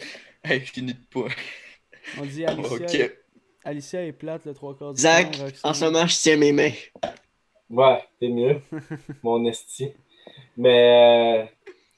[0.42, 1.28] elle finit de pas.
[2.20, 3.08] On dit Alicia.
[3.64, 5.68] Alicia est plate le trois quarts du Zach, temps.
[5.70, 6.72] En ce moment, je tiens mes mains.
[7.70, 8.60] Ouais, t'es mieux.
[9.22, 9.92] Mon esti.
[10.56, 11.46] Mais euh,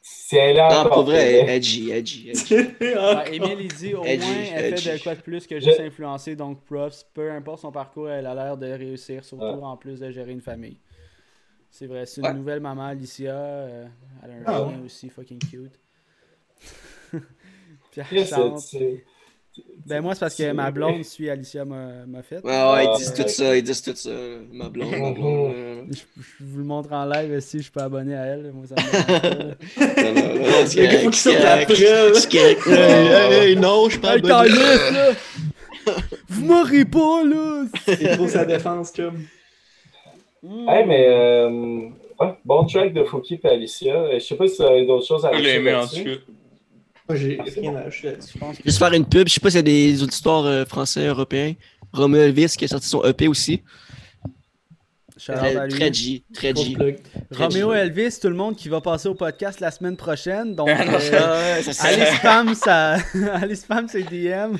[0.03, 0.91] si elle est Non, encore.
[0.93, 2.55] pour vrai, edgy, edgy, edgy.
[2.81, 5.03] Ouais, Émile, il dit au Edgy, moins elle fait de edgy.
[5.03, 7.05] quoi de plus que Je- juste influencer, donc props.
[7.15, 9.65] Peu importe son parcours, elle a l'air de réussir, surtout Ouais.
[9.65, 10.77] en plus de gérer une famille.
[11.77, 12.35] C'est vrai, c'est une Ouais.
[12.35, 13.35] nouvelle maman, Alicia.
[13.35, 13.87] euh,
[14.23, 14.85] elle a un Ah chien ouais?
[14.85, 15.81] aussi, fucking cute.
[17.93, 19.03] C'est-
[19.87, 22.45] Ben moi, c'est parce que ma blonde suit Alicia m'a m'a fait.
[22.45, 24.11] Ouais, ouais, ils Ah, disent tout ça, ils disent tout ça.
[24.53, 25.53] Ma blonde, ma blonde.
[25.53, 25.83] euh.
[25.91, 26.03] Je,
[26.39, 28.53] je vous le montre en live si je suis pas abonné à elle.
[28.53, 29.55] Moi, ça me dérange pas, là.
[30.13, 30.67] Non, Il
[33.89, 35.15] je suis pas abonné.
[36.29, 37.65] Vous m'aurez pas, là!
[37.85, 38.93] C'est trop sa défense,
[40.49, 40.69] chum.
[40.69, 41.07] Hey, mais.
[41.09, 41.89] euh,
[42.21, 44.13] ouais, bon track de Fouki et Alicia.
[44.15, 46.05] Je sais pas si tu as d'autres choses à Je l'ai rajouter aimé en là-dessus.
[46.05, 46.33] tout cas.
[47.09, 47.77] Moi, j'ai Ah, c'est rien bon.
[47.79, 48.39] à ajouter là-dessus.
[48.59, 51.07] Je Juste faire une pub, je sais pas s'il y a des auditeurs euh, français,
[51.07, 51.55] européens.
[51.93, 53.63] Romeo Elvis qui a sorti son EP aussi.
[55.17, 55.69] Très, lui.
[55.69, 56.73] très G, très Gros G.
[56.75, 56.99] plug.
[57.31, 60.55] Roméo Elvis, tout le monde qui va passer au podcast la semaine prochaine.
[60.57, 62.97] Donc, Ah, euh, allez spam ça.
[63.33, 64.57] allez spam ses DM.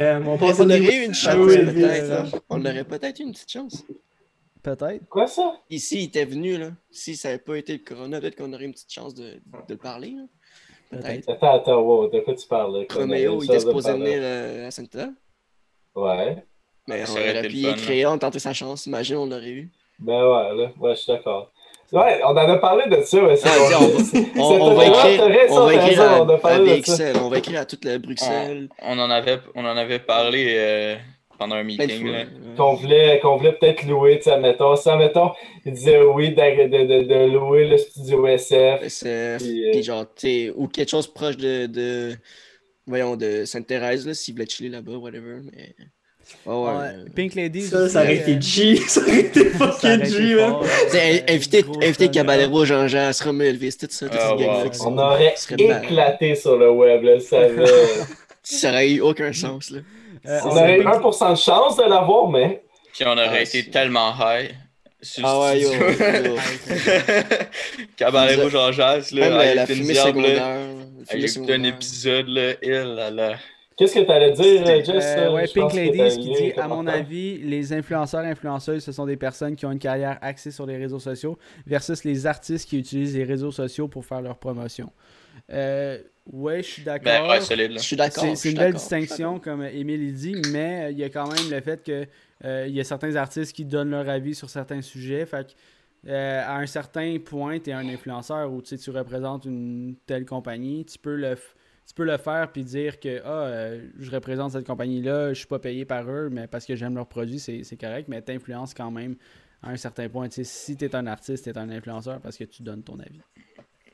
[0.00, 2.12] Euh, on aurait une chance, oui, peut-être.
[2.34, 2.38] Hein.
[2.50, 3.84] On aurait peut-être eu une petite chance.
[4.64, 5.06] Peut-être.
[5.10, 5.56] Quoi ça?
[5.68, 6.70] Ici, il était venu, là.
[6.90, 9.38] Si ça n'avait pas été le corona, peut-être qu'on aurait une petite chance de, de
[9.68, 10.16] le parler.
[10.90, 11.30] Peut-être.
[11.30, 12.86] Attends, attends, wow, de quoi tu parles?
[12.90, 15.12] Roméo, il a était supposé venir euh, à Sainte-Thérèse.
[15.94, 16.42] Ouais.
[16.88, 18.14] Mais Ça on aurait le y fun, hein.
[18.14, 18.86] on tentait sa chance.
[18.86, 19.70] Imagine, on l'aurait eu.
[19.98, 21.52] Ben ouais, là, ouais, je suis d'accord.
[21.92, 23.36] Ouais, on en a parlé de ça, ouais.
[23.36, 23.78] c'est Ah,
[24.36, 27.12] On, va écrire, on va écrire à, on a à parlé de ça.
[27.12, 28.68] BXL, on va écrire à toute la Bruxelles.
[28.82, 30.96] On en avait, on en avait parlé euh,
[31.38, 32.12] pendant un de meeting.
[32.56, 35.32] Qu'on voulait, qu'on voulait peut-être louer, tu sais, mettons, ça, mettons,
[35.64, 38.82] il disait oui de, de, de, de louer le studio SF.
[38.82, 42.16] SF, Puis, euh, puis genre, t'sais, ou quelque chose proche de, de
[42.86, 45.74] voyons, de Sainte-Thérèse, là, s'ils voulaient chiller là-bas, whatever, mais...
[46.46, 46.62] Ouais, ouais.
[46.62, 47.62] Ouais, euh, Pink Lady.
[47.62, 48.76] Ça, ça aurait été G.
[48.88, 50.54] Ça aurait été Ça aurait fucking été G, man.
[50.94, 51.18] euh,
[51.82, 52.08] inviter.
[52.08, 54.70] Caballero, Jean-Jean, Romain Elvis, tout ça, cette wow.
[54.86, 57.64] On aurait éclaté sur le web, là, ça avait...
[58.42, 59.80] Ça aurait eu aucun sens, là.
[60.26, 62.62] Euh, On on aurait eu Pink- 1% de chance de l'avoir, mais...
[62.92, 64.50] Puis on aurait Ah, été tellement high.
[65.22, 66.36] Ah ouais, yo, yo.
[67.96, 70.46] Caballero Jean Jacques, Même là, la, avec la fumée secondaire.
[71.50, 73.34] un épisode, là, il là là.
[73.76, 75.04] Qu'est-ce que t'allais dire, euh, Jess?
[75.18, 79.16] Euh, ouais, Pink ce qui dit, à mon avis, les influenceurs influenceuses, ce sont des
[79.16, 83.16] personnes qui ont une carrière axée sur les réseaux sociaux versus les artistes qui utilisent
[83.16, 84.90] les réseaux sociaux pour faire leur promotion.
[85.52, 85.98] Euh,
[86.32, 87.04] ouais, je suis d'accord.
[87.04, 87.78] Ben ouais, solide, là.
[87.78, 88.36] Je suis d'accord.
[88.36, 91.50] C'est une belle distinction, comme Émile il dit, mais euh, il y a quand même
[91.50, 92.06] le fait que
[92.44, 95.24] euh, il y a certains artistes qui donnent leur avis sur certains sujets.
[95.26, 99.96] Fait que, euh, à un certain point, tu es un influenceur ou tu représentes une
[100.06, 101.54] telle compagnie, tu peux le, f-
[101.86, 105.46] tu peux le faire puis dire que ah, euh, je représente cette compagnie-là, je suis
[105.46, 108.32] pas payé par eux, mais parce que j'aime leurs produits, c'est c'est correct, mais tu
[108.32, 109.16] influences quand même
[109.62, 110.28] à un certain point.
[110.30, 113.20] Si tu es un artiste, tu es un influenceur parce que tu donnes ton avis.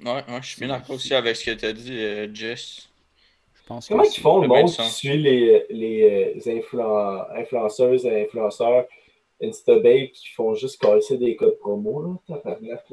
[0.04, 2.88] Ouais, ouais, je suis bien d'accord aussi avec ce que t'as dit, euh, Jess.
[3.54, 8.06] Je pense Comment que ils font le monde qui suit les, les euh, influen- influenceuses
[8.06, 8.86] et influenceurs
[9.42, 12.36] Instababe qui font juste casser des codes promo, là?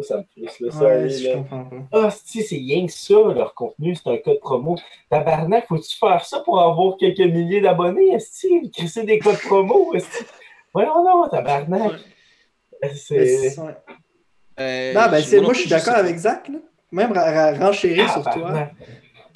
[0.02, 1.44] Ça me frisse, là, ça, Ouais, là.
[1.92, 4.78] Ah, si, c'est rien que ça, leur contenu, c'est un code promo.
[5.10, 8.72] Tabarnak, faut-tu faire ça pour avoir quelques milliers d'abonnés, esti?
[8.72, 10.24] Crisser des codes promo, esti?
[10.74, 12.00] Voyons non, tabarnak.
[12.82, 13.56] Mais C'est...
[14.60, 16.48] Euh, Non, ben, c'est- moi, je suis d'accord avec Zach.
[16.48, 16.60] Là.
[16.92, 18.70] Même ra- renchérir sur toi.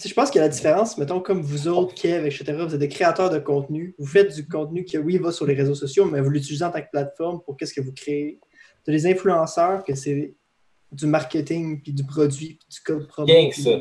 [0.03, 2.79] Je pense qu'il y a la différence, mettons, comme vous autres, Kev, etc., vous êtes
[2.79, 3.93] des créateurs de contenu.
[3.99, 6.71] Vous faites du contenu qui, oui, va sur les réseaux sociaux, mais vous l'utilisez en
[6.71, 8.39] tant que plateforme pour qu'est-ce que vous créez.
[8.83, 10.33] Tu as des influenceurs que c'est
[10.91, 13.27] du marketing, puis du produit, puis du code promo.
[13.27, 13.79] Rien que puis- ça.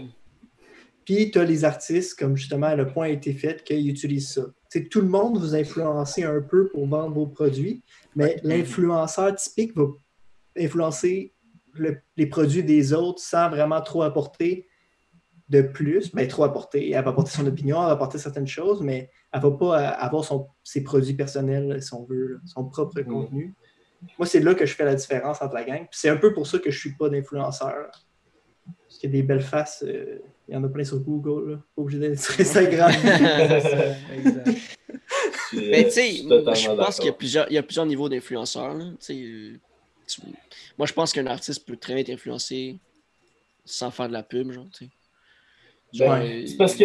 [1.07, 4.43] Puis tu as les artistes, comme justement le point a été fait, qu'ils utilisent ça.
[4.71, 7.83] Tu sais, tout le monde vous influence un peu pour vendre vos produits,
[8.15, 9.87] mais l'influenceur typique va
[10.59, 11.33] influencer
[11.75, 14.67] le- les produits des autres sans vraiment trop apporter
[15.49, 16.13] de plus.
[16.15, 16.91] Ben, trop apporter.
[16.91, 19.81] Elle va apporter son opinion, elle va apporter certaines choses, mais elle ne va pas
[19.81, 23.55] euh, avoir son- ses produits personnels, si on veut, là, son propre contenu.
[24.19, 25.87] Moi, c'est là que je fais la différence entre la gang.
[25.91, 27.91] C'est un peu pour ça que je ne suis pas d'influenceur.
[28.87, 31.51] Parce qu'il y a des belles faces, euh, il y en a plein sur Google,
[31.53, 31.57] là.
[31.77, 32.91] pas obligé d'être sur Instagram.
[34.15, 34.49] Exact.
[35.53, 37.13] Mais tu sais, je pense qu'il
[37.51, 38.75] y y a plusieurs niveaux d'influenceurs.
[38.75, 38.85] là.
[38.85, 39.61] Tu sais,
[40.11, 40.23] tu-
[40.79, 42.79] Moi, je pense qu'un artiste peut très bien être influencé
[43.65, 44.91] sans faire de la pub, genre, tu sais.
[45.93, 46.85] Genre, Ben, euh, c'est parce que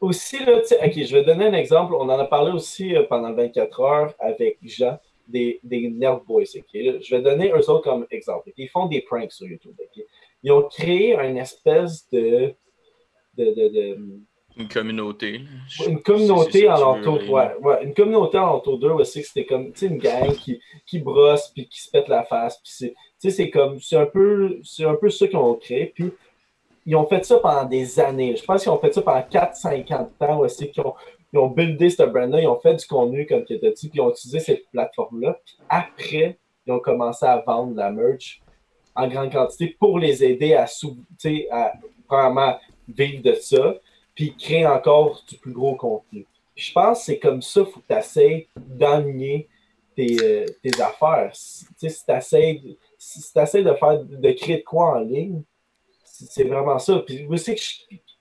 [0.00, 1.94] aussi, là, tu sais, ok, je vais donner un exemple.
[1.94, 6.44] On en a parlé aussi euh, pendant 24 heures avec Jean, des, des Nerf Boys.
[6.72, 8.50] Je vais donner eux autres comme exemple.
[8.56, 9.74] Ils font des pranks sur YouTube.
[10.42, 12.54] Ils ont créé une espèce de.
[13.36, 14.20] de, de, de-
[14.56, 15.40] Une communauté.
[15.86, 20.60] une communauté alentour, ouais, ouais, une communauté alentour d'eux aussi, c'était comme, une gang qui,
[20.86, 23.96] qui brosse, puis qui se pète la face, puis c'est, tu sais, c'est comme, c'est
[23.96, 26.10] un peu, c'est un peu ça qu'ils ont créé, puis
[26.86, 28.36] ils ont fait ça pendant des années.
[28.36, 30.94] Je pense qu'ils ont fait ça pendant 4-50 ans aussi, qu'ils ont,
[31.32, 33.90] ils ont buildé ce brand-là, ils ont fait du contenu, comme tu as dit, puis
[33.94, 35.38] ils ont utilisé cette plateforme-là.
[35.44, 38.40] Puis après, ils ont commencé à vendre la merch
[38.94, 40.96] en grande quantité pour les aider à, sou-
[41.50, 41.72] à
[42.08, 42.56] vraiment
[42.88, 43.74] vivre de ça,
[44.16, 46.26] puis créer encore du plus gros contenu.
[46.56, 49.46] Je pense que c'est comme ça qu'il faut que tu essaies d'aligner
[49.94, 51.30] tes, euh, tes affaires.
[51.34, 52.62] Si, tu essaies,
[52.98, 55.42] si de faire de créer de quoi en ligne,
[56.02, 56.98] c'est vraiment ça.
[57.00, 57.54] Puis aussi,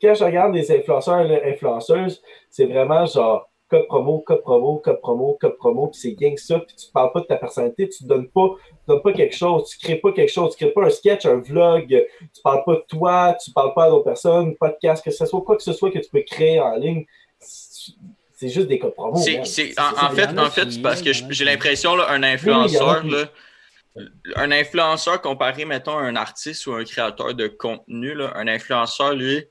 [0.01, 4.99] quand je regarde les influenceurs et influenceuses, c'est vraiment genre code promo, code promo, code
[5.01, 8.03] promo, code promo, puis c'est que ça, puis tu parles pas de ta personnalité, tu
[8.05, 10.85] donnes pas, tu donnes pas quelque chose, tu crées pas quelque chose, tu crées pas
[10.85, 14.55] un sketch, un vlog, tu parles pas de toi, tu parles pas à d'autres personnes,
[14.55, 17.05] podcast, que ce soit quoi que ce soit que tu peux créer en ligne,
[17.39, 19.15] c'est juste des codes promo.
[19.17, 23.25] C'est- c'est- en, fait, en fait parce que a j'ai l'impression, là, un influenceur, là,
[24.35, 29.13] un influenceur comparé, mettons, à un artiste ou un créateur de contenu, là, un influenceur,
[29.13, 29.45] lui,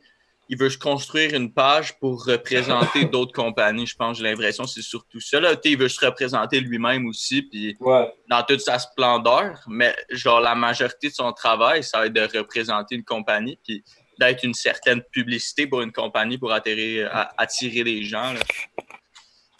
[0.48, 3.86] il veut se construire une page pour représenter d'autres compagnies.
[3.86, 5.40] Je pense, j'ai l'impression, c'est surtout ça.
[5.40, 5.54] Là.
[5.64, 8.12] Il veut se représenter lui-même aussi, puis Ouais.
[8.28, 9.60] dans toute sa splendeur.
[9.68, 13.82] Mais genre, la majorité de son travail, ça va être de représenter une compagnie, puis
[14.18, 18.32] d'être une certaine publicité pour une compagnie pour attirer, les gens.
[18.32, 18.40] là.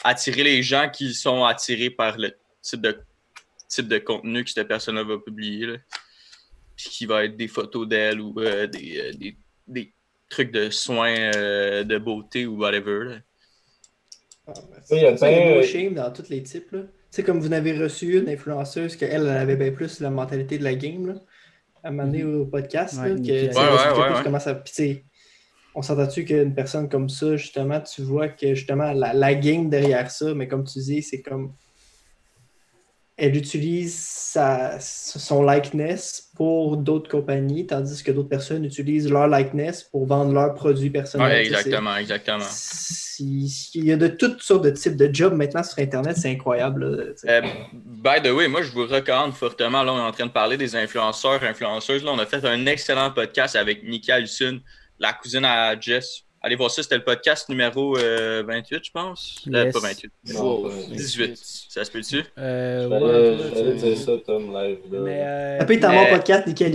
[0.04, 2.32] Attirer les gens qui sont attirés par le
[2.62, 3.00] type de,
[3.68, 5.66] type de contenu que cette personne va publier.
[5.66, 5.76] Là.
[6.76, 9.94] Puis qui va être des photos d'elle ou euh, des, euh, des, des
[10.34, 13.04] trucs de soins euh, de beauté ou whatever.
[13.04, 13.16] là.
[14.46, 16.70] Ah, ben, Oui, il y a euh, shame dans tous les types.
[16.72, 16.80] là.
[17.10, 20.64] Sais, comme vous n'avez reçu une influenceuse qu'elle elle avait bien plus la mentalité de
[20.64, 21.14] la game, là,
[21.82, 24.62] à un moment donné au podcast, Ouais, là, que, Ouais, ouais, plus comment ça...
[25.76, 30.10] On s'entend-tu qu'une personne comme ça, justement, tu vois que justement la, la game derrière
[30.10, 31.54] ça, mais comme tu dis, c'est comme
[33.16, 39.84] elle utilise sa, son likeness pour d'autres compagnies, tandis que d'autres personnes utilisent leur likeness
[39.84, 41.28] pour vendre leurs produits personnels.
[41.28, 42.44] Ouais, exactement, exactement.
[42.50, 46.16] si- si- Il y a de toutes sortes de types de jobs maintenant sur Internet,
[46.16, 46.84] c'est incroyable.
[46.96, 47.04] là.
[47.28, 47.40] Euh,
[47.86, 49.84] by the way, moi, je vous recommande fortement.
[49.84, 52.02] Là, on est en train de parler des influenceurs, influenceuses.
[52.02, 54.60] Là, on a fait un excellent podcast avec Nika Lucine,
[54.98, 56.23] la cousine à Jess.
[56.46, 59.42] Allez voir ça, c'était le podcast numéro euh, 28, je pense.
[59.52, 59.72] Euh, Yes.
[59.72, 60.68] pas 28, Non, Wow.
[60.68, 61.40] pas- 18.
[61.70, 62.22] Ça se peut-tu?
[62.36, 64.78] Euh, ouais, j'allais ouais, dire ça, Tom, live.
[64.92, 64.98] Là.
[65.00, 66.74] Mais, euh, mais- mon podcast Nickel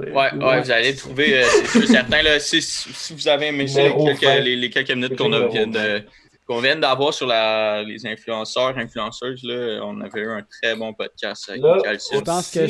[0.00, 0.44] euh, Ouais, Google.
[0.46, 2.22] ouais, vous allez trouver, euh, c'est sûr, certain.
[2.22, 5.66] Là, si, si vous avez aimé ça, quelques, les, les quelques minutes qu'on a vient
[5.66, 6.02] de-
[6.46, 10.92] qu'on vient d'avoir sur la, les influenceurs, influenceuses, là, on avait eu un très bon
[10.94, 12.66] podcast avec Là, Je pense que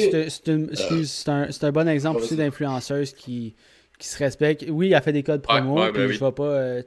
[1.06, 2.46] c'est un, un bon exemple Ouais, aussi vas-y.
[2.46, 3.54] d'influenceuse qui,
[4.02, 4.64] qui se respecte.
[4.68, 6.14] Oui, elle fait des codes promo, Ouais, ouais, ben puis oui.
[6.14, 6.82] je vais pas euh,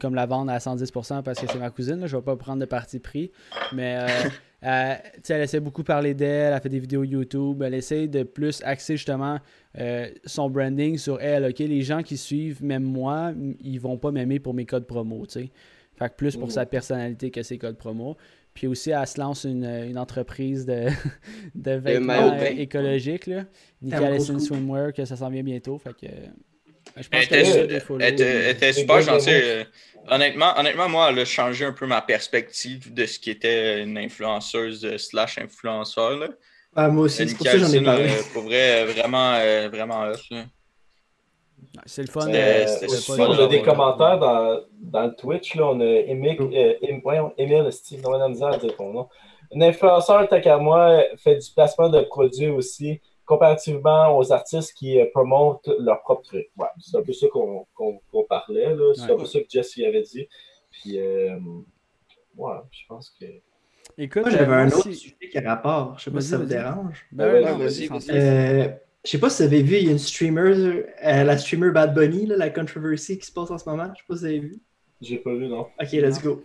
[0.00, 2.60] comme la vendre à 110% parce que c'est ma cousine, là, je vais pas prendre
[2.60, 3.30] de parti pris.
[3.72, 4.06] Mais euh,
[4.60, 8.08] elle, sais, elle essaie beaucoup de parler d'elle, elle fait des vidéos YouTube, elle essaie
[8.08, 9.38] de plus axer justement
[9.78, 11.44] euh, son branding sur elle.
[11.44, 11.58] ok?
[11.60, 15.24] Les gens qui suivent, même moi, ils vont pas m'aimer pour mes codes promo.
[15.26, 15.50] tu sais.
[15.98, 16.52] Fait que plus pour Mhm.
[16.52, 18.16] sa personnalité que ses codes promo.
[18.56, 20.86] Puis aussi, elle se lance une, une entreprise de,
[21.54, 23.26] de vêtements de euh, écologiques.
[23.26, 23.44] Là.
[24.18, 24.40] Scoop.
[24.40, 25.78] Swimwear, que ça s'en vient bientôt.
[25.78, 26.26] Fait que, euh,
[26.96, 28.14] je pense Elle
[28.50, 29.32] était, super gentille.
[29.34, 29.64] euh,
[30.08, 33.98] Honnêtement, honnêtement, moi, elle a changé un peu ma perspective de ce qui était une
[33.98, 36.16] influenceuse euh, slash influenceur.
[36.16, 36.28] Là.
[36.74, 38.04] Ah, moi aussi, c'est pour ça que j'en ai parlé.
[38.04, 40.14] Euh, pour vrai, euh, vraiment, euh, vraiment là.
[41.86, 42.28] C'est le fun.
[42.32, 42.64] Euh,
[43.16, 45.54] pas on a des commentaires dans, dans le Twitch.
[45.54, 49.08] Là, on a Émile, euh, Steve, on a à dire ton nom.
[49.54, 54.98] Un influenceur, tant qu'à moi, fait du placement de produits aussi, comparativement aux artistes qui
[55.00, 56.48] euh, promotent leur propre truc.
[56.56, 58.74] Ouais, c'est un peu ça qu'on qu'on- qu'on parlait.
[58.74, 58.92] là.
[58.94, 60.28] C'est un peu ça que Jesse avait dit.
[60.70, 61.36] Puis, euh,
[62.36, 63.26] ouais, je pense que.
[63.98, 65.94] Écoute, Moi, j'avais un autre sujet qui a rapport.
[65.98, 67.06] Je sais pas si ça vous dérange.
[67.12, 67.88] Ben ouais, vas-y,
[69.06, 71.70] je sais pas si vous avez vu, il y a une streamer, euh, la streamer
[71.70, 73.84] Bad Bunny, là, la controversy qui se passe en ce moment.
[73.94, 74.60] Je sais pas si vous avez vu.
[75.00, 75.60] J'ai pas vu, non.
[75.80, 76.42] Ok, let's go.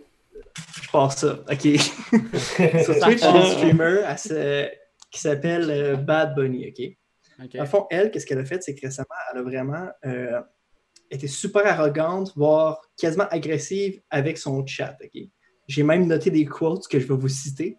[0.82, 1.40] Je pars ça.
[1.50, 1.60] Ok.
[2.84, 4.68] Sur Twitch, il y a une streamer elle se-
[5.10, 6.68] qui s'appelle euh, Bad Bunny.
[6.68, 6.96] Ok?
[7.44, 7.52] Ok.
[7.56, 10.40] Dans le fond, elle, qu'est-ce qu'elle a fait, c'est que récemment, elle a vraiment euh,
[11.10, 14.96] été super arrogante, voire quasiment agressive avec son chat.
[15.02, 15.22] ok?
[15.68, 17.76] J'ai même noté des quotes que je vais vous citer.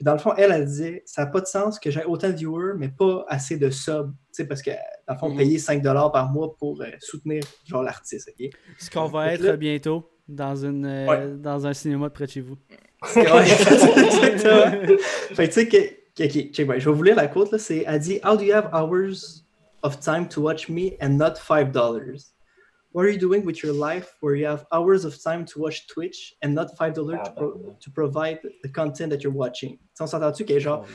[0.00, 2.34] Dans le fond, elle, elle disait Ça n'a pas de sens que j'ai autant de
[2.34, 4.10] viewers, mais pas assez de subs.
[4.12, 4.70] Tu sais, parce que,
[5.06, 5.36] dans le fond, Mhm.
[5.36, 8.30] payer 5$ par mois pour euh, soutenir genre l'artiste.
[8.38, 8.50] ok?
[8.78, 11.30] Ce qu'on va être là- bientôt dans, une, euh, Ouais.
[11.36, 12.56] dans un cinéma de près de chez vous.
[15.34, 15.76] Fait tu sais que.
[16.16, 17.56] check, je vais vous lire la quote.
[17.58, 19.44] C'est, elle dit How do you have hours
[19.82, 22.33] of time to watch me and not $5?
[22.94, 25.88] What are you doing with your life where you have hours of time to watch
[25.88, 29.72] Twitch and not $5 to, pro- to provide the content that you're watching?
[29.72, 30.86] Tu sais, on s'entend-tu que genre,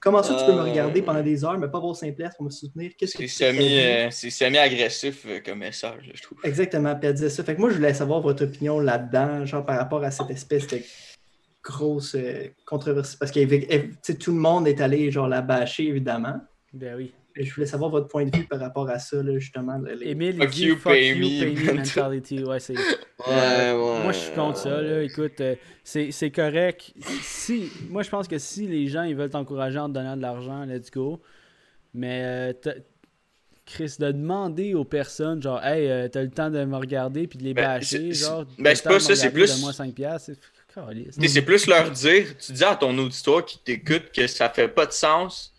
[0.00, 0.70] comment ça tu peux me Euh.
[0.70, 2.92] regarder pendant des heures, mais pas pour simplesse pour me soutenir?
[2.96, 6.38] Qu'est-ce que C'est semi, euh, c'est semi-agressif euh, comme message, je trouve.
[6.42, 7.44] Exactement, puis elle disait ça.
[7.44, 10.66] Fait que moi, je voulais savoir votre opinion là-dedans, genre par rapport à cette espèce
[10.68, 10.78] de
[11.62, 13.14] grosse euh, controverse.
[13.16, 16.40] Parce que tu sais, tout le monde est allé genre la bâcher, évidemment.
[16.72, 17.12] Ben oui.
[17.34, 19.78] Et je voulais savoir votre point de vue par rapport à ça, là, justement.
[19.78, 22.44] là, les- Émile, il Fuck dit you, fuck pay you, me pay me mentality.
[22.44, 22.76] Ouais, c'est...
[22.76, 22.82] Ouais,
[23.28, 24.02] Euh, ouais.
[24.02, 24.82] Moi, je suis contre ça.
[24.82, 25.02] Là.
[25.02, 25.54] Écoute, euh,
[25.84, 26.92] c'est c'est correct.
[27.22, 30.22] Si, moi, je pense que si les gens ils veulent t'encourager en te donnant de
[30.22, 31.20] l'argent, let's go.
[31.94, 32.52] Mais euh,
[33.64, 37.38] Chris, de demander aux personnes, genre, hey, euh, t'as le temps de me regarder puis
[37.38, 39.94] de les Ben, bâcher, genre, ben, c'est pas de me ça, c'est plus- Donne-moi 5
[39.94, 40.32] piastres.
[40.34, 40.40] C'est-
[40.74, 41.16] Calisse.
[41.16, 44.48] Tu sais, C'est plus leur dire, tu dis à ton auditoire qui t'écoute que ça
[44.48, 45.51] fait pas de sens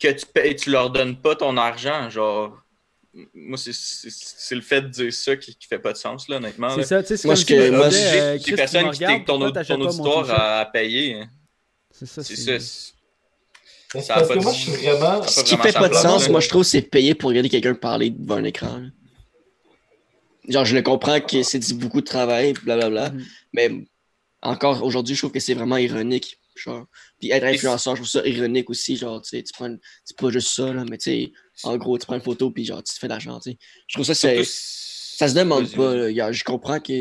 [0.00, 2.08] que tu payes, tu leur donnes pas ton argent.
[2.10, 2.56] Genre,
[3.34, 6.28] moi, c'est- c'est c'est le fait de dire ça qui, qui fait pas de sens,
[6.28, 6.70] là, honnêtement.
[6.70, 6.84] C'est là.
[6.86, 8.90] ça, tu sais, c'est Moi, comme ce si que- moi, j'ai- euh, Des me personnes
[8.90, 11.14] qui t'écoutent ton, ton auditoire à, à payer.
[11.14, 11.28] hein.
[11.90, 12.58] C'est ça, C'est c'est...
[12.60, 12.92] ça.
[14.02, 14.56] Ça parce que moi, sens.
[14.58, 15.22] je suis vraiment.
[15.22, 18.10] Ce qui fait pas de sens, moi, je trouve, c'est payer pour regarder quelqu'un parler
[18.10, 18.78] devant un écran.
[18.78, 18.88] là.
[20.48, 23.10] genre, je le comprends que c'est beaucoup de travail, blablabla.
[23.10, 23.24] Mhm.
[23.54, 23.70] Mais
[24.42, 26.38] encore aujourd'hui, je trouve que c'est vraiment ironique.
[26.58, 26.86] Genre.
[27.20, 28.96] Puis être influenceur, je trouve ça ironique aussi.
[28.96, 29.66] Genre, tu sais, tu prends.
[29.66, 31.32] une- C'est pas juste ça, là, mais tu sais,
[31.64, 33.58] en gros, tu prends une photo, puis genre, tu te fais de l'argent, tu sais.
[33.86, 34.42] Je trouve ça, c'est.
[35.18, 35.94] Ça se demande pas.
[35.94, 36.30] là.
[36.32, 36.92] Je comprends que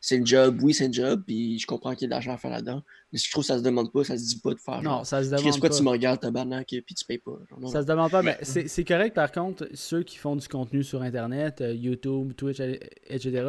[0.00, 2.32] c'est un job, oui, c'est un job, puis je comprends qu'il y a de l'argent
[2.32, 2.82] à faire là-dedans.
[3.12, 4.82] Mais je trouve que ça se demande pas, ça se dit pas de faire.
[4.82, 5.68] Non, genre, ça se demande pas.
[5.68, 7.38] tu me regardes, tabarnak, puis tu payes pas.
[7.48, 7.68] Genre, non.
[7.68, 10.82] Ça se demande pas, mais c'est c'est correct par contre, ceux qui font du contenu
[10.82, 13.44] sur Internet, euh, YouTube, Twitch, et- etc.,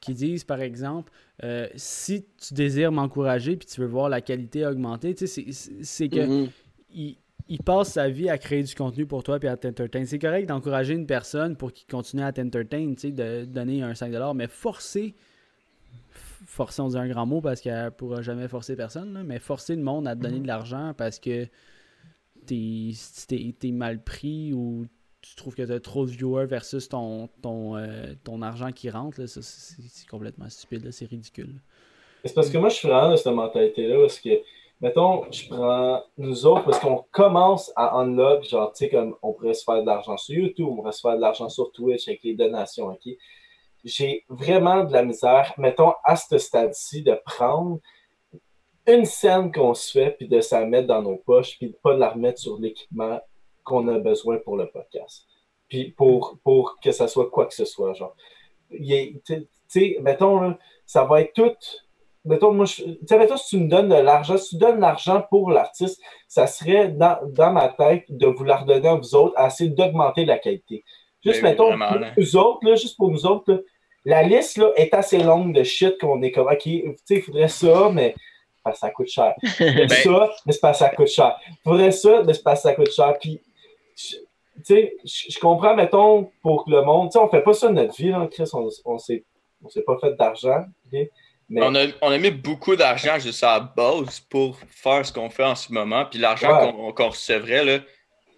[0.00, 1.12] qui disent par exemple,
[1.44, 5.44] euh, si tu désires m'encourager puis tu veux voir la qualité augmenter, tu sais,
[5.82, 6.48] c'est- que Mhm.
[6.94, 7.16] il,
[7.48, 10.04] il passe sa vie à créer du contenu pour toi puis à t'entertain.
[10.06, 13.92] C'est correct d'encourager une personne pour qu'il continue à t'entertain, tu sais, de donner un
[13.94, 15.14] 5$, mais forcer,
[16.46, 19.76] forcer, on dit un grand mot parce qu'elle pourra jamais forcer personne, là, mais forcer
[19.76, 21.46] le monde à te donner de l'argent parce que
[22.46, 22.92] t'es
[23.28, 24.86] t'es- t'es mal pris ou
[25.22, 29.26] tu trouves que t'as trop de viewers versus ton, ton, euh, ton argent qui rentre,
[29.26, 31.60] c'est complètement stupide, c'est ridicule.
[32.24, 34.42] C'est parce que moi, je suis vraiment de cette mentalité-là, parce que,
[34.80, 39.32] mettons, je prends nous autres, parce qu'on commence à unlock, genre, tu sais, comme on
[39.32, 42.08] pourrait se faire de l'argent sur YouTube, on pourrait se faire de l'argent sur Twitch
[42.08, 43.14] avec les donations, OK?
[43.84, 47.78] J'ai vraiment de la misère, mettons, à ce stade-ci, de prendre
[48.86, 51.94] une scène qu'on se fait, puis de s'en mettre dans nos poches, puis de pas
[51.94, 53.20] la remettre sur l'équipement
[53.70, 55.26] qu'on a besoin pour le podcast.
[55.68, 58.16] Puis pour, pour que ça soit quoi que ce soit, genre.
[58.70, 61.56] Tu sais, mettons, là, ça va être tout
[62.24, 64.76] mettons, moi, je, tu sais, mettons, si tu me donnes de l'argent, si tu donnes
[64.76, 68.94] de l'argent pour l'artiste, ça serait dans, dans ma tête de vous la redonner à
[68.94, 70.84] vous autres, à essayer d'augmenter la qualité.
[71.24, 73.58] Juste, Ben, mettons, vraiment, pour nous autres, là, juste pour nous autres, là,
[74.04, 77.22] la liste là, est assez longue de shit qu'on est comme, OK, tu sais, il
[77.22, 78.14] faudrait ça, mais
[78.64, 79.34] parce que ça coûte cher.
[79.42, 81.36] Il faudrait ça, mais c'est parce que ça coûte cher.
[81.48, 83.14] Il faudrait ça, mais c'est parce que ça coûte cher.
[83.20, 83.40] Puis,
[84.68, 88.10] je- je comprends, mettons, pour que le monde, on fait pas ça de notre vie,
[88.10, 89.24] là, Chris, on, on s'est
[89.62, 91.10] on s'est pas fait d'argent, mais
[91.56, 95.28] On a, on a mis beaucoup d'argent juste à la base pour faire ce qu'on
[95.28, 96.04] fait en ce moment.
[96.06, 96.92] Puis l'argent Ouais.
[96.94, 97.82] qu'on recevrait,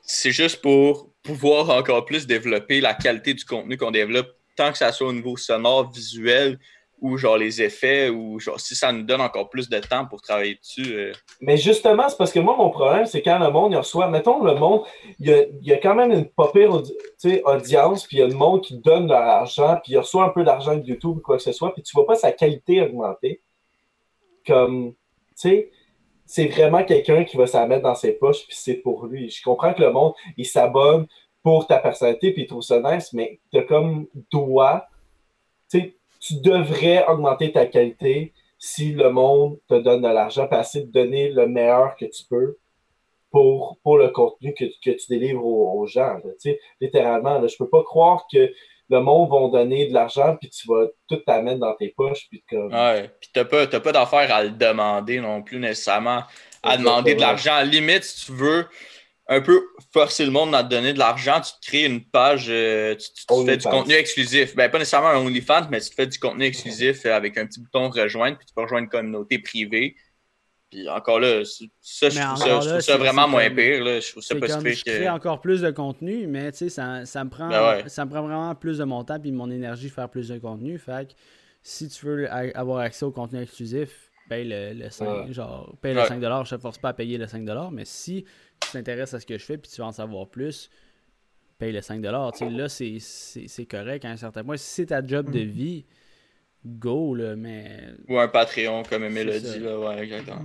[0.01, 4.79] c'est juste pour pouvoir encore plus développer la qualité du contenu qu'on développe, tant que
[4.79, 6.59] ça soit au niveau sonore, visuel,
[7.03, 10.23] ou genre les effets, ou genre si ça nous donne encore plus de temps pour
[10.23, 10.95] travailler dessus.
[10.95, 14.09] euh, Mais justement, c'est parce que moi, mon problème, c'est quand le monde il reçoit,
[14.09, 14.83] mettons, le monde,
[15.19, 16.73] il y a, quand même une pas pire
[17.45, 20.29] audience, puis il y a le monde qui donne leur argent, puis il reçoit un
[20.29, 22.81] peu d'argent de YouTube ou quoi que ce soit, puis tu vois pas sa qualité
[22.81, 23.43] augmenter.
[24.47, 24.97] Comme, tu
[25.35, 25.71] sais,
[26.25, 29.29] c'est vraiment quelqu'un qui va s'en mettre dans ses poches, puis c'est pour lui.
[29.29, 31.09] Je comprends que le monde, il s'abonne
[31.43, 34.87] pour ta personnalité, puis il trouve ça nice, mais t'as comme doigt,
[35.69, 40.59] tu sais, tu devrais augmenter ta qualité si le monde te donne de l'argent, puis
[40.59, 42.57] essayer de donner le meilleur que tu peux
[43.33, 46.15] pour, pour le contenu que, que tu délivres aux, aux gens.
[46.25, 48.53] là, littéralement, là, je peux pas croire que
[48.89, 52.45] le monde va donner de l'argent, puis tu vas tout t'amener dans tes poches, puis
[52.49, 52.73] comme...
[52.73, 53.11] Ouais.
[53.21, 56.23] Puis t'as pas, pas d'affaire à le demander non plus nécessairement.
[56.63, 57.61] À demander de l'argent.
[57.63, 58.69] Limite, si tu veux
[59.33, 59.61] un peu
[59.93, 63.45] forcer le monde à te donner de l'argent, tu te crées une page, euh, tu,
[63.47, 64.55] fais du contenu exclusif.
[64.55, 67.61] Ben, pas nécessairement un OnlyFans, mais tu te fais du contenu exclusif avec un petit
[67.61, 69.97] bouton rejoindre, puis tu peux rejoindre une communauté privée.
[70.71, 73.57] Puis encore là, ça, je trouve ça, je là, trouve ça c'est- vraiment moins comme-
[73.57, 73.85] pire.
[73.85, 74.01] Là.
[74.01, 74.91] Je trouve ça pas si comme pire je que.
[74.91, 77.89] crée encore plus de contenu, mais tu sais, ça, ça me prend Ben ouais.
[77.89, 80.39] ça me prend vraiment plus de mon temps et mon énergie de faire plus de
[80.39, 80.79] contenu.
[80.79, 81.13] Fait que
[81.63, 85.33] si tu veux avoir accès au contenu exclusif, paye le, le 5, Ouais.
[85.35, 86.03] genre, paye Ouais.
[86.05, 88.25] le 5$, je te force pas à payer le 5$, mais si
[88.67, 90.71] tu t'intéresses à ce que je fais puis tu veux en savoir plus,
[91.59, 92.33] paye le 5$.
[92.33, 94.57] Tu sais, là, c'est- c'est c'est correct à un certain point.
[94.57, 95.85] Si c'est ta job de vie,
[96.65, 99.59] go, là, mais Ou un Patreon, comme dit.
[99.59, 99.79] Là.
[99.79, 100.45] Ouais, exactement.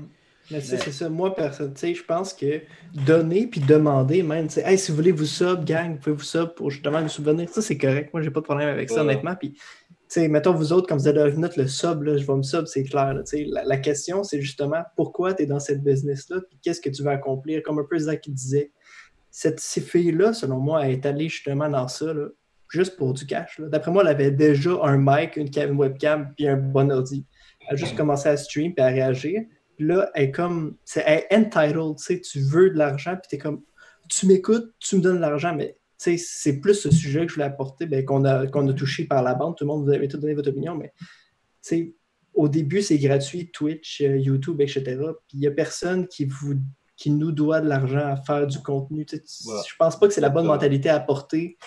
[0.50, 1.10] Mais tu sais, Mais- c'est ça.
[1.10, 2.62] Moi, personne, tu sais, je pense que
[3.06, 6.16] donner puis demander, même, tu sais, hey, si vous voulez vous sub, gang, vous pouvez
[6.16, 7.50] vous sub pour justement nous subvenir.
[7.50, 8.14] Ça, c'est correct.
[8.14, 9.02] Moi, j'ai pas de problème avec ça, Ouais.
[9.02, 9.36] honnêtement.
[9.36, 9.58] Puis,
[10.10, 12.84] sais, mettons, vous autres, comme vous avez note le sub, je vais me sub, c'est
[12.84, 13.16] clair.
[13.28, 17.04] tu la, question, c'est justement pourquoi tu es dans cette business-là, puis qu'est-ce que tu
[17.04, 17.62] veux accomplir?
[17.64, 18.72] Comme un peu Zach disait,
[19.32, 22.28] cette ces filles-là, selon moi, elle est allée justement dans ça, là,
[22.70, 23.60] juste pour du cash.
[23.60, 27.26] D'après moi, elle avait déjà un mic, une, cam- une webcam, puis un bon ordi.
[27.68, 29.44] Elle a juste commencé à stream puis à réagir.
[29.78, 33.62] Puis là, elle est comme, c'est entitled, tu tu veux de l'argent, puis t'es comme,
[34.10, 37.36] tu m'écoutes, tu me donnes de l'argent, mais tu c'est plus ce sujet que je
[37.36, 39.58] voulais apporter, ben, qu'on a, qu'on a touché par la bande.
[39.58, 40.94] Tout le monde, vous avez tout donné votre opinion, mais
[42.34, 44.84] au début, c'est gratuit, Twitch, euh, YouTube, etc.
[45.28, 46.56] Puis il n'y a personne qui vous
[46.96, 49.06] qui nous doit de l'argent à faire du contenu.
[49.46, 49.64] Voilà.
[49.68, 51.58] Je pense pas que c'est la bonne mentalité à apporter.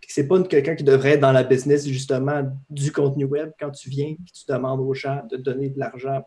[0.00, 3.70] Puis c'est pas quelqu'un qui devrait être dans la business, justement, du contenu web quand
[3.70, 6.22] tu viens et tu demandes aux gens de donner de l'argent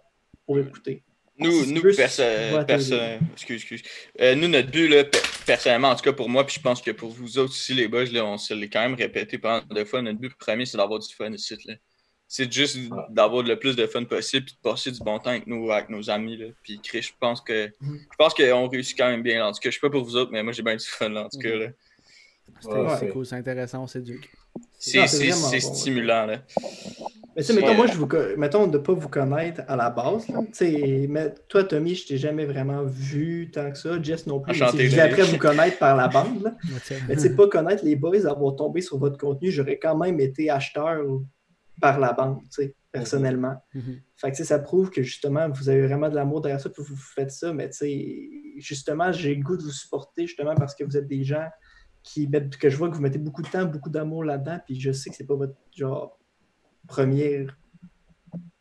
[0.46, 1.04] pour écouter.
[1.40, 2.24] Nous, Si nous perso-
[2.66, 2.96] perso-
[3.34, 3.82] excuse, excuse.
[4.22, 6.82] Euh, nous, notre but, là, pe- personnellement, en tout cas pour moi, puis je pense
[6.82, 9.64] que pour vous autres aussi, les boys, là, on se l'est quand même répété pendant
[9.70, 10.02] deux fois.
[10.02, 11.56] Notre but premier, c'est d'avoir du fun ici.
[11.66, 11.76] Là.
[12.28, 12.78] C'est juste
[13.10, 15.90] d'avoir le plus de fun possible, puis de passer du bon temps avec, nous, avec
[15.90, 16.38] nos amis.
[16.38, 16.48] Là.
[16.64, 18.00] Puis Chris, je pense que Mhm.
[18.12, 19.38] je pense qu'on réussit quand même bien.
[19.40, 19.48] là.
[19.48, 21.10] En tout cas, je sais pas pour vous autres, mais moi, j'ai bien du fun.
[21.10, 21.68] Là, en tout cas, là.
[22.60, 23.10] C'est ouais.
[23.10, 24.30] cool, c'est intéressant, on s'éduque.
[24.80, 26.26] C'est bon, stimulant.
[26.26, 26.38] Là.
[27.36, 27.76] Mais tu sais, mettons, Ouais.
[27.76, 28.08] moi, je vous,
[28.38, 30.28] mettons de ne pas vous connaître à la base.
[30.28, 30.40] Là.
[30.48, 34.02] Tu sais, mais toi, Tommy, je t'ai jamais vraiment vu tant que ça.
[34.02, 34.60] Jess non plus.
[34.60, 34.98] Loïc.
[34.98, 36.42] après vous connaître par la bande.
[36.42, 36.56] Là.
[37.08, 40.20] Mais tu sais, pas connaître les boys, avoir tombé sur votre contenu, j'aurais quand même
[40.20, 41.00] été acheteur
[41.80, 43.56] par la bande, tu sais, personnellement.
[43.76, 44.00] Mhm.
[44.16, 46.96] Fait que ça prouve que justement, vous avez vraiment de l'amour derrière ça, puis vous
[46.96, 47.54] faites ça.
[47.54, 51.08] Mais tu sais, justement, j'ai le goût de vous supporter justement parce que vous êtes
[51.08, 51.46] des gens
[52.08, 54.80] qui mettent, que je vois que vous mettez beaucoup de temps, beaucoup d'amour là-dedans, puis
[54.80, 56.18] je sais que c'est pas votre genre
[56.88, 57.58] première,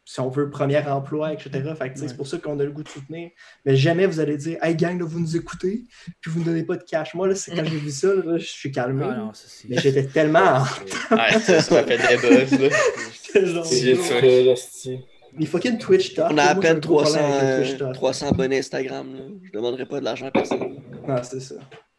[0.05, 1.51] si on veut, premier emploi, etc.
[1.79, 2.09] Fait que Ouais.
[2.09, 3.31] c'est pour ça qu'on a le goût de soutenir.
[3.65, 5.85] Mais jamais vous allez dire, hey gang, là, vous nous écoutez,
[6.21, 7.15] puis vous ne donnez pas de cash.
[7.15, 9.05] Moi, là, c'est quand j'ai vu ça, là, je suis calmé.
[9.09, 10.63] Ah non, ça, Mais j'étais tellement.
[11.11, 12.71] Ouais, ça, ça fait des
[13.65, 15.01] C'est.
[15.39, 16.33] Les fucking Twitch talk.
[16.33, 17.95] On a à moi, peine gros 300, problème avec le Twitch euh, talk.
[17.95, 19.15] 300 abonnés Instagram.
[19.15, 19.21] Là.
[19.43, 20.61] Je demanderai pas de l'argent à personne.
[21.07, 21.57] Non, c'est ça.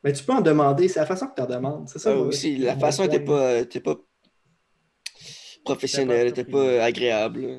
[0.08, 1.90] Mais tu peux en demander, c'est la façon que tu en demandes.
[1.90, 2.12] C'est ça.
[2.14, 3.14] Ah aussi, la façon point.
[3.14, 3.96] était pas, euh, pas
[5.66, 7.42] professionnelle, était pas euh, agréable.
[7.42, 7.58] Ouais,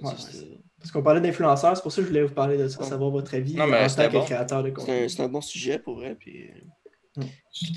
[0.79, 2.87] Parce qu'on parlait d'influenceurs, c'est pour ça que je voulais vous parler de ça, Ouais.
[2.89, 4.25] savoir votre avis Non, mais en tant que bon.
[4.25, 5.05] créateur de C'est contenu.
[5.05, 6.17] un, c'est un bon sujet pour vrai.
[6.19, 6.51] Puis...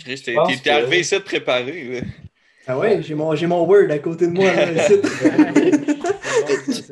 [0.03, 1.83] Chris, t'es Je pense t'es- que- arrivé ici de préparer.
[2.01, 2.07] là.
[2.67, 4.45] Ah ouais, j'ai mon, j'ai mon Word à côté de moi.
[4.53, 4.87] Là,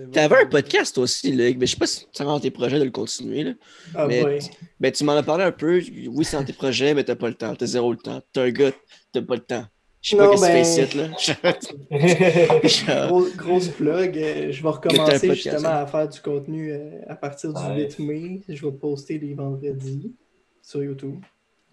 [0.06, 0.12] bon.
[0.12, 2.80] T'avais un podcast toi aussi, Luc, mais je sais pas si c'est dans tes projets
[2.80, 3.44] de le continuer.
[3.44, 3.54] Là.
[3.96, 4.40] ah Mais- boy.
[4.80, 5.82] Ben, tu m'en as parlé un peu.
[6.10, 7.54] Oui, c'est dans tes projets, mais t'as pas le temps.
[7.56, 8.22] T'as zéro le temps.
[8.34, 8.72] T'es un gars,
[9.12, 9.66] t'as pas le temps.
[10.02, 13.08] Je sais pas qu'est-ce que ben- tu là.
[13.10, 14.18] Gros- grosse plug.
[14.18, 15.84] euh, je vais Mais recommencer podcast, justement hein.
[15.84, 17.96] à faire du contenu euh, à partir du Nice.
[17.98, 18.42] 8 mai.
[18.48, 20.14] Je vais poster les vendredis
[20.62, 21.20] sur YouTube.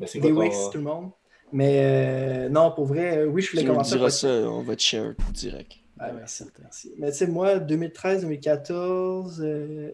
[0.00, 0.70] Mais c'est Des quoi Wix, ton...
[0.70, 1.10] tout le monde.
[1.52, 3.90] Mais euh, non, pour vrai, oui, je voulais Tu commencer.
[3.92, 5.72] diras faire- ça, on va te share direct.
[5.98, 6.62] Ah, Ouais, merci, certain.
[6.98, 9.90] Mais tu sais, moi, 2013-2014, euh,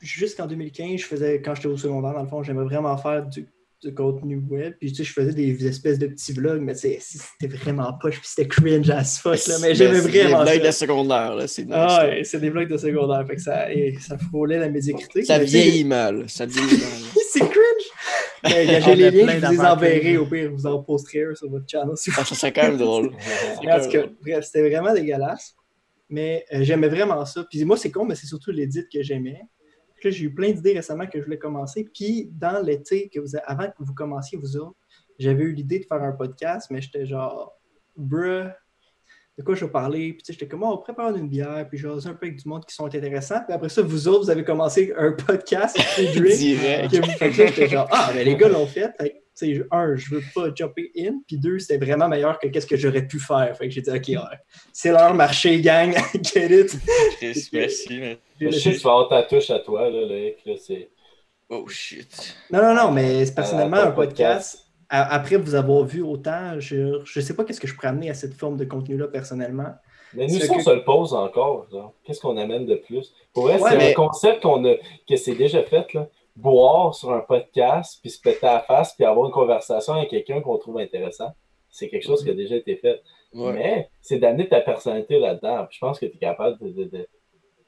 [0.00, 3.46] jusqu'en 2015, je faisais, quand j'étais au secondaire, dans le fond, j'aimais vraiment faire du,
[3.82, 4.74] du contenu web.
[4.78, 7.92] Puis tu sais, je faisais des espèces de petits vlogs, mais tu sais, c'était vraiment
[8.00, 10.66] poche, puis c'était cringe as fuck, là, mais j'aimais c'est vraiment des blagues ça.
[10.66, 11.48] de secondaire, là.
[11.48, 14.68] C'est Ah ouais, c'est des vlogs de secondaire, fait que ça, et ça frôlait la
[14.68, 15.24] médiocrité.
[15.24, 16.28] Ça vieillit mal.
[16.28, 17.01] Ça vieillit mal.
[17.32, 18.82] C'est cringe!
[18.84, 21.64] J'ai les liens, je vous les enverrai au pire, vous en posterez un sur votre
[21.66, 23.10] channel si vous Ah, ça serait quand même drôle.
[23.56, 25.54] Tout cas, bref, c'était vraiment dégueulasse.
[26.10, 27.42] Mais euh, j'aimais vraiment ça.
[27.48, 29.40] Puis moi, c'est con, mais c'est surtout l'édit que j'aimais.
[29.94, 31.88] Puis là, j'ai eu plein d'idées récemment que je voulais commencer.
[31.94, 34.76] Puis dans l'été, que vous avant que vous commenciez, vous autres,
[35.18, 37.58] j'avais eu l'idée de faire un podcast, mais j'étais genre,
[37.96, 38.50] bruh,
[39.38, 40.12] de quoi je vais parler?
[40.12, 42.42] Puis tu sais, j'étais comme, oh, on prépare une bière, puis jaser un peu avec
[42.42, 43.40] du monde qui sont intéressants.
[43.46, 46.36] Puis après ça, vous autres, vous avez commencé un podcast, Drink.
[46.36, 46.90] Direct.
[46.92, 48.90] Que vous- fait que là, j'étais genre, ah, mais les gars l'ont fait.
[49.00, 51.20] Fait que, tu sais, un, je veux pas jumper in.
[51.26, 53.56] Puis deux, c'était vraiment meilleur que qu'est-ce que j'aurais pu faire.
[53.56, 54.36] Fait que j'ai dit, OK, ouais,
[54.72, 55.92] c'est leur marché, gang.
[56.22, 56.78] Get it?
[57.16, 57.98] Chris, merci.
[58.00, 60.90] mais- Je sais que tu vas avoir ta touche à toi, là, Loïc, là, c'est...
[61.48, 62.36] Oh shit.
[62.50, 64.58] Non, non, non, mais c'est personnellement Euh, un podcast.
[64.94, 68.14] Après vous avoir vu autant, je, je sais pas qu'est-ce que je pourrais amener à
[68.14, 69.72] cette forme de contenu-là personnellement.
[70.14, 71.66] Mais nous, ça, on que- se le pose encore.
[72.04, 73.14] Qu'est-ce qu'on amène de plus?
[73.32, 74.74] Pour vrai, Ouais, c'est mais- un concept qu'on a,
[75.08, 75.92] que c'est déjà fait.
[75.94, 76.08] Là.
[76.36, 80.10] Boire sur un podcast, puis se péter à la face, puis avoir une conversation avec
[80.10, 81.30] quelqu'un qu'on trouve intéressant.
[81.70, 83.00] C'est quelque chose qui a déjà été fait.
[83.32, 83.52] Ouais.
[83.54, 85.66] Mais c'est d'amener ta personnalité là-dedans.
[85.70, 87.08] Je pense que tu es capable de, de- de-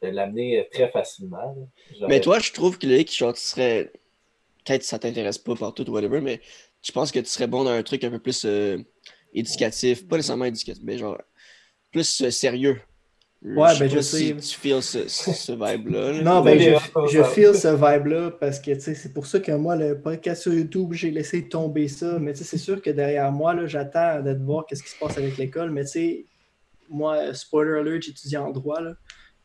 [0.03, 1.57] de l'amener très facilement.
[1.99, 3.91] Genre- Mais toi, je trouve que Loïc, genre, tu serais.
[4.67, 6.41] Peut-être que ça t'intéresse pas partout, whatever, mais
[6.85, 8.79] je pense que tu serais bon dans un truc un peu plus euh,
[9.33, 10.07] éducatif.
[10.07, 11.19] Pas nécessairement éducatif, mais genre
[11.91, 12.81] plus euh, sérieux.
[13.43, 14.37] Ouais, sais ben, je si sais.
[14.37, 16.13] tu feels ce, ce, ce vibe-là.
[16.13, 16.23] là.
[16.23, 19.53] Non, ben, je, je feel ce vibe-là parce que tu sais, c'est pour ça que
[19.53, 22.19] moi, le podcast sur YouTube, j'ai laissé tomber ça.
[22.19, 24.99] Mais tu sais, c'est sûr que derrière moi, là, j'attends d'être voir qu'est-ce qui se
[24.99, 25.71] passe avec l'école.
[25.73, 26.27] Mais tu sais,
[26.89, 28.81] moi, spoiler alert, j'étudie en droit.
[28.81, 28.95] Là.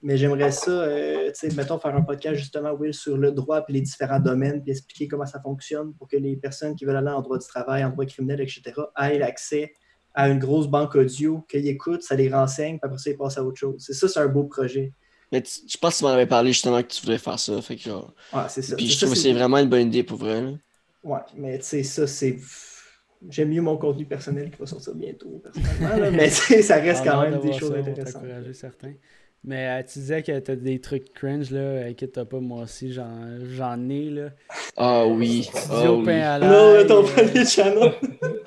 [0.02, 3.62] Mais j'aimerais ça, euh, tu sais, mettons, faire un podcast justement, Will, sur le droit
[3.62, 6.96] puis les différents domaines, puis expliquer comment ça fonctionne pour que les personnes qui veulent
[6.96, 8.62] aller en droit du travail, en droit criminel, etc.,
[8.98, 9.74] aient l'accès
[10.14, 13.38] à une grosse banque audio, qu'ils écoutent, ça les renseigne, puis après ça, ils passent
[13.38, 13.76] à autre chose.
[13.86, 14.94] C'est ça, c'est un beau projet.
[15.32, 17.62] Mais tu- je pense que tu m'en avais parlé justement que tu voudrais faire ça.
[17.62, 18.14] Fait que genre.
[18.34, 18.76] Ouais, c'est ça.
[18.78, 20.42] Puis je ça, trouve que c'est- vraiment une bonne idée pour vrai.
[20.42, 20.52] là.
[21.04, 22.38] Ouais, mais tu sais, ça, c'est.
[23.30, 25.98] J'aime mieux mon contenu personnel qui va sortir bientôt, personnellement.
[26.04, 28.22] là, mais tu sais, ça reste quand même de des choses intéressantes.
[28.24, 28.94] t'encourager, certains.
[29.46, 31.86] Mais euh, tu disais que t'as des trucs cringe, là.
[31.88, 33.10] Inquiète-toi pas, moi aussi, j'en,
[33.56, 34.30] j'en ai, là.
[34.76, 35.44] Ah oui.
[35.54, 36.06] Studio oui.
[36.06, 37.94] pain à Non, ton euh, premier channel.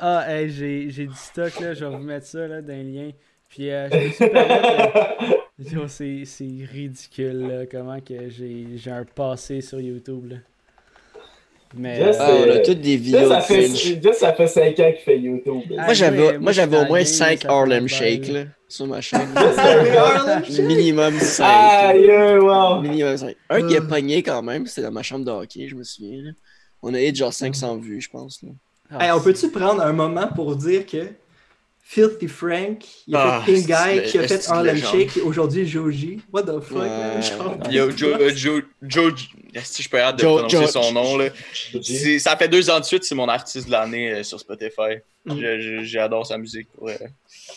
[0.05, 1.75] Ah, hey, j'ai, j'ai du stock, là.
[1.75, 3.11] Je vais vous mettre ça, là, dans les liens.
[3.49, 4.49] Puis, euh, je me suis permis
[5.59, 10.37] de- Yo, c'est, c'est ridicule, là, comment que j'ai, j'ai un passé sur YouTube, là.
[11.75, 14.03] Mais, Jess, Ah, on a toutes des Jess, vidéos ça de fait, Finch.
[14.03, 15.61] Jess, ça fait 5 ans qu'il fait YouTube.
[15.79, 19.01] Ah, Moi, j'avais, moi, au moins allé, 5 ça fait Harlem Shake là, sur ma
[19.01, 19.29] chaîne.
[20.67, 21.45] Minimum 5.
[21.47, 22.81] Aïe, euh, wow.
[22.83, 23.37] Minimum 5.
[23.51, 23.87] Un qui a Euh.
[23.87, 26.23] pogné quand même, c'était dans ma chambre de hockey, je me souviens.
[26.23, 26.31] là.
[26.83, 28.43] On a eu genre 500 vues, je pense.
[28.43, 28.51] Là.
[28.91, 31.07] Ah, Hey, on peut-tu prendre un moment pour dire que
[31.85, 34.79] Filthy Frank, il a Ah, fait Pink Guy, c'est- qui a fait Harlem.
[34.79, 36.21] Shake, et aujourd'hui Joji.
[36.33, 36.89] What the fuck, Ouais.
[36.89, 37.21] man?
[37.71, 39.13] Yo, Joe, euh, Joe, Joe,
[39.63, 41.29] si je peux arrêter de Joe- prononcer Joe- son nom, là.
[42.19, 45.01] Ça fait deux ans de suite, c'est mon artiste de l'année euh, sur Spotify.
[45.27, 45.83] Mm.
[45.83, 46.69] J'adore sa musique.
[46.81, 46.99] vrai.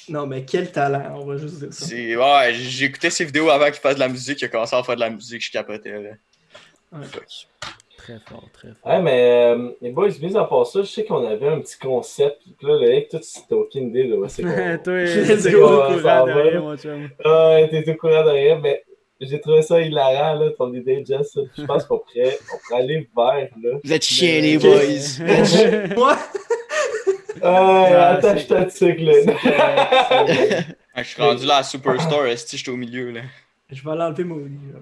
[0.10, 1.86] Non, mais quel talent, on va juste dire ça.
[1.96, 4.42] Ouais, j'écoutais ses vidéos avant qu'il fasse de la musique.
[4.42, 5.92] Il a commencé à faire de la musique, je capotais.
[5.92, 6.10] Là.
[6.92, 7.06] Ouais.
[7.12, 7.26] Fuck.
[8.06, 8.92] Très fort, très fort.
[8.92, 11.80] Ouais, mais euh, les boys, mis à part ça, je sais qu'on avait un petit
[11.80, 12.38] concept.
[12.44, 14.50] Puis là, le mec, toi, tu t'as aucune idée de où c'est qu'on.
[14.84, 16.24] Toi, Let's t'es courant de va.
[16.24, 17.10] rien, mon chum.
[17.26, 18.84] Ouais, t'es au courant de rien, mais
[19.20, 21.36] j'ai trouvé ça hilarant, là, ton idée, Jess.
[21.58, 23.80] Je pense qu'on pourrait, on pourrait aller vers, là.
[23.84, 25.96] Vous êtes chiens, les boys.
[25.96, 26.16] Moi,
[27.42, 29.14] Ouais, attache ta tuque, là.
[30.98, 33.10] Je suis rendu là à Superstar, est-ce j'étais au milieu.
[33.12, 33.22] là.
[33.72, 34.60] je vais l'enlever mon lit.
[34.74, 34.80] là.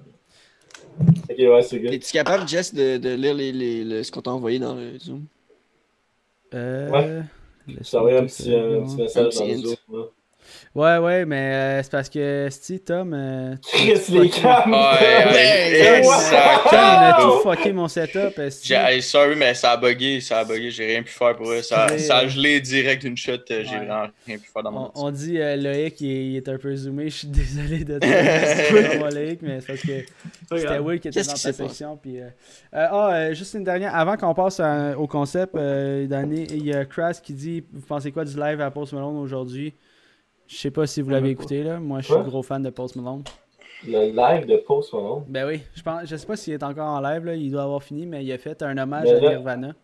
[1.00, 1.92] Ok, ouais, c'est good.
[1.92, 4.98] Es-tu capable, Jess, de, de lire les, les, le- ce qu'on t'a envoyé dans le
[4.98, 5.24] Zoom?
[6.54, 7.22] Euh, Ouais.
[7.66, 9.54] Je t'ai envoyé un petit, euh, un petit message petit dans le.
[9.56, 9.76] Zoom.
[9.92, 10.04] là.
[10.74, 13.12] Ouais, ouais, mais euh, c'est parce que, Steve, Tom.
[13.14, 14.72] euh, Chris, les cams!
[14.72, 18.40] Ouais, Tom, il a tout fucké mon setup.
[18.62, 21.62] J'ai- sorry, mais ça a bugué, ça a bugué, j'ai rien pu faire pour eux.
[21.62, 23.86] Ça, ça a gelé direct d'une shot, euh, j'ai Ouais.
[23.86, 26.48] vraiment rien pu faire dans mon On, on dit euh, Loïc, il est, il est
[26.48, 27.04] un peu zoomé.
[27.08, 30.04] Je suis désolé de te moi, Loïc, mais c'est parce que
[30.56, 30.78] c'était.
[30.80, 31.96] Will qui était dans ta section.
[31.96, 32.24] Puis, euh,
[32.74, 33.94] euh, ah, euh, juste une dernière.
[33.94, 37.86] Avant qu'on passe à- au concept, euh, d'année, il y a Crash qui dit Vous
[37.86, 39.72] pensez quoi du live à Post Malone aujourd'hui?
[40.46, 41.78] Je sais pas si vous l'avez écouté, là.
[41.80, 42.22] Moi, je suis Quoi?
[42.22, 43.24] gros fan de Post Malone.
[43.86, 45.24] Le live de Post Malone.
[45.28, 47.34] Ben oui, je pense, je sais pas s'il est encore en live, là.
[47.34, 49.74] Il doit avoir fini, mais il a fait un hommage à Nirvana.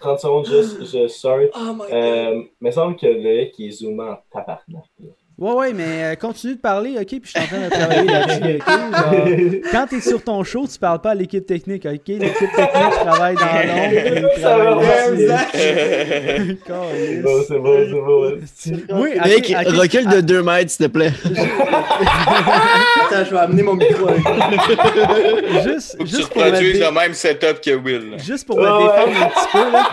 [0.00, 1.48] 30 secondes, juste, je, sorry.
[1.54, 1.92] Oh my god.
[1.92, 4.84] Euh, mais il semble que le mec, il est zoomé en tabarnak.
[5.00, 5.10] là.
[5.38, 7.06] Ouais, ouais, mais euh, continue de parler, ok?
[7.06, 8.66] Puis je suis en train de travailler là-dessus, ok?
[8.66, 12.00] Genre, quand t'es sur ton show, tu parles pas à l'équipe technique, ok?
[12.08, 13.44] L'équipe technique travaille dans
[14.74, 14.82] l'ombre.
[15.28, 15.46] Ça.
[15.52, 17.84] C'est beau, c'est beau,
[18.54, 18.70] c'est.
[18.70, 18.84] Calisse.
[18.92, 21.12] Oui, Mec, recule de 2 mètres, s'il te plaît.
[23.10, 24.50] Attends, je vais amener mon micro avec moi.
[25.64, 28.10] Juste, tu juste pour dé- le même setup que Will.
[28.10, 28.18] là.
[28.18, 29.88] Juste pour me défendre un petit peu, là.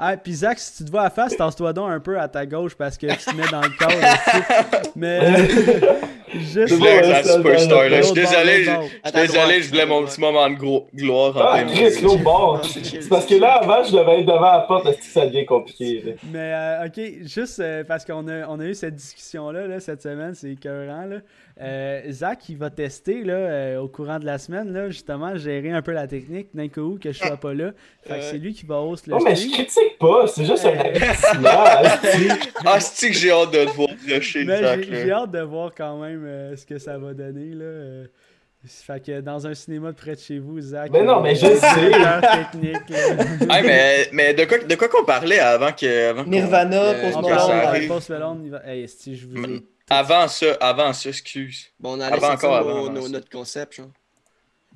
[0.00, 2.46] Ah, puis Zach, si tu te vois à face, tasse-toi donc un peu à ta
[2.46, 4.79] gauche parce que tu te mets dans le cadre.
[4.96, 5.20] Mais.
[5.46, 6.68] juste.
[6.68, 7.96] Je voulais être la superstar, là.
[7.98, 10.54] Je suis désolé, je suis désolé, je voulais mon petit moment de
[10.94, 11.62] gloire en Ah.
[11.64, 12.64] Chris, l'autre bord.
[12.84, 15.44] C'est parce que là, avant, je devais être devant la porte, est-ce que ça devient
[15.44, 16.16] compliqué?
[16.32, 20.02] Mais euh, ok, juste euh, parce qu'on a, on a eu cette discussion-là là, cette
[20.02, 21.04] semaine, c'est écœurant.
[21.06, 21.16] Là.
[21.60, 25.70] Euh, Zach, il va tester là, euh, au courant de la semaine, là, justement, gérer
[25.72, 27.72] un peu la technique d'un coup que je sois pas là.
[28.02, 28.20] Fait que Ouais.
[28.22, 29.52] c'est lui qui va host le Non, mais je stream.
[29.66, 30.80] critique pas, c'est juste un Euh.
[30.80, 31.50] avertissement.
[32.64, 34.80] Ah, c'est que j'ai hâte de te voir rusher, Mais Zach.
[34.90, 37.54] j'ai hâte de voir quand même euh, ce que ça va donner.
[37.54, 37.64] Là.
[37.64, 38.04] euh.
[38.66, 40.90] fait que dans un cinéma de près de chez vous, Zach.
[40.92, 41.50] Mais non, euh, mais je sais.
[42.52, 42.88] technique.
[42.90, 43.24] là.
[43.56, 46.10] Hey, mais, mais de quoi, de quoi qu'on parlait avant que.
[46.10, 47.88] Avant qu'on- Nirvana, euh, Post Malone?
[47.88, 51.66] Post Malone, il va- Hey, esti, je vous ai Avant ça, avant ça, excuse.
[51.80, 53.88] Bon, on allait Avant sortir encore, nos- avant, nos- notre concept, genre.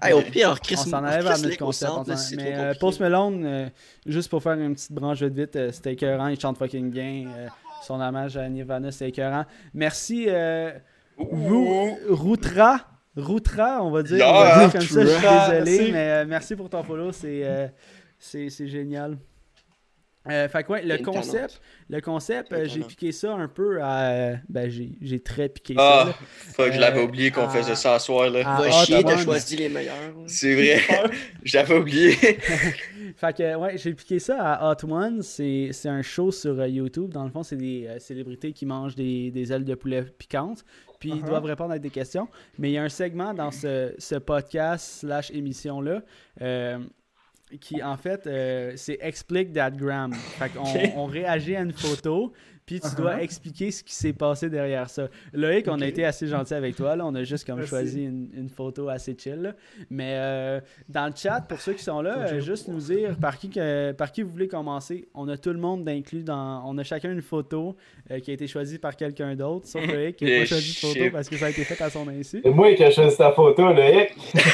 [0.03, 1.93] Hey, au pire, Chris, on s'en vers Lake notre concept.
[1.93, 2.74] centre, là, mais euh.
[2.81, 3.69] Post Malone, euh,
[4.07, 7.27] juste pour faire une petite branche vite vite, euh, c'était écœurant, il chante fucking bien.
[7.28, 7.47] euh,
[7.82, 9.45] son hommage à Nirvana, c'était écœurant.
[9.73, 10.73] Merci euh,
[11.16, 12.81] Rou- Routra.
[13.16, 14.27] Routra, on va dire.
[14.27, 15.93] on va Yeah, dire comme ça, je suis désolé, merci.
[15.93, 17.69] mais euh, merci pour ton follow, euh,
[18.19, 19.16] c'est génial.
[20.30, 21.60] Euh, fait que ouais, le concept,
[21.90, 24.36] le concept, euh, j'ai piqué ça un peu à.
[24.48, 26.01] Ben, j'ai j'ai très piqué ça.
[26.02, 26.12] Ah, là.
[26.55, 28.40] fuck, je l'avais Euh, oublié qu'on à- faisait ça à soir, là.
[28.40, 29.94] à Va Hot chier, t'as choisi les meilleurs.
[30.26, 30.80] C'est vrai.
[31.44, 32.12] J'avais oublié.
[33.16, 35.22] Fait que, ouais, j'ai piqué ça à Hot One.
[35.22, 37.12] C'est c'est un show sur euh, YouTube.
[37.12, 40.64] Dans le fond, c'est des euh, célébrités qui mangent des, des ailes de poulet piquantes.
[41.01, 41.26] Puis ils Uh-huh.
[41.26, 42.28] doivent répondre à des questions.
[42.59, 46.01] Mais il y a un segment dans ce, ce podcast slash émission-là
[46.40, 46.78] euh,
[47.61, 50.12] qui, en fait, euh, c'est Explique That Gram.
[50.12, 50.93] Fait qu'on Ok.
[50.97, 52.33] on réagit à une photo.
[52.66, 52.97] Puis tu Uh-huh.
[52.97, 55.09] dois expliquer ce qui s'est passé derrière ça.
[55.35, 56.97] Loïc, on a été assez gentil avec toi.
[56.97, 57.05] Là.
[57.07, 57.70] On a juste comme Merci.
[57.70, 59.43] choisi une, une photo assez chill.
[59.43, 59.53] là.
[59.91, 63.36] Mais euh, dans le chat, pour ceux qui sont là, euh, juste nous dire par
[63.39, 65.09] qui, que- par qui vous voulez commencer.
[65.15, 66.62] On a tout le monde d'inclus dans.
[66.66, 67.77] On a chacun une photo
[68.11, 70.73] euh, qui a été choisie par quelqu'un d'autre, sauf Loïc qui n'a pas Eh, choisi
[70.73, 72.41] de photo parce que ça a été fait à son insu.
[72.43, 73.70] C'est moi qui ai choisi ta photo.
[73.73, 74.15] Hic.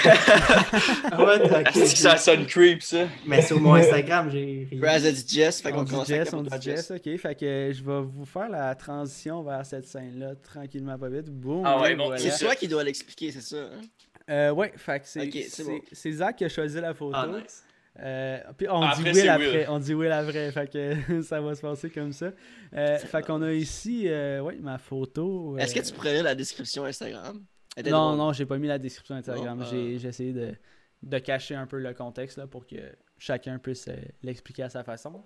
[1.12, 3.06] Ah ouais, que ça sonne creep, ça.
[3.26, 4.68] Mais sur mon Instagram, j'ai.
[4.82, 7.16] Raz a dit Jess, fait On qu'on commence Jess, on dit Jess, ok.
[7.18, 11.30] Fait que je vais vous faire la transition vers cette scène-là, tranquillement, pas vite.
[11.30, 12.18] Boum, Ah ouais, et bon, voilà.
[12.20, 13.56] C'est toi qui dois l'expliquer, c'est ça.
[13.64, 13.80] Hein?
[14.28, 15.80] Euh, ouais, fait que c'est Ok, c'est c'est- bon.
[15.92, 17.12] c'est Zach qui a choisi la photo.
[17.16, 17.64] Ah, nice.
[17.98, 19.58] Euh, puis on Après, dit Will après.
[19.62, 19.66] Will.
[19.68, 20.52] On dit Will après.
[20.52, 22.30] Fait que ça va se passer comme ça.
[22.74, 25.58] Euh, fait qu'on a ici, euh, ouais, ma photo.
[25.58, 27.42] Est-ce que tu pourrais lire la description Instagram?
[27.76, 28.18] Non, drôle.
[28.18, 29.64] non, j'ai pas mis la description Instagram.
[29.70, 30.54] J'ai j'ai essayé de,
[31.02, 32.76] de cacher un peu le contexte là, pour que
[33.18, 35.24] chacun puisse euh, l'expliquer à sa façon.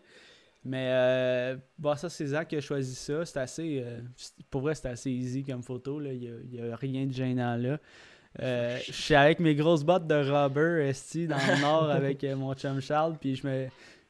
[0.64, 3.24] Mais euh, bon, ça, c'est Zach qui a choisi ça.
[3.26, 3.82] C'est assez.
[3.84, 4.00] euh,
[4.50, 5.98] pour vrai, c'est assez easy comme photo.
[6.00, 6.12] là.
[6.12, 6.20] Il
[6.50, 7.78] n'y a, rien de gênant là.
[8.42, 12.34] Euh, je suis avec mes grosses bottes de rubber esti, dans le nord avec euh,
[12.34, 13.66] mon chum Charles, puis je me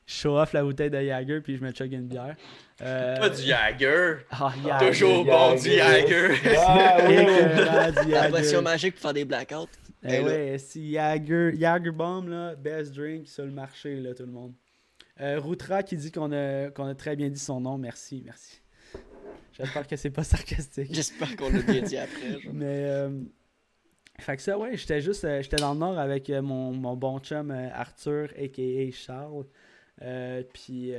[0.07, 2.35] show off la bouteille de Jagger, puis je me chug une bière.
[2.81, 4.15] Euh, Pas du Jagger.
[4.31, 4.87] ah, Jagger.
[4.89, 6.29] Toujours bon du Jagger.
[6.57, 7.17] Ah, oui,
[8.07, 8.11] oui.
[8.13, 9.69] La potion magique pour faire des blackouts.
[10.03, 14.25] Eh là- ouais, si Jagger, Jagger Bomb, là, best drink sur le marché, là, tout
[14.25, 14.53] le monde.
[15.21, 18.61] Euh, Routra qui dit qu'on a, qu'on a très bien dit son nom, merci, merci.
[19.53, 20.93] J'espère que c'est pas sarcastique.
[20.93, 22.41] J'espère qu'on l'a bien dit après.
[22.41, 22.53] genre.
[22.53, 23.21] Mais, euh,
[24.19, 27.19] fait que ça, ouais, j'étais juste, euh, j'étais dans le nord avec mon, mon bon
[27.21, 28.91] chum Arthur, a.k.a.
[28.93, 29.45] Charles.
[30.53, 30.93] Puis,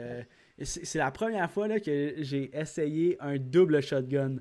[0.64, 4.38] c'est la première fois là, que j'ai essayé un double shotgun.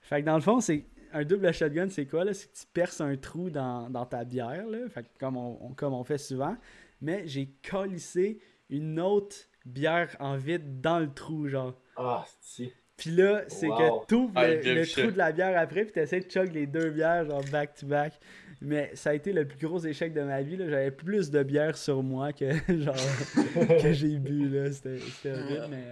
[0.00, 2.32] Fait que dans le fond, c'est un double shotgun, c'est quoi là?
[2.32, 4.88] C'est que tu perces un trou dans, dans ta bière, là.
[4.88, 6.56] Fait que comme on, on- comme on fait souvent.
[7.02, 8.38] Mais j'ai collissé
[8.70, 11.74] une autre bière en vide dans le trou, genre.
[11.96, 12.72] Ah, si.
[12.96, 14.00] Puis là, c'est Wow.
[14.00, 16.90] que t'ouvres Ah, le, trou de la bière après, puis t'essaies de chug les deux
[16.90, 18.18] bières, genre back to back.
[18.60, 20.56] Mais ça a été le plus gros échec de ma vie.
[20.56, 20.68] là.
[20.68, 22.50] J'avais plus de bière sur moi que
[22.80, 22.94] genre
[23.82, 24.48] que j'ai bu.
[24.48, 24.72] là.
[24.72, 25.84] C'était c'était horrible, mais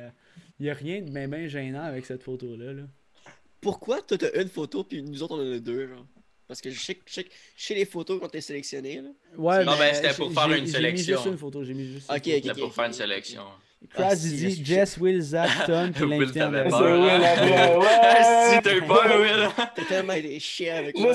[0.59, 2.73] il y a rien de bien ben gênant avec cette photo-là.
[2.73, 2.83] là.
[3.61, 6.07] Pourquoi toi t'as une photo puis nous autres on en a deux, genre?
[6.49, 8.97] Parce que je sais, que- je sais, que- je sais les photos quand t'es sélectionné,
[9.03, 9.09] là.
[9.37, 11.13] Ouais, Non, mais ben, c'était j'ai- pour faire j'ai- une J'ai sélection.
[11.15, 11.65] mis juste une photo.
[11.65, 12.37] J'ai mis juste une Ok, photo.
[12.37, 12.43] ok.
[12.45, 13.43] C'était pour faire une sélection.
[13.91, 16.79] Kraz, Ah, dit je- Jess, Will, Zach, Tom, puis l'invité en avait peur.
[16.79, 17.01] peur.
[17.03, 17.85] Will après, ouais!
[18.57, 19.49] si t'as eu peur, Will.
[19.75, 21.13] T'as tellement été chiant avec moi.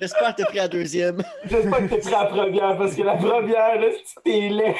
[0.00, 1.22] J'espère que t'as pris la deuxième.
[1.48, 3.86] j'espère que t'as pris la première, parce que la première, là,
[4.24, 4.74] t'es laid.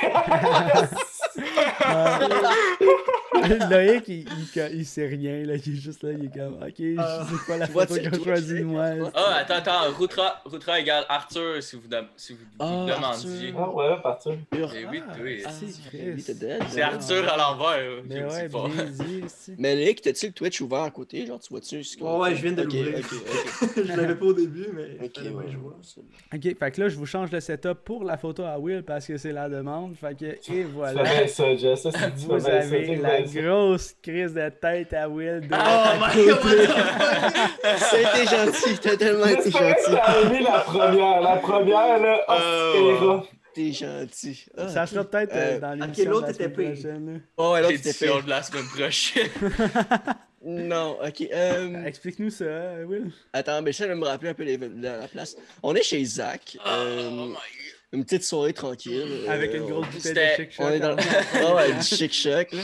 [3.71, 5.55] Loïc, il, il, il sait rien, là.
[5.55, 8.25] Il est juste là, il est comme, ok, je sais pas la photo a tu-
[8.25, 8.85] choisie moi.
[9.15, 9.93] Ah, attends, attends.
[9.99, 11.83] Routra, Routra égale Arthur, si vous,
[12.17, 13.49] si vous Ah, vous demandiez.
[13.49, 13.59] Arthur.
[13.59, 14.33] Ah ouais, partir.
[14.53, 15.43] Eh oui, Ah, oui.
[15.45, 16.87] Ah, c'est t'es là.
[16.87, 18.03] Arthur à l'envers.
[18.09, 19.05] Mais je le ouais, dis pas.
[19.05, 19.25] dit.
[19.59, 21.27] Mais Léic, t'as-tu le Twitch ouvert à côté?
[21.27, 21.83] Genre, tu vois-tu?
[21.85, 22.99] ce qu'on- Ouais, ouais, je viens de l'ouvrir.
[23.77, 25.77] je l'avais pas au début, mais Ok, ouais, je vois.
[25.83, 26.01] c'est.
[26.37, 29.07] Ok, fait que là, je vous change le setup pour la photo à Will parce
[29.07, 29.95] que c'est la demande.
[29.97, 31.03] Fait que, et voilà.
[31.03, 31.83] bien ça, Jess.
[31.83, 33.41] Ça, c'est Vous bien ça, avez fais la bien ça.
[33.41, 35.41] grosse crise de tête à Will.
[35.41, 37.79] de- Oh à my.
[37.79, 39.93] Ça a été gentil, t'as tellement été gentil.
[39.93, 41.21] t'as aimé la première.
[41.21, 42.99] La première, là, oh, Euh, c'était ouais.
[42.99, 43.25] rough.
[43.55, 44.47] T'es gentil.
[44.59, 47.13] Ah, Ça sera peut-être euh, Euh, dans ok, l'émission de l'autre la était semaine prochaine.
[47.15, 47.21] là.
[47.37, 48.23] Oh, l'autre, c'était L'édition fait.
[48.25, 49.31] de la semaine prochaine.
[50.45, 51.29] Non, ok.
[51.33, 53.11] euh, Explique-nous ça, euh, Will.
[53.33, 55.37] Attends, mais j'essaie de me rappeler un peu les- la, la place.
[55.63, 56.57] On est chez Zach.
[56.67, 57.37] euh, Oh my
[57.93, 59.25] une petite soirée tranquille.
[59.29, 60.97] Avec euh, une grosse on- bouteille de chic On est dans.
[61.35, 62.55] Ah ouais, du chic choc,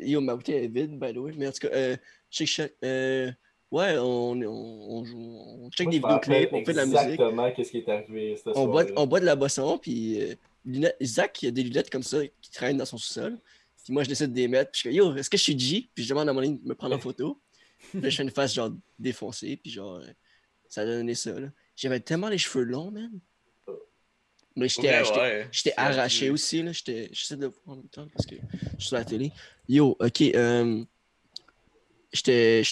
[0.00, 1.32] Yo, ma bouteille est vide, by the way.
[1.36, 1.96] Mais en tout cas, euh,
[2.30, 2.72] chic choc.
[2.84, 3.30] Euh,
[3.72, 5.36] ouais, on, on, on joue.
[5.64, 6.98] On check Moi, des je vidéoclips, on fait de la musique.
[7.00, 8.94] Exactement, qu'est-ce qui est arrivé cette On boit, soirée.
[8.96, 10.34] on boit de la boisson, puis euh,
[10.64, 13.36] lunettes- Zach, il a des lunettes comme ça qui traînent dans son sous-sol.
[13.84, 14.70] Puis moi, je décide de les mettre.
[14.70, 15.90] Puis je dis, yo, est-ce que je suis G?
[15.94, 17.40] Puis je demande à mon ami de me prendre en photo.
[17.90, 20.00] Puis là, je fais une face genre défoncée, puis genre,
[20.68, 21.48] ça a donné ça, là.
[21.74, 23.10] J'avais tellement les cheveux longs, man.
[24.54, 26.72] Mais j'étais Ouais, arraché aussi, là.
[26.72, 29.32] J'essaie de le voir en même temps parce que je suis sur la télé.
[29.68, 30.84] Yo, ok, euh,
[32.12, 32.62] J'étais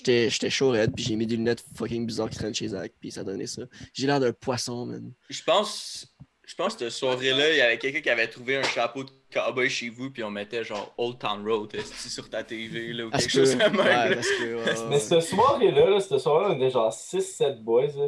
[0.51, 3.25] chaud raide, puis j'ai mis des lunettes fucking bizarres qui traînent chez Zach, puis ça
[3.25, 3.63] donnait ça.
[3.95, 5.13] J'ai l'air d'un poisson, man.
[5.31, 6.15] Je pense,
[6.45, 9.11] je pense que cette soirée-là, il y avait quelqu'un qui avait trouvé un chapeau de
[9.33, 13.11] cowboy chez vous, puis on mettait genre Old Town Road sur ta TV là, ou
[13.11, 13.77] quelque que, chose de même.
[13.77, 17.87] ouais, que, ouais, Mais cette soirée-là, là, cette soirée-là, on était genre 6-7 boys.
[17.97, 18.07] là.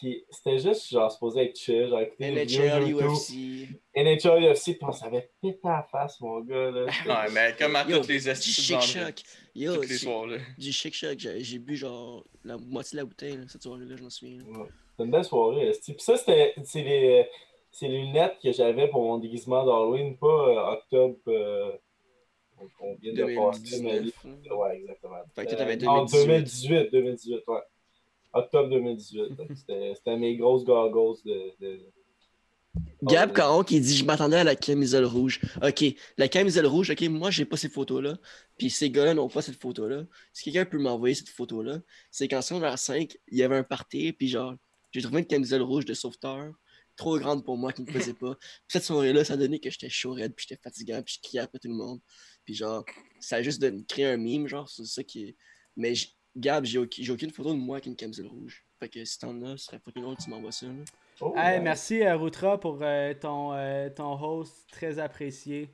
[0.00, 2.92] Puis c'était juste genre supposé être chill, genre écouter NHL.
[2.94, 3.68] UFC.
[3.94, 6.70] NHL, UFC, puis on s'avait pété la face, mon gars.
[6.70, 6.86] Là.
[7.06, 9.14] Ouais, mais comme à Yo, toutes les Du estis chic choc.
[9.54, 10.38] Yo, toutes les du- soirs là.
[10.58, 11.18] du chic choc.
[11.18, 14.38] J'ai bu genre la moitié de la bouteille là, cette soirée-là, je m'en souviens.
[14.38, 14.58] là.
[14.60, 14.66] Ouais.
[14.92, 15.72] C'était une belle soirée.
[15.84, 17.26] Puis ça, c'était c'est les,
[17.72, 21.72] c'est les lunettes que j'avais pour mon déguisement d'Halloween, pas euh, octobre euh,
[23.00, 23.82] vient de passer.
[23.82, 24.00] Mais...
[24.00, 24.44] 2019.
[24.44, 24.56] là.
[24.56, 25.16] Ouais, exactement.
[25.34, 26.68] Fait que toi, t'avais Euh, non, 2018.
[26.68, 26.92] 2018.
[26.92, 27.60] 2018, ouais.
[28.34, 29.36] Octobre 2018.
[29.36, 31.52] Donc, C'était mes grosses goggles de.
[31.60, 31.80] de...
[33.02, 35.40] Gab Caron qui dit Je m'attendais à la camisole rouge.
[35.62, 35.84] Ok,
[36.16, 38.16] la camisole rouge, ok, moi j'ai pas ces photos-là.
[38.56, 40.04] Puis ces gars-là n'ont pas cette photo-là.
[40.32, 41.80] Si quelqu'un peut m'envoyer cette photo-là,
[42.10, 44.54] c'est qu'en secondaire 5, il y avait un party, puis genre,
[44.90, 46.54] j'ai trouvé une camisole rouge de sauveteur,
[47.02, 48.34] trop grande pour moi, qui me faisait pas.
[48.36, 51.40] Puis cette soirée-là, ça donnait que j'étais chaud raide, puis j'étais fatigant, puis je criais
[51.42, 52.00] après tout le monde.
[52.44, 52.84] Puis genre,
[53.20, 55.36] ça a juste de créer un meme, genre, c'est ça qui est.
[55.76, 55.92] Mais
[56.36, 58.64] Gab, j'ai aucune, j'ai aucune photo de moi avec une camisole rouge.
[58.80, 60.66] Fait que si t'en as, ce serait fucking drôle que tu m'envoies ça.
[60.66, 60.72] Là.
[61.20, 61.64] Oh, Hey, nice.
[61.64, 65.70] merci euh, Routra pour euh, ton, euh, ton host très apprécié.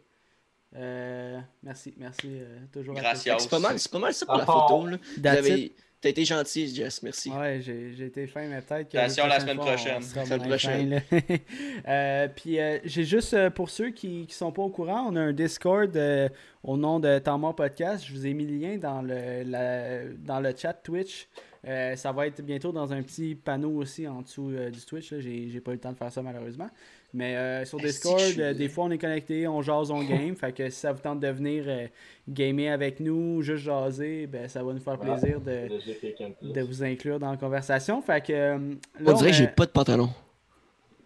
[0.76, 2.26] Euh, merci, merci.
[2.28, 3.38] euh, toujours Gracias.
[3.38, 4.86] C'est pas mal, c'est pas mal ça pour la À photo.
[4.86, 4.98] Là.
[5.16, 7.28] Vous That's avez- T'as été gentil, Jess, merci.
[7.30, 8.98] Ouais, j'ai j'ai été fin, mais peut-être que.
[8.98, 10.00] Attention, la semaine fois, prochaine.
[10.02, 11.02] sera Semaine prochaine.
[11.88, 15.16] Euh, Puis euh, j'ai juste, euh, pour ceux qui, qui sont pas au courant, on
[15.16, 16.28] a un Discord euh,
[16.62, 18.04] au nom de Temps Mort Podcast.
[18.06, 21.28] Je vous ai mis le lien dans le, la- dans le chat Twitch.
[21.66, 25.12] Euh, ça va être bientôt dans un petit panneau aussi en dessous euh, du Twitch.
[25.18, 26.68] J'ai pas eu le temps de faire ça malheureusement.
[27.14, 30.36] Mais euh, sur Discord, euh, des fois on est connecté, on jase, on game.
[30.36, 31.86] fait que si ça vous tente de venir euh,
[32.28, 37.30] gamer avec nous, juste jaser, ben ça va nous faire plaisir de, vous inclure dans
[37.30, 38.02] la conversation.
[38.02, 38.58] Fait que euh,
[39.04, 40.10] On dirait que j'ai pas de pantalon.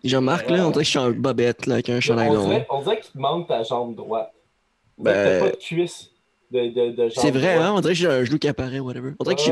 [0.04, 2.44] Jean-Marc, là, on dirait que je suis en bobette, là, avec un chandail on long.
[2.48, 4.32] dirait, on dirait qu'il te manque ta jambe droite.
[4.98, 6.11] Ben- T'as pas de cuisse
[6.52, 7.72] de, de, de jambe C'est vrai, hein?
[7.74, 9.12] On dirait que j'ai un genou qui apparaît, whatever.
[9.18, 9.42] On dirait que,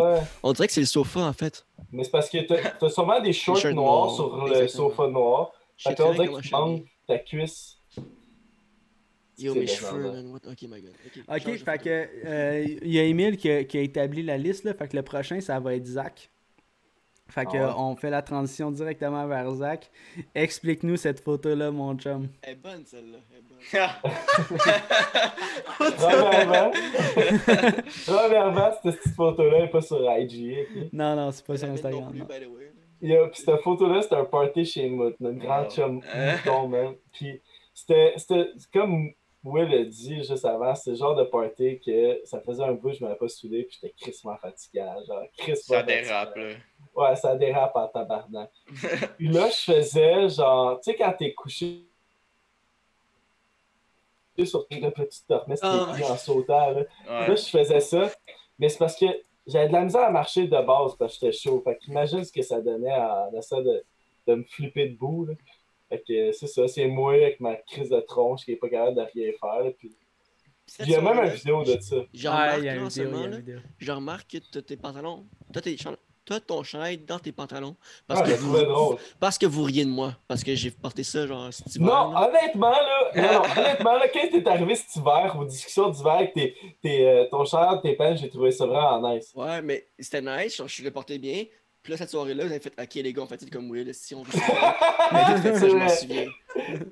[0.50, 0.66] Ouais.
[0.66, 1.64] que c'est le sofa, en fait.
[1.92, 5.06] Mais c'est parce que t'as as sûrement des shorts shorts noirs noirs, sur le sofa
[5.08, 5.52] noir.
[5.76, 7.76] Je Fait que on dirait comment qu'il je te suis manque ta cuisse.
[9.38, 10.26] Yo, mes cheveux, man.
[10.32, 10.50] What?
[10.50, 10.90] Ok, my god.
[11.06, 13.80] Ok, Ok, change de fait que euh, il y a Emile qui a, qui a
[13.80, 16.30] établi la liste là, fait que le prochain ça va être Zach.
[17.30, 17.74] Fait que Ah ouais.
[17.78, 19.90] on fait la transition directement vers Zach.
[20.34, 22.28] Explique-nous cette photo là mon chum.
[22.42, 23.18] Elle est bonne, celle-là.
[23.32, 23.60] Elle est bonne.
[25.98, 26.70] Premièrement,
[28.06, 30.66] premièrement, cette petite photo-là n'est pas sur IG.
[30.92, 32.02] Non non, c'est pas sur Instagram.
[32.04, 32.26] non plus, non.
[32.26, 33.28] by the way.
[33.32, 35.70] Puis cette photo-là, c'était un party chez Mout, notre grand Oh.
[35.70, 35.94] chum
[36.44, 36.94] mouton, man.
[37.12, 37.40] Puis
[37.74, 39.10] c'était, c'était comme
[39.42, 42.92] Will a dit juste avant, c'est le genre de party que ça faisait un bout,
[42.92, 44.94] je m'avais pas saoulé, puis j'étais crissement fatiguant.
[45.06, 46.48] Genre, crissement Ça dérape, là.
[46.94, 48.50] Ouais, ça dérape en tabarnak.
[49.16, 51.84] Puis là, je faisais genre, tu sais, quand t'es couché
[54.44, 56.80] sur le petit dormais, c'était Oh pris en sautant, là.
[56.80, 57.28] Ouais.
[57.28, 58.10] Là, je faisais ça,
[58.58, 59.06] mais c'est parce que
[59.46, 61.60] j'avais de la misère à marcher de base parce que j'étais chaud.
[61.64, 63.84] Fait qu'imagine ce que ça donnait en essayant de,
[64.26, 65.26] de me flipper debout.
[65.26, 65.34] Là.
[65.88, 68.96] Fait que c'est ça, c'est moi avec ma crise de tronche qui est pas capable
[68.96, 69.64] de rien faire.
[69.64, 69.92] là, Puis...
[70.78, 71.96] Il y a même une vidéo de ça.
[72.14, 74.76] Je remarque, il y a là, une en ce vidéo, je remarque que t'as tes
[74.76, 75.26] pantalons.
[75.52, 75.76] Toi, t'es
[76.30, 77.74] toi, ton chandail dans tes pantalons.
[78.06, 78.62] Parce, Ah, que je vous...
[78.64, 78.96] drôle.
[79.18, 80.14] parce que vous riez de moi.
[80.28, 81.88] Parce que j'ai porté ça, genre, cet hiver.
[81.88, 82.28] Non, là.
[82.28, 86.32] honnêtement, là, non, non, honnêtement, là, quand t'es arrivé cet hiver, aux discussions d'hiver avec
[86.32, 89.32] tes, tes, euh, ton char, tes pants, j'ai trouvé ça vraiment nice.
[89.34, 91.44] Ouais, mais c'était nice, genre, je le portais bien.
[91.82, 93.94] Puis là, cette soirée-là, vous avez fait, ok, les gars, on fait ça comme Will,
[93.94, 94.74] si on veut se faire.
[95.12, 96.26] Mais j'ai fait ça, je m'en souviens.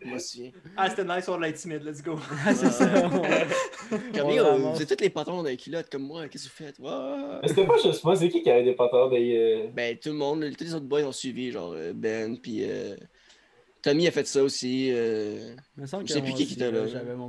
[0.02, 0.50] Je m'en souviens.
[0.78, 2.18] Ah, c'était nice, on l'a timide, let's go.
[2.46, 2.86] Ah, c'est ça.
[2.86, 3.48] Ramasse.
[3.90, 6.78] vous avez tous les pantalons dans les culottes comme moi, qu'est-ce que vous faites?
[6.78, 10.14] Mais c'était pas juste moi, c'est qui qui avait des pantalons euh, Ben, tout le
[10.14, 12.96] monde, tous les autres boys ont suivi, genre euh, Ben, puis euh,
[13.82, 14.90] Tommy a fait ça aussi.
[14.92, 16.86] euh, Je sais plus qui était là.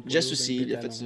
[0.08, 1.06] Jess aussi, il a fait ça.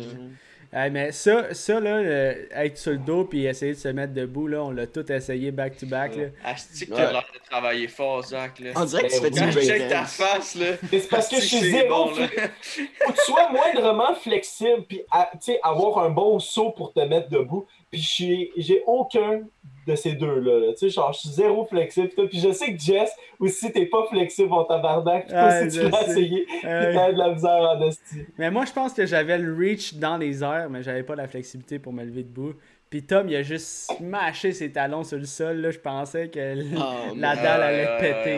[0.73, 4.13] Ouais, mais ça, ça là, le- être sur le dos puis essayer de se mettre
[4.13, 6.15] debout, là, on l'a tout essayé back to back.
[6.15, 6.23] Là.
[6.43, 6.97] Asti que Ouais.
[6.97, 8.71] t'as l'air de travailler fort, Zach, là?
[8.75, 10.65] On dirait que tu fais du Quand je check ta face, là.
[10.89, 12.05] C'est parce que je suis zéro.
[12.09, 12.27] bon, là.
[12.27, 16.91] faut que tu sois moindrement flexible, puis à- tu sais, avoir un bon saut pour
[16.91, 17.67] te mettre debout.
[17.91, 19.41] Puis je suis- j'ai aucun
[19.87, 20.59] de ces deux-là.
[20.59, 20.71] là.
[20.73, 22.09] Tu sais, genre, je suis zéro flexible.
[22.29, 25.25] Puis, je sais que Jess, aussi, t'es pas flexible en tabarnak.
[25.25, 26.45] Puis toi je tu l'as essayé.
[26.65, 28.25] Euh, t'as de la misère en esti.
[28.37, 31.27] mais moi, je pense que j'avais le reach dans les airs, mais j'avais pas la
[31.27, 32.53] flexibilité pour me lever debout.
[32.89, 35.57] Puis Tom, il a juste mâché ses talons sur le sol.
[35.57, 38.37] Là, je pensais que l- Oh, la dalle allait péter.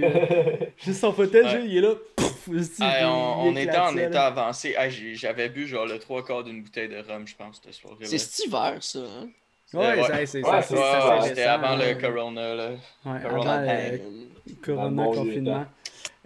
[0.08, 0.72] ouais.
[0.78, 1.62] Juste son fauteuil, Ouais.
[1.66, 1.94] il est là.
[2.16, 2.54] Puis
[3.04, 4.74] on, était en état avancé.
[5.14, 8.06] J'avais bu genre le trois quarts d'une bouteille de rhum, je pense, cette soirée-là.
[8.06, 8.98] C'est cet hiver, ça.
[9.00, 9.28] Hein?
[9.74, 11.20] Ouais, c'est Ouais, ça.
[11.22, 12.68] c'était avant le corona, là.
[13.06, 15.64] Ouais, Corona avant le Euh, corona confinement.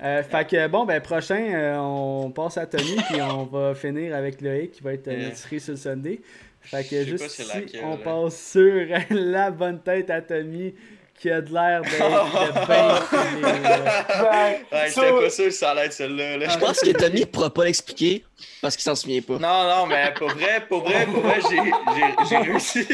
[0.02, 4.14] Euh, fait que bon, ben prochain, euh, on passe à Tommy, puis on va finir
[4.14, 6.20] avec Loïc qui va être notre cerise sur le Sunday.
[6.60, 7.96] Fait que juste laquelle, on là.
[7.98, 10.74] passe sur la bonne tête à Tommy
[11.20, 12.66] qui a de l'air de, de.
[12.66, 13.00] Ben,
[14.72, 16.36] Ouais, j'étais pas sûr que ça allait être celle-là.
[16.36, 16.48] là.
[16.48, 18.24] Je pense que Tommy pourra pas l'expliquer
[18.60, 19.34] parce qu'il s'en souvient pas.
[19.38, 21.56] Non, non, mais pour vrai, pour vrai, pour vrai, j'ai-
[21.96, 22.86] j'ai j'ai réussi,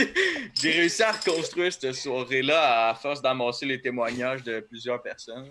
[0.61, 5.51] j'ai réussi à reconstruire cette soirée-là à force d'amasser les témoignages de plusieurs personnes.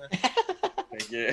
[1.10, 1.31] que,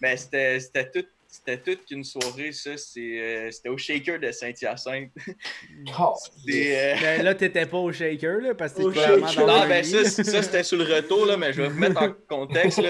[0.00, 1.04] mais c'était c'était tout.
[1.38, 2.76] C'était toute qu'une soirée, ça.
[2.76, 5.10] c'est, euh, C'était au Shaker de Saint-Hyacinthe.
[5.98, 6.14] Oh,
[6.48, 9.46] euh, Ben là, t'étais pas au shaker, là, parce que t'étais vraiment shaker.
[9.46, 10.04] dans Non, ben ça,
[10.42, 12.80] c'était sur le retour, là, mais je vais vous mettre en contexte.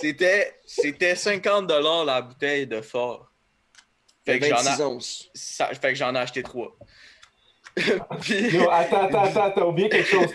[0.00, 1.70] C'était, c'était 50
[2.04, 3.30] la bouteille de fort.
[4.26, 5.30] Fait que, j'en 26 ai, onces.
[5.34, 6.76] ça- fait que j'en ai acheté trois.
[8.20, 10.28] Puis, Yo, attends, attends, attends, t'as oublié quelque chose.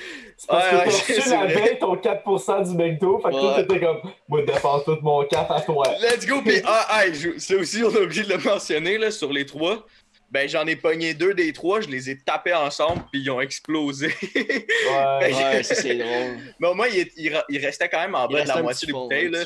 [0.45, 3.33] C'est parce Ouais, que t'as c'est reçu la veille ton 4% du McDo, fait que
[3.33, 3.65] toi, Ouais.
[3.65, 5.85] t'étais comme, moi, dépense tout mon 4 à toi.
[6.01, 6.41] let's go!
[6.43, 9.85] Puis, ah, je- ça aussi, on a oublié de le mentionner, là, sur les trois.
[10.31, 13.39] Ben, j'en ai pogné deux des trois, je les ai tapés ensemble, puis ils ont
[13.39, 14.13] explosé.
[14.35, 15.33] Ouais.
[15.33, 16.37] Ouais, ça c'est drôle.
[16.59, 18.93] Mais au moins, il, il- il restait quand même en bas de la moitié des
[18.93, 19.29] bouteilles.
[19.29, 19.45] Là.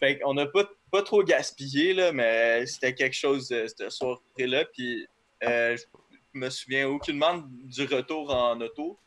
[0.00, 4.64] Fait qu'on n'a pas, pas trop gaspillé, là, mais c'était quelque chose euh, cette soirée-là.
[4.72, 5.06] Puis
[5.44, 8.98] euh, je me souviens aucunement du retour en auto.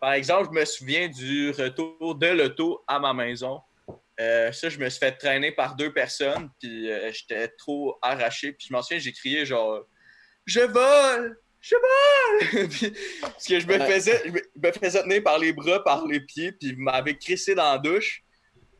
[0.00, 3.60] Par exemple, je me souviens du retour de l'auto à ma maison.
[4.20, 8.52] Euh, ça, je me suis fait traîner par deux personnes, puis euh, j'étais trop arraché.
[8.52, 9.84] Puis je m'en souviens, j'ai crié genre
[10.46, 11.38] Je vole!
[11.60, 12.68] Je vole!
[12.68, 16.18] Puis, parce que je me, faisais, je me- faisais tenir par les bras, par les
[16.18, 18.24] pieds, puis m'avez crissé dans la douche.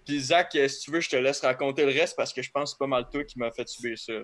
[0.05, 2.51] Puis Zach, euh, si tu veux, je te laisse raconter le reste parce que je
[2.51, 4.15] pense que c'est pas mal toi qui m'a fait subir ça.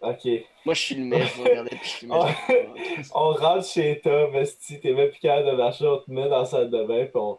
[0.00, 0.28] Ok.
[0.64, 2.16] Moi, je filmais, je regardais, puis je filmais.
[2.16, 3.06] Ouais.
[3.14, 6.40] On rentre chez Tom, si t'es même plus capable de marcher, on te met dans
[6.40, 7.38] la salle de bain, puis on,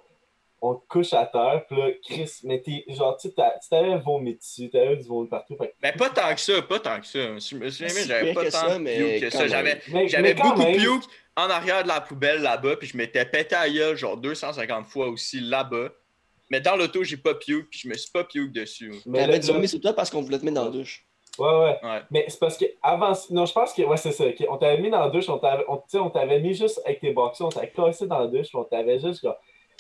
[0.61, 3.30] on te couche à terre, puis là, Chris, mais t'es, genre, tu
[3.69, 6.99] t'avais vomi dessus, t'avais du vomi partout, fait Mais pas tant que ça, pas tant
[6.99, 7.19] que ça.
[7.19, 9.47] Je me souviens, Si j'avais pas tant ça, de mais puke que ça.
[9.47, 11.03] J'avais, mais, mais beaucoup de puke
[11.35, 15.07] en arrière de la poubelle là-bas, puis je m'étais pété à gueule genre 250 fois
[15.07, 15.89] aussi là-bas.
[16.49, 18.93] Mais dans l'auto, j'ai pas puke, puis je me suis pas puke dessus.
[19.05, 21.06] mais T'avais du vomi sur toi parce qu'on voulait te mettre dans la douche.
[21.39, 21.77] Ouais, ouais.
[21.84, 22.01] Ouais.
[22.11, 23.14] Mais c'est parce que avant.
[23.31, 23.81] Non, je pense que.
[23.84, 24.26] Ouais, c'est ça.
[24.26, 24.45] ok.
[24.49, 27.11] On t'avait mis dans la douche, on t'avait, on, on t'avait mis juste avec tes
[27.11, 29.22] boxers, on t'avait cassé dans la douche, on t'avait juste.
[29.23, 29.35] Genre,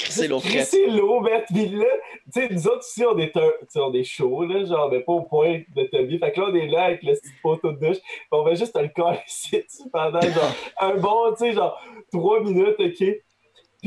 [0.09, 0.53] C'est l'eau fraîche.
[0.53, 1.85] crissé l'eau, mais puis là,
[2.31, 3.31] tu sais, nous autres ici, on est,
[3.77, 6.19] on est chaud, là, genre, mais pas au point de te vie.
[6.19, 8.53] Fait que là, on est là avec le petit poteau de douche, puis on va
[8.53, 11.81] juste te le casser pendant, genre, un bon, tu sais, genre,
[12.11, 13.07] trois minutes, ok?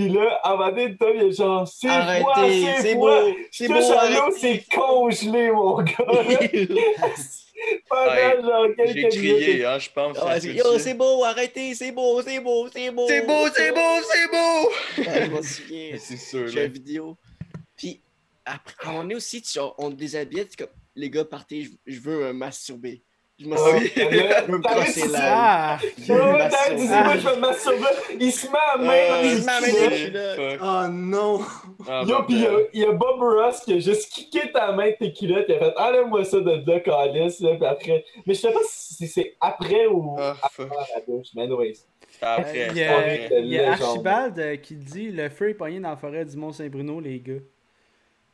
[0.00, 3.10] Puis là, à un moment donné, Tom, il est genre, c'est Arrêtez, c'est beau,
[3.52, 3.82] c'est beau,
[4.34, 5.94] c'est congelé, mon gars.
[7.90, 10.16] Pendant, Ouais, J'ai crié, hein, je pense.
[10.18, 13.06] Ah, ça c'est- beau, arrêtez, c'est beau, c'est beau, c'est beau.
[13.06, 15.10] C'est beau, c'est beau, c'est beau!
[15.10, 15.96] Ouais, je m'en souviens.
[15.98, 17.18] C'est sûr, J'ai une vidéo.
[17.76, 18.00] Puis,
[18.46, 21.70] après, à un moment donné aussi, tu, on tu es comme, les gars, partez, je,
[21.86, 23.02] je veux euh, masturber.
[23.40, 24.08] Je me Ah souviens.
[24.10, 24.60] oui, là, Je me
[25.16, 25.78] Ah!
[25.98, 27.86] Je vais me masturber.
[28.20, 30.86] Il se met à main Ah, dans les il se met à main.
[30.86, 31.40] Oh non!
[31.88, 32.66] Ah, Yo, pis il y a- ben.
[32.74, 35.46] il y, a Bob Ross qui a juste kické ta main de tes culottes.
[35.48, 37.40] Il a fait Enlève-moi ça de là, calice.
[37.40, 38.04] Là, puis après.
[38.26, 40.66] Mais je sais pas si c'est après ou Ah, fuck.
[40.66, 41.28] avant la douche.
[41.34, 41.74] Mais anyways.
[42.20, 43.28] Après, Il y a, après.
[43.30, 43.82] de il y a légende.
[43.88, 47.34] Archibald euh, qui dit le feu est pogné dans la forêt du Mont-Saint-Bruno, les gars.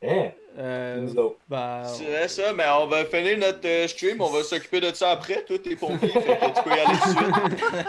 [0.03, 0.31] Hein?
[0.59, 1.37] Euh, Nous autres.
[1.47, 5.11] bah, C'est ça, mais on va finir notre euh, stream, on va s'occuper de ça
[5.11, 5.43] après.
[5.43, 6.97] Toi, t'es pompier, fait que tu peux y aller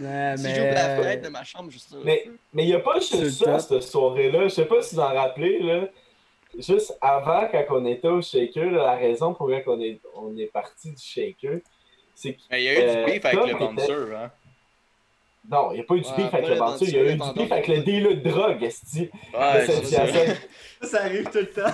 [0.00, 1.98] ouais, Si mais, j'ouvre la euh, fenêtre de ma chambre, juste là.
[2.04, 3.60] Mais mais il n'y a pas juste ça, top.
[3.60, 4.44] cette soirée-là.
[4.44, 5.58] Je sais pas si vous en rappelez.
[5.60, 5.88] Là.
[6.58, 10.36] Juste avant, quand on était au Shaker, là, la raison pour laquelle on est, on
[10.38, 11.58] est parti du Shaker,
[12.14, 12.40] c'est que.
[12.50, 14.30] Mais il y a eu Euh, du beef avec le était- bouncer, hein.
[15.50, 17.04] Non, il n'y a pas eu du Ouais, beef avec le bouncer, il y a
[17.04, 19.10] eu du beef avec le dealer de drogue, esti.
[19.32, 21.02] Ouais, de c'est ça.
[21.02, 21.62] Arrive tout le temps.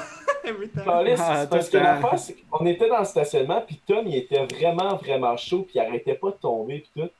[0.84, 1.78] Ah, parce que
[2.16, 5.80] c'est qu'on était dans le stationnement, puis Tom, il était vraiment, vraiment chaud, puis il
[5.80, 7.10] arrêtait pas de tomber, puis tout.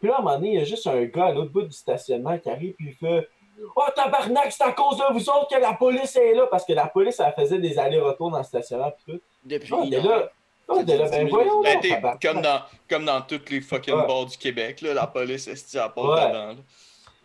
[0.00, 1.62] Puis là, à un moment donné, il y a juste un gars à l'autre bout
[1.62, 3.26] du stationnement qui arrive, puis il fait
[3.74, 6.72] Oh, tabarnak, c'est à cause de vous autres que la police est là, parce que
[6.72, 9.20] la police, elle faisait des allers-retours dans le stationnement, puis tout.
[9.44, 10.30] Depuis on là.
[10.68, 12.22] Là, ben voyons Ben, t'es- tabarnak.
[12.22, 14.06] comme, dans, comme dans toutes les fucking Ouais.
[14.06, 16.28] bars du Québec, là, la police est à part Ouais.
[16.28, 16.46] dedans.
[16.48, 16.54] là.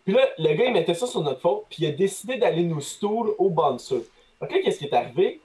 [0.04, 2.62] Puis là, le gars, il mettait ça sur notre faute, puis il a décidé d'aller
[2.64, 4.04] nous stool au bouncer.
[4.40, 5.40] Fait que là, qu'est-ce qui est arrivé?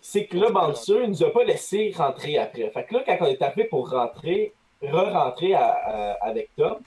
[0.00, 2.70] C'est que le bouncer, il nous a pas laissé rentrer après.
[2.70, 4.52] Fait que là, quand on est arrivé pour rentrer,
[4.82, 6.78] re-rentrer à- à- avec Tom,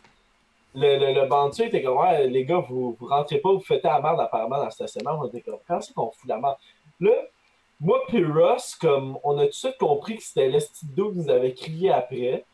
[0.74, 3.84] le, le, le bouncer était comme, ouais, les gars, vous, vous rentrez pas, vous faites
[3.84, 5.18] la merde apparemment dans le stationnement.
[5.22, 6.56] On était comme, quand c'est qu'on fout la merde?
[7.02, 7.12] Là,
[7.82, 11.18] moi puis Ross, comme, on a tout de suite compris que c'était l'esti d'eau qui
[11.18, 12.46] nous avait crié après.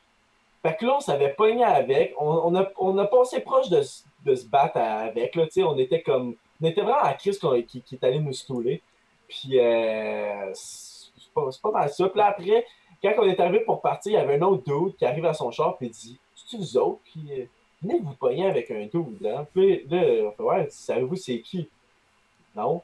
[0.64, 2.14] Fait que là, on s'avait pogné avec.
[2.18, 3.82] On, on a, on a passé proche de,
[4.26, 5.36] de se battre avec.
[5.36, 6.36] Là, on était comme.
[6.62, 7.38] On était vraiment à Chris
[7.68, 8.82] qui, est allé nous stouler.
[9.28, 12.10] Puis, euh, c'est pas, mal ça.
[12.10, 12.66] Puis là, après,
[13.02, 15.34] quand on est arrivé pour partir, il y avait un autre dude qui arrive à
[15.34, 17.46] son char il dit C'est-tu vous autres euh,
[17.82, 19.26] venez vous pogner avec un dude.
[19.26, 19.46] Hein?
[19.54, 21.70] Puis là, on fait Ouais, savez-vous c'est qui?
[22.56, 22.82] Non.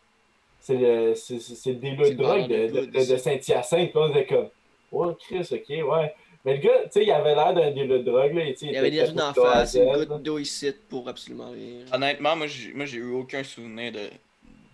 [0.63, 3.91] C'est le, c'est, c'est, le C'est de drogue de, le de, de, de Saint-Hyacinthe.
[3.91, 4.49] Puis on était comme
[4.93, 6.13] Ouais, Chris, ok, ouais.
[6.45, 8.33] Mais le gars, tu sais, il avait l'air d'un dealer de drogue.
[8.33, 11.85] Là, Il y avait des gens d'en face, une goutte d'eau ici pour absolument rien.
[11.91, 14.09] Honnêtement, moi, j'ai moi, j'ai eu aucun souvenir de,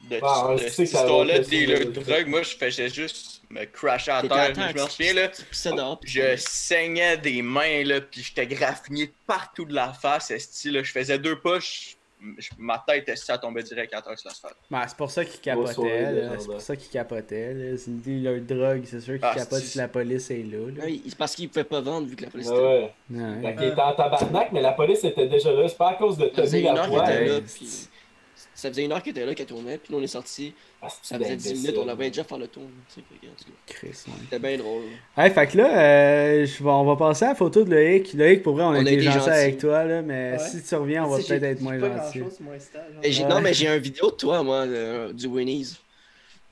[0.09, 2.27] de, Ah, de je sais cette histoire-là va de dealer de aucun drogue.
[2.27, 4.53] Moi, je faisais juste me crasher à terre.
[4.55, 5.31] Je me souviens, là,
[5.75, 5.99] dehors.
[6.03, 10.83] je saignais des mains, là, puis j'étais graffiné partout de la face, esti, là.
[10.83, 11.95] Je faisais deux pas, je-
[12.57, 14.55] ma tête, esti, ça tombait direct à terre sur l'asphalte.
[14.69, 16.29] ben, c'est pour ça qu'il capotait.
[16.39, 17.75] C'est pour ça qu'il capotait.
[17.77, 20.57] C'est une dealer de drogue, c'est sûr qu'il Ah, capote si la police est là.
[20.77, 20.83] là.
[20.85, 22.69] Ouais, c'est parce qu'il pouvait pas vendre vu que la police Ah était là.
[22.69, 22.91] ouais.
[23.11, 23.41] Ouais.
[23.41, 25.67] Fait qu'il était en tabarnak, mais la police était déjà là.
[25.67, 26.77] C'est pas à cause de faisait Tommy une
[28.59, 30.53] ça faisait une heure qu'il était là, qu'il tournait, puis nous on est sorti.
[30.81, 31.57] Ah, Ça faisait 10 imbécile.
[31.71, 32.63] minutes, on avait déjà faire le tour.
[32.87, 33.93] fait ouais.
[33.93, 34.83] C'était bien drôle.
[35.17, 38.13] Hey, fait que là, euh, je on va passer à la photo de Loïc.
[38.13, 39.29] Loïc, pour vrai, on, a été gentils.
[39.29, 40.39] avec toi, là, mais Ouais.
[40.39, 43.25] si tu reviens, on va peut-être être moins Ouais.
[43.29, 45.77] Non, mais j'ai un vidéo de toi, moi, de- du Winnie's.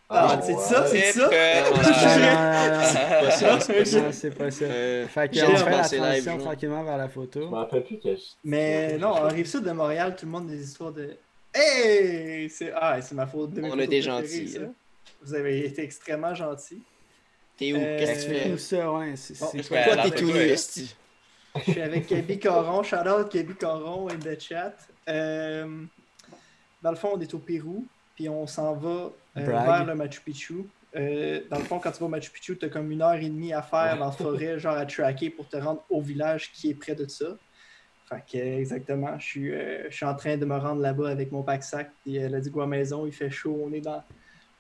[0.10, 1.30] Ah, c'est ça, c'est C'est ça?
[1.30, 4.00] C'est pas ça, c'est pas ça.
[4.02, 4.66] non, c'est pas ça.
[4.66, 7.50] Euh, Fait j'ai qu'on fait la transition tranquillement vers la Je photo.
[7.50, 8.22] rappelle plus que je...
[8.46, 11.10] Mais non, en rive sud de Montréal, tout le monde a des histoires de.
[11.58, 12.50] Hey!
[12.50, 13.54] C'est ah, c'est ma faute.
[13.54, 14.74] de On a été hein.
[15.22, 16.82] Vous avez été extrêmement gentils.
[17.58, 17.78] T'es où?
[17.78, 18.58] Euh, Qu'est-ce que tu fais?
[18.58, 20.04] ça, ouais, c'est Bon, quoi?
[20.04, 20.56] t'es tout nu?
[21.66, 22.84] Je suis avec Gabi Caron.
[22.84, 24.76] Shout out Gabi Caron in the chat.
[25.10, 25.84] Euh,
[26.82, 27.86] dans le fond, on est au Pérou,
[28.16, 30.66] puis on s'en va euh, vers le Machu Picchu.
[30.96, 33.16] Euh, dans le fond, quand tu vas au Machu Picchu, tu as comme une heure
[33.16, 36.52] et demie à faire dans la forêt, genre à tracker pour te rendre au village
[36.52, 37.26] qui est près de ça.
[38.10, 41.32] Fait que, exactement, je suis, euh, je suis en train de me rendre là-bas avec
[41.32, 44.02] mon pack-sac, puis euh, la à maison, il fait chaud, on est dans,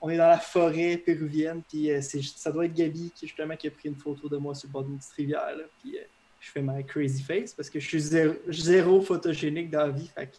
[0.01, 3.55] on est dans la forêt péruvienne, puis euh, c'est- ça doit être Gabi qui, justement,
[3.55, 5.97] qui a pris une photo de moi sur le bord d'une petite rivière, là, puis
[5.97, 6.01] euh,
[6.41, 10.09] je fais ma crazy face parce que je suis zéro, zéro photogénique dans la vie,
[10.13, 10.35] fait que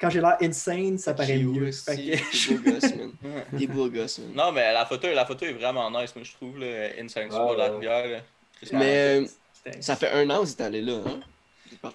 [0.00, 1.70] quand j'ai l'air insane, ça paraît mieux.
[3.58, 4.28] T'es beau gosse, man.
[4.34, 6.58] Non, mais la photo, la photo est vraiment nice, moi, je trouve.
[6.58, 8.06] Là, Insane sur de la rivière.
[8.06, 8.18] là.
[8.72, 9.22] Mais
[9.80, 11.20] ça fait un an que vous êtes allé là, hein?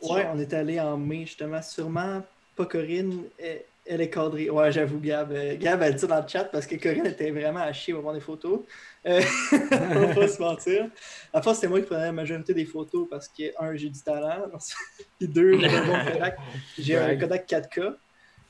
[0.04, 1.62] Ouais, on est allé en mai, justement.
[1.62, 2.24] Sûrement
[2.56, 3.24] pas Corinne.
[3.40, 4.50] Elle, elle est cadrée.
[4.50, 5.32] Ouais, j'avoue, Gab.
[5.32, 7.94] euh, Gab, elle dit ça dans le chat parce que Corinne était vraiment à chier
[7.94, 8.60] pour prendre des photos.
[9.08, 9.22] Euh,
[9.72, 10.86] on va pas se mentir.
[11.34, 14.00] À fois, c'était moi qui prenais la majorité des photos parce que, un, j'ai du
[14.02, 14.44] talent.
[15.20, 16.38] Puis deux, j'ai un bon Kodak.
[16.78, 17.16] J'ai un.
[17.18, 17.94] Kodak 4K.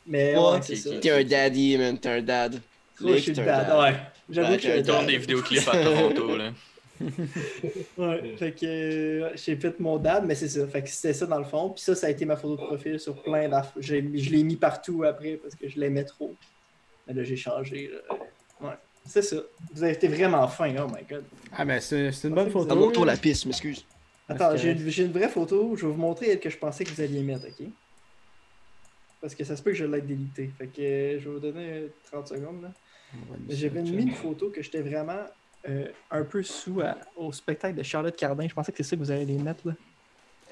[0.07, 0.89] Mais Ouais, ouais, c'est ça.
[0.99, 1.98] T'es un daddy, man.
[1.98, 2.60] T'es un dad.
[2.99, 3.80] Ouais, je suis un dad.
[3.80, 3.95] Ouais.
[4.30, 5.07] J'avoue Ouais, que Tourne dad.
[5.07, 6.35] des vidéoclips à Toronto.
[6.35, 6.52] Là.
[7.97, 10.67] Ouais, fait que euh, j'ai fait mon dad, mais c'est ça.
[10.67, 11.69] Fait que c'était ça dans le fond.
[11.69, 14.43] Puis ça, ça a été ma photo de profil sur plein d'aff- j'ai- Je l'ai
[14.43, 16.35] mis partout après parce que je l'aimais trop.
[17.07, 17.89] Mais là, j'ai changé.
[17.91, 18.15] là.
[18.67, 18.75] Ouais,
[19.05, 19.37] c'est ça.
[19.73, 21.23] Vous avez été vraiment fin, oh my god.
[21.55, 22.91] Ah, mais c'est c'est une bonne photo.
[22.91, 23.85] Tour la piste, m'excuse.
[24.29, 25.75] Attends, que- j'ai une vraie photo.
[25.75, 27.67] Je vais vous montrer elle que je pensais que vous alliez mettre, ok?
[29.19, 30.49] Parce que ça se peut que je l'ai délité.
[30.57, 32.71] Fait que euh, je vais vous donner euh, 30 secondes.
[33.49, 35.19] J'avais mis une photo que j'étais vraiment
[35.69, 38.47] euh, un peu sous à- au spectacle de Charlotte Cardin.
[38.47, 39.73] Je pensais que c'est ça que vous allez les mettre là.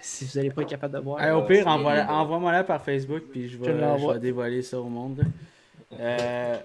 [0.01, 1.21] Si vous n'allez pas être capable de voir.
[1.21, 3.65] Hey, au pire, envoie- envoie-moi là par Facebook, puis je vais,
[3.99, 5.23] je vais dévoiler ça au monde.
[5.99, 6.57] Euh,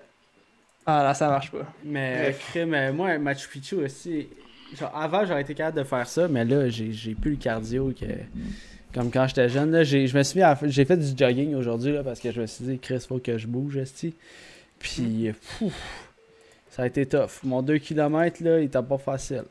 [0.86, 1.66] Ah là, ça marche pas.
[1.82, 4.28] mais crime, euh, moi, Machu Picchu aussi.
[4.78, 7.92] Genre, avant, j'aurais été capable de faire ça, mais là, j'ai j'ai plus le cardio
[7.98, 8.06] que.
[8.92, 11.54] Comme quand j'étais jeune, là, j'ai, je me suis mis à- j'ai fait du jogging
[11.56, 14.14] aujourd'hui là, parce que je me suis dit, Chris, faut que je bouge, esti.
[14.78, 15.74] Puis, pfff,
[16.74, 17.42] ça a été tough.
[17.44, 19.44] Mon 2 km, là, il était pas facile.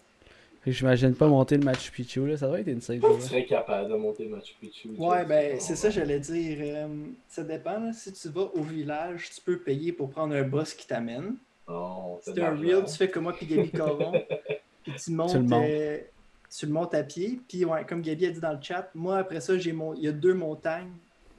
[0.66, 3.02] J'imagine pas monter le Machu Picchu, là, ça doit être une scène.
[3.02, 4.90] Tu serais capable de monter Machu Picchu.
[4.98, 6.58] Ouais, ben c'est ça, j'allais dire.
[6.62, 6.88] euh,
[7.28, 7.80] ça dépend.
[7.80, 7.92] là.
[7.92, 11.36] Si tu vas au village, tu peux payer pour prendre un bus qui t'amène.
[11.68, 11.74] Si
[12.22, 12.86] c'est t'es un l'argent.
[12.86, 14.14] tu fais comme moi puis Gabi Caron.
[14.84, 15.66] puis tu montes, Tu le montes.
[15.70, 15.98] euh,
[16.58, 17.40] tu le montes à pied.
[17.48, 19.94] Puis ouais, comme Gabi a dit dans le chat, moi après ça, j'ai mon...
[19.96, 20.92] il y a deux montagnes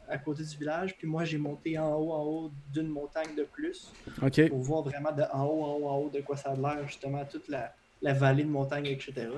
[0.09, 0.97] à côté du village.
[0.97, 3.93] Puis moi, j'ai monté en haut, en haut d'une montagne de plus.
[4.23, 4.49] Ok.
[4.49, 6.87] pour voir vraiment de en haut, en haut, en haut de quoi ça a l'air,
[6.87, 9.29] justement, toute la, la vallée de montagne, etc.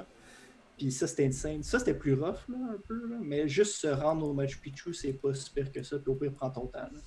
[0.76, 1.62] Puis ça, c'était insane.
[1.62, 3.16] Ça, c'était plus rough, là, un peu, là.
[3.22, 6.14] mais juste se rendre au Machu Picchu, c'est pas si pire que ça, puis au
[6.14, 6.80] pire, prends ton temps.
[6.80, 7.00] là.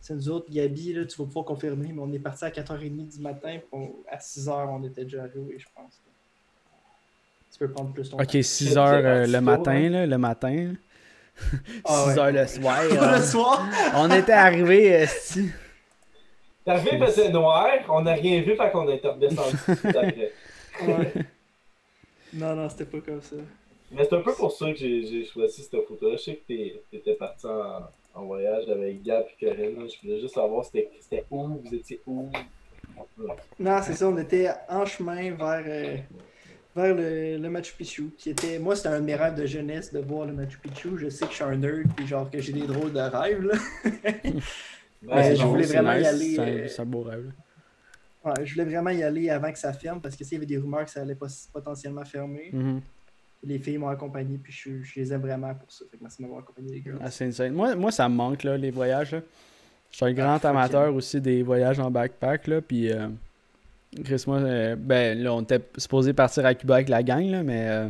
[0.00, 3.08] C'est nous autres, Gabi, là, tu vas pouvoir confirmer, mais on est parti à 4h30
[3.08, 6.00] du matin, puis on- à 6h, on était déjà arrivé, je pense.
[7.52, 8.32] Tu peux prendre plus ton Ok, temps.
[8.32, 9.88] 6 C'est heures euh, parti le matin, hein?
[9.90, 10.74] là, le matin.
[11.38, 12.18] 6 Ah ouais.
[12.18, 12.82] heures le soir.
[12.90, 13.66] le euh, soir!
[13.94, 15.50] on était arrivés, esti.
[16.64, 20.32] T'es arrivé, il faisait noir, on n'a rien vu, fait qu'on est redescendu après.
[20.86, 21.12] Ouais.
[22.32, 23.36] Non, non, c'était pas comme ça.
[23.92, 26.16] Mais c'est un peu pour ça que j'ai choisi cette photo-là.
[26.16, 26.52] Je sais que
[26.90, 27.82] t'étais parti en,
[28.20, 29.88] en voyage avec Gab et Corinne.
[29.88, 32.28] Je voulais juste savoir c'était c'était où, vous étiez où?
[33.58, 35.96] Non, c'est ça, on était en chemin vers, euh,
[36.76, 38.58] vers le, le Machu Picchu, qui était...
[38.58, 40.90] Moi, c'était un de mes rêves de jeunesse de voir le Machu Picchu.
[40.98, 43.42] Je sais que je suis un nerd, puis genre que j'ai des drôles de rêves,
[43.42, 43.54] là.
[45.06, 47.26] Ouais, je voulais vraiment y aller, C'est un, euh, c'est un beau rêve.
[47.26, 48.30] là.
[48.32, 50.46] Ouais, je voulais vraiment y aller avant que ça ferme, parce que s'il y avait
[50.46, 52.50] des rumeurs que ça allait pas, potentiellement fermer.
[52.52, 52.80] Mhm.
[53.44, 55.84] Les filles m'ont accompagné, puis je, je les aime vraiment pour ça.
[55.90, 56.98] Fait que merci de m'avoir accompagné, les girls.
[57.00, 57.52] Ah, insane.
[57.52, 59.12] Moi, moi, ça me manque, là, les voyages.
[59.12, 59.20] là.
[59.90, 62.90] Je suis un grand Ah, fuck amateur aussi des voyages en backpack, là, puis...
[62.92, 63.08] euh,
[64.04, 67.42] Chris, moi, euh, ben, là, on était supposé partir à Cuba avec la gang, là,
[67.42, 67.66] mais...
[67.68, 67.88] euh,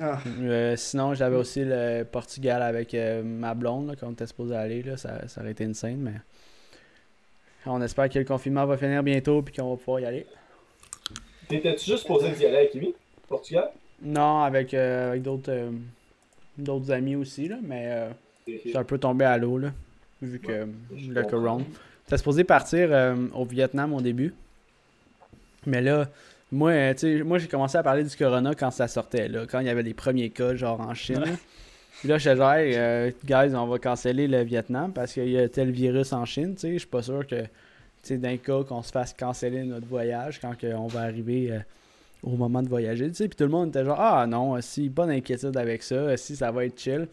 [0.00, 4.26] Ah, euh, sinon, j'avais aussi le Portugal avec euh, ma blonde, là, quand on était
[4.26, 6.14] supposé aller, là, ça, ça aurait été une scène, mais...
[7.66, 10.26] On espère que le confinement va finir bientôt, puis qu'on va pouvoir y aller.
[11.48, 12.94] T'étais-tu juste supposé d'y aller avec lui,
[13.28, 13.70] Portugal?
[14.00, 15.70] Non, avec, euh, avec d'autres euh,
[16.56, 18.08] d'autres amis aussi, là, mais euh,
[18.60, 19.72] suis un peu tombé à l'eau, là,
[20.22, 20.66] vu que Ouais,
[21.08, 21.38] le comprends.
[21.40, 21.64] corona.
[22.06, 24.32] T'es supposé partir euh, au Vietnam au début.
[25.68, 26.08] Mais là,
[26.50, 29.44] moi, euh, tu sais, moi j'ai commencé à parler du corona quand ça sortait, là,
[29.48, 31.22] quand il y avait les premiers cas, genre en Chine.
[32.00, 35.38] Puis là, j'étais genre, Hey, euh, guys, on va canceller le Vietnam parce qu'il y
[35.38, 36.72] a tel virus en Chine, tu sais.
[36.74, 37.48] Je suis pas sûr que, tu
[38.02, 41.58] sais, d'un cas qu'on se fasse canceller notre voyage quand on va arriver euh,
[42.22, 43.28] au moment de voyager, tu sais.
[43.28, 46.50] Puis tout le monde était genre, ah non, si, pas d'inquiétude avec ça, si, ça
[46.52, 47.08] va être chill.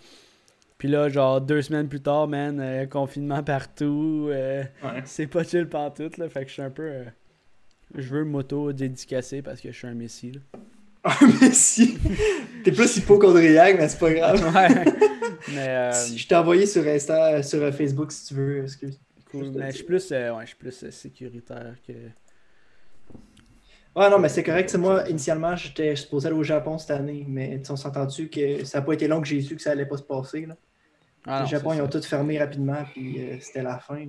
[0.77, 4.69] Puis là, genre, deux semaines plus tard, man, euh, confinement partout, Ouais.
[5.05, 6.29] c'est pas chill pantoute, là.
[6.29, 6.91] Fait que je suis un peu.
[7.93, 10.59] Je veux moto dédicacé parce que je suis un messie, là.
[11.41, 11.97] Mais si.
[12.63, 14.55] T'es plus hypochondriaque, mais c'est pas grave.
[14.55, 14.85] Ouais.
[15.53, 18.63] mais, euh, Si Je t'ai envoyé sur Insta, sur euh, Facebook si tu veux.
[18.63, 18.99] Excuse.
[19.31, 19.51] cool.
[19.55, 21.93] Mais je suis plus, euh, ouais, je suis plus euh, sécuritaire que.
[23.95, 24.69] Ouais, non, mais c'est correct.
[24.71, 28.65] C'est moi, initialement, j'étais supposé aller au Japon cette année, mais on s'est entendu que
[28.65, 30.47] ça n'a pas été long que j'ai su que ça allait pas se passer.
[30.47, 30.57] Là?
[31.27, 34.05] Ah, le Japon, ils ont tout fermé rapidement, puis euh, c'était la fin.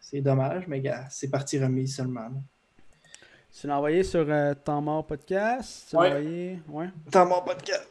[0.00, 2.28] C'est dommage, mais gars, c'est parti remise seulement.
[2.28, 2.42] là.
[3.60, 5.86] Tu l'as envoyé sur euh, Temps Mort Podcast?
[5.90, 6.08] Tu l'as Ouais.
[6.08, 6.86] envoyé Ouais.
[7.10, 7.88] Dans mon podcast.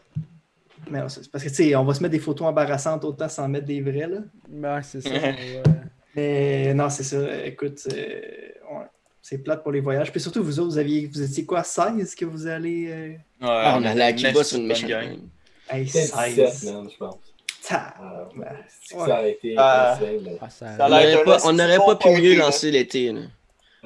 [0.90, 3.04] Mais non, c'est c'est parce que, tu sais, on va se mettre des photos embarrassantes
[3.06, 4.18] autant sans mettre des vrais, là.
[4.50, 5.10] Ben, c'est ça.
[6.16, 7.46] Mais non, c'est ça.
[7.46, 8.86] Écoute, euh, ouais,
[9.22, 10.12] c'est plate pour les voyages.
[10.12, 12.88] Puis surtout, vous autres, vous, aviez, vous étiez quoi, 16 que vous allez.
[12.90, 15.18] euh, Ouais, Ah, on allait à Cuba sur une bonne méchante gang.
[15.70, 16.36] Hey, C'était 16.
[16.36, 17.16] 17, man, je pense.
[17.68, 18.48] Ta- Ah, Ben,
[18.82, 19.02] c'est ouais.
[19.02, 20.00] que ça a été Ah.
[20.50, 23.12] ça- Ça a On n'aurait pas, esti on n'aurait bon pas pu mieux lancer l'été.
[23.12, 23.22] là.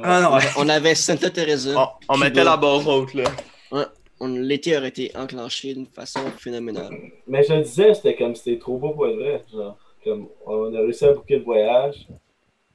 [0.02, 1.96] Ah non, On avait Santa Teresa.
[2.10, 3.32] On, on mettait la barre haute, là.
[3.72, 3.86] On-
[4.28, 6.90] L'été aurait été enclenché d'une façon phénoménale.
[7.28, 9.42] Mais je le disais, c'était comme c'était trop beau pour être vrai.
[9.52, 12.08] Genre, comme on a réussi à booker le voyage.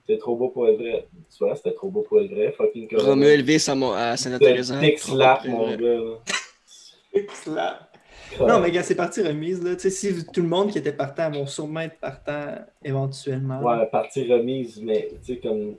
[0.06, 1.08] C'était trop beau pour être vrai.
[1.36, 2.52] Tu vois, c'était trop beau pour être vrai.
[2.52, 3.08] Fucking corona.
[3.08, 4.78] Romuald Elvis à, à Santa Teresa.
[4.98, 5.76] Slap, mon ouais.
[5.78, 5.88] gars.
[5.88, 7.24] là.
[7.42, 7.96] Slap.
[8.46, 9.62] Non, mais gars, c'est parti remise.
[9.64, 9.74] Là.
[9.76, 13.60] Tu sais, si tout le monde qui était partant vont sûrement être partant éventuellement.
[13.62, 15.76] Ouais, partie remise, mais tu sais, comme.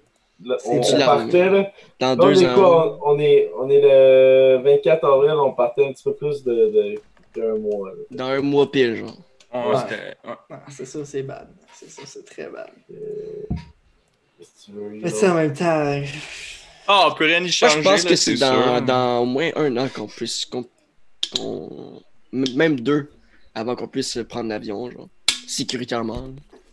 [0.65, 1.71] On, du on la partait, là.
[1.99, 2.55] Dans on deux est ans.
[2.55, 2.99] quoi?
[3.05, 6.51] On, on est, on est le 24 avril, on partait un petit peu plus de,
[6.51, 6.95] de,
[7.39, 7.89] d'un mois.
[7.89, 7.95] là.
[8.11, 9.15] Dans un mois pile, genre.
[9.53, 9.75] Ouais, Ouais.
[9.81, 10.35] c'était- ouais.
[10.49, 11.47] Non, c'est ça, c'est bad.
[11.73, 12.69] C'est ça, c'est très bad.
[12.91, 12.95] Euh,
[14.65, 14.89] tu veux?
[15.01, 16.01] Mais sais, en même temps.
[16.87, 17.77] Ah, on peut rien y Moi, changer.
[17.77, 20.45] je pense là, que c'est dans, dans au moins un an qu'on puisse.
[20.45, 20.65] qu'on-
[21.35, 22.01] qu'on-
[22.33, 23.11] m- Même deux,
[23.53, 25.07] avant qu'on puisse prendre l'avion, genre.
[25.47, 26.29] Sécuritairement.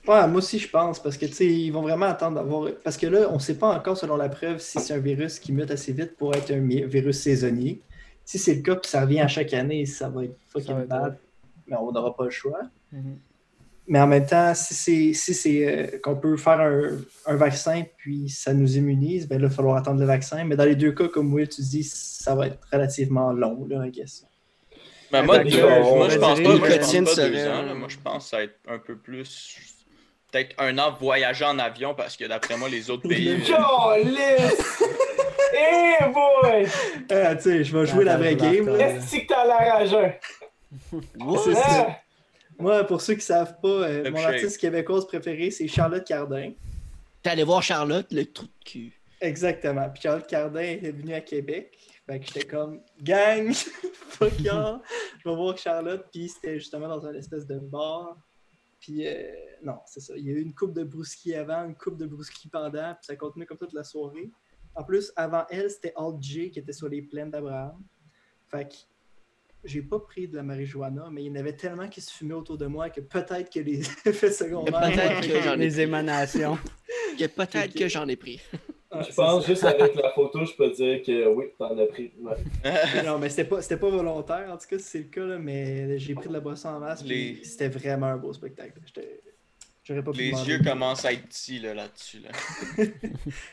[0.09, 2.71] Ouais, moi aussi, je pense, parce que, tu sais, ils vont vraiment attendre d'avoir.
[2.83, 5.39] Parce que là, on ne sait pas encore, selon la preuve, si c'est un virus
[5.39, 7.81] qui mute assez vite pour être un virus saisonnier.
[8.25, 10.75] Si c'est le cas, puis ça revient à chaque année, ça va être Ça fucking
[10.75, 11.19] va être bad.
[11.67, 12.61] Mais on n'aura pas le choix.
[12.93, 13.19] Mhm.
[13.91, 16.91] Mais en même temps, si c'est si c'est euh, qu'on peut faire un,
[17.27, 20.45] un vaccin puis ça nous immunise, ben là, il va falloir attendre le vaccin.
[20.45, 23.87] Mais dans les deux cas, comme Will, tu dis, ça va être relativement long, là,
[23.87, 24.27] I guess.
[25.11, 27.63] Ben, moi, que, je pense pas, une moi, je pense nicotine pas deux serait- ans.
[27.63, 27.75] là.
[27.75, 29.57] Moi, je pense que ça va être un peu plus.
[30.31, 33.31] Peut-être un an voyager en avion parce que d'après moi, les autres pays.
[33.31, 34.83] euh, Calisse!
[35.61, 36.67] Eh boy!
[37.11, 38.69] Ah, tu sais, je vais jouer la vraie game.
[38.69, 40.13] Est-ce que t'as l'air à jeun?
[41.43, 41.97] C'est ça.
[42.59, 46.53] Moi, pour ceux qui ne savent pas, euh, mon artiste québécoise préférée, c'est Charlotte Cardin.
[47.23, 48.93] T'es allé voir Charlotte, le trou de cul.
[49.21, 49.89] Exactement.
[49.91, 51.77] Puis Charlotte Cardin est venue à Québec.
[52.07, 53.53] Fait que j'étais comme, gang,
[54.11, 54.81] fuck y'all.
[55.25, 56.05] Je vais voir Charlotte.
[56.13, 58.17] Puis c'était justement dans un espèce de bar.
[58.81, 59.33] Puis euh,
[59.63, 60.17] non, c'est ça.
[60.17, 62.95] Il y a eu une coupe de brouski avant, une coupe de brouski pendant.
[62.95, 64.31] Puis ça continue comme toute la soirée.
[64.75, 67.83] En plus, avant elle, c'était Alt J qui était sur les plaines d'Abraham.
[68.49, 68.75] Fait que
[69.65, 72.35] j'ai pas pris de la marijuana, mais il y en avait tellement qui se fumaient
[72.35, 74.81] autour de moi que peut-être que les effets secondaires.
[74.81, 76.59] Peut-être que j'en ai Les émanations.
[77.19, 78.41] Que peut-être que j'en ai pris.
[78.91, 79.49] Ah, Je pense ça.
[79.49, 82.11] juste avec la photo, je peux dire que oui, t'en as pris.
[82.21, 83.03] Ouais.
[83.05, 85.39] Non, mais c'était pas, c'était pas volontaire, en tout cas, si c'est le cas, là,
[85.39, 88.81] mais j'ai pris de la boisson en masse, Les- c'était vraiment un beau spectacle.
[89.85, 92.21] J'aurais pas pu Les yeux commencent à être petits là, là-dessus.
[92.21, 92.31] Là.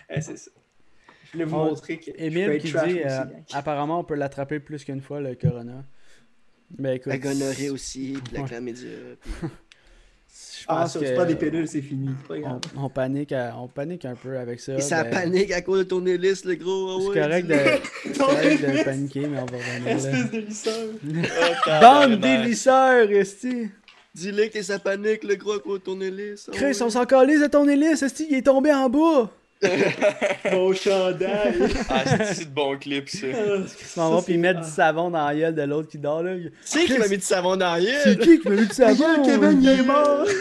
[0.10, 0.52] Eh, c'est ça.
[1.26, 3.44] Je voulais vous On- montrer que Émile qui trash dit aussi, euh, gang.
[3.54, 5.84] apparemment on peut l'attraper plus qu'une fois le corona.
[6.72, 7.08] Ben écoute.
[7.08, 8.48] La gonorrhée aussi, puis la Ouais.
[8.48, 8.90] chlamydia.
[9.22, 9.50] puis-
[10.60, 12.10] Je Ah, pense ça, que des pilules, c'est fini.
[12.28, 12.60] pas on, grave.
[12.78, 14.76] on panique à- on panique un peu avec ça.
[14.76, 16.90] Et ça ben, panique à cause de ton hélice, le gros.
[16.90, 19.88] ah C'est ouais, correct, de, correct de paniquer, mais on va revenir.
[19.96, 20.88] Espèce de lisseur.
[21.82, 23.70] Bande d'élisseurs, Esti!
[24.14, 26.50] Dis-le que ça panique, le gros, à cause de ton hélice.
[26.50, 26.82] ah Chris, ouais.
[26.82, 29.30] on s'en calisse de ton hélice, Esti, il est tombé en bas!
[30.52, 31.56] Mon chandail.
[31.90, 32.04] Ah,
[32.34, 33.28] c'est de bon clip, ça.
[33.28, 34.66] Il s'en va Ça, puis c'est- mettre ah.
[34.66, 36.34] du savon dans la gueule de l'autre qui dort là.
[36.64, 38.18] C'est qui m'a mis du savon dans la C'est gueule?
[38.20, 39.24] qui qui m'a mis du savon?
[39.24, 40.26] Kevin, il est mort.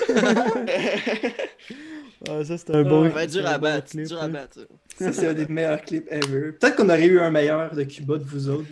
[2.27, 3.05] Ah, ça c'est un bon.
[3.05, 4.23] Ça va être dur à bon battre, clip, dur là.
[4.25, 4.55] à battre.
[4.97, 5.05] ça.
[5.07, 6.53] Ça, c'est un des meilleurs clips ever.
[6.53, 8.67] Peut-être qu'on aurait eu un meilleur de Cuba de vous autres.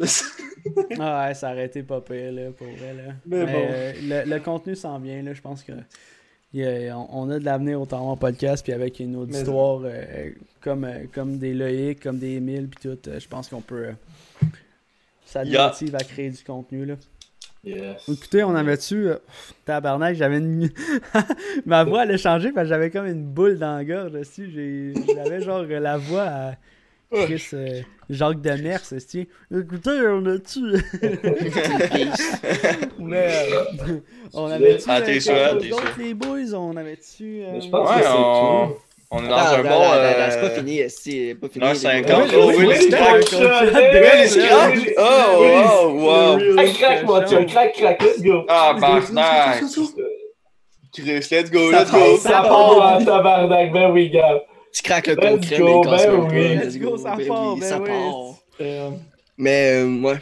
[0.99, 3.13] Ah ouais, ça aurait été pas pire là, pour vrai là.
[3.27, 3.67] Mais bon.
[3.71, 3.93] euh,
[4.25, 5.73] le, le contenu s'en vient là, je pense que
[6.55, 10.31] il y a- on, a de l'avenir au temps podcast, puis avec une auditoire euh,
[10.61, 13.87] comme, euh, comme des Loïc, comme des Émile, puis tout, euh, je pense qu'on peut.
[13.87, 13.93] euh,
[15.25, 15.69] ça nous Yeah.
[15.69, 16.95] motive à créer du contenu, là.
[17.65, 18.09] Yes.
[18.09, 19.07] Écoutez, on avait-tu.
[19.09, 19.17] euh,
[19.65, 20.69] tabarnak, j'avais une.
[21.67, 24.51] Ma voix allait changer parce que j'avais comme une boule dans la gorge dessus.
[24.53, 26.55] J'ai- J'avais genre la voix à
[27.13, 28.97] Chris euh, Jacques Demers, c'est
[29.55, 30.61] Écoutez, on a-tu.
[32.99, 33.29] Mais.
[33.29, 34.01] euh,
[34.35, 34.85] on avait-tu.
[34.89, 35.79] Ah, euh, t'es sûr, sûr.
[35.99, 37.43] les boys On avait-tu.
[37.43, 38.69] euh, Mais je pense Ouais, que c'est on...
[38.69, 38.75] tout.
[39.11, 39.83] on est dans un bon.
[39.93, 41.65] euh, c'est pas fini, c'est pas fini.
[41.65, 42.31] 1h50.
[42.31, 43.31] les Oh, scraps.
[44.75, 46.59] Oui, Oh, wow, wow.
[46.59, 48.45] Hey, crack, mon chum, crack, crack, let's go.
[48.49, 48.75] Ah.
[50.95, 52.17] Chris, let's go, Ça let's part, go.
[52.19, 54.43] Ça part tabarnak, ben oui, gars.
[54.75, 56.57] Tu craques le Let's concret, go, ben oui.
[56.57, 57.89] Let's go, ça ben part, oui, ben ça oui.
[57.89, 58.35] part.
[58.61, 58.91] Euh,
[59.37, 60.17] Mais, euh, ouais.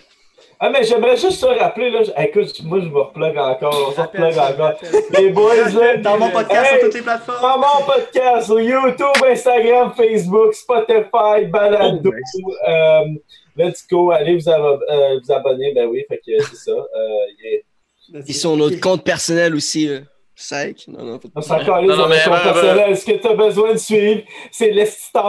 [0.63, 3.97] Ah, mais j'aimerais juste te rappeler, là, écoute, moi, je me replug encore, on se
[3.97, 4.73] Rappelle replug ça, encore.
[5.19, 6.79] Les boys, là, Dans mon podcast Hey!
[6.81, 7.41] sur toutes les plateformes.
[7.41, 12.13] Dans mon podcast sur YouTube, Instagram, Facebook, Spotify, Balado.
[12.69, 13.05] euh,
[13.57, 15.73] let's go, allez vous, abo- euh, vous abonner.
[15.75, 16.73] Ben oui, fait que c'est ça.
[16.73, 16.87] Euh,
[17.43, 18.21] yeah.
[18.27, 20.01] Ils sont notre compte personnel aussi, là.
[20.43, 20.85] Sec.
[20.89, 22.97] Non, non, On s'en mais, son ben, ben.
[22.97, 24.85] Ce que tu as besoin de suivre, c'est le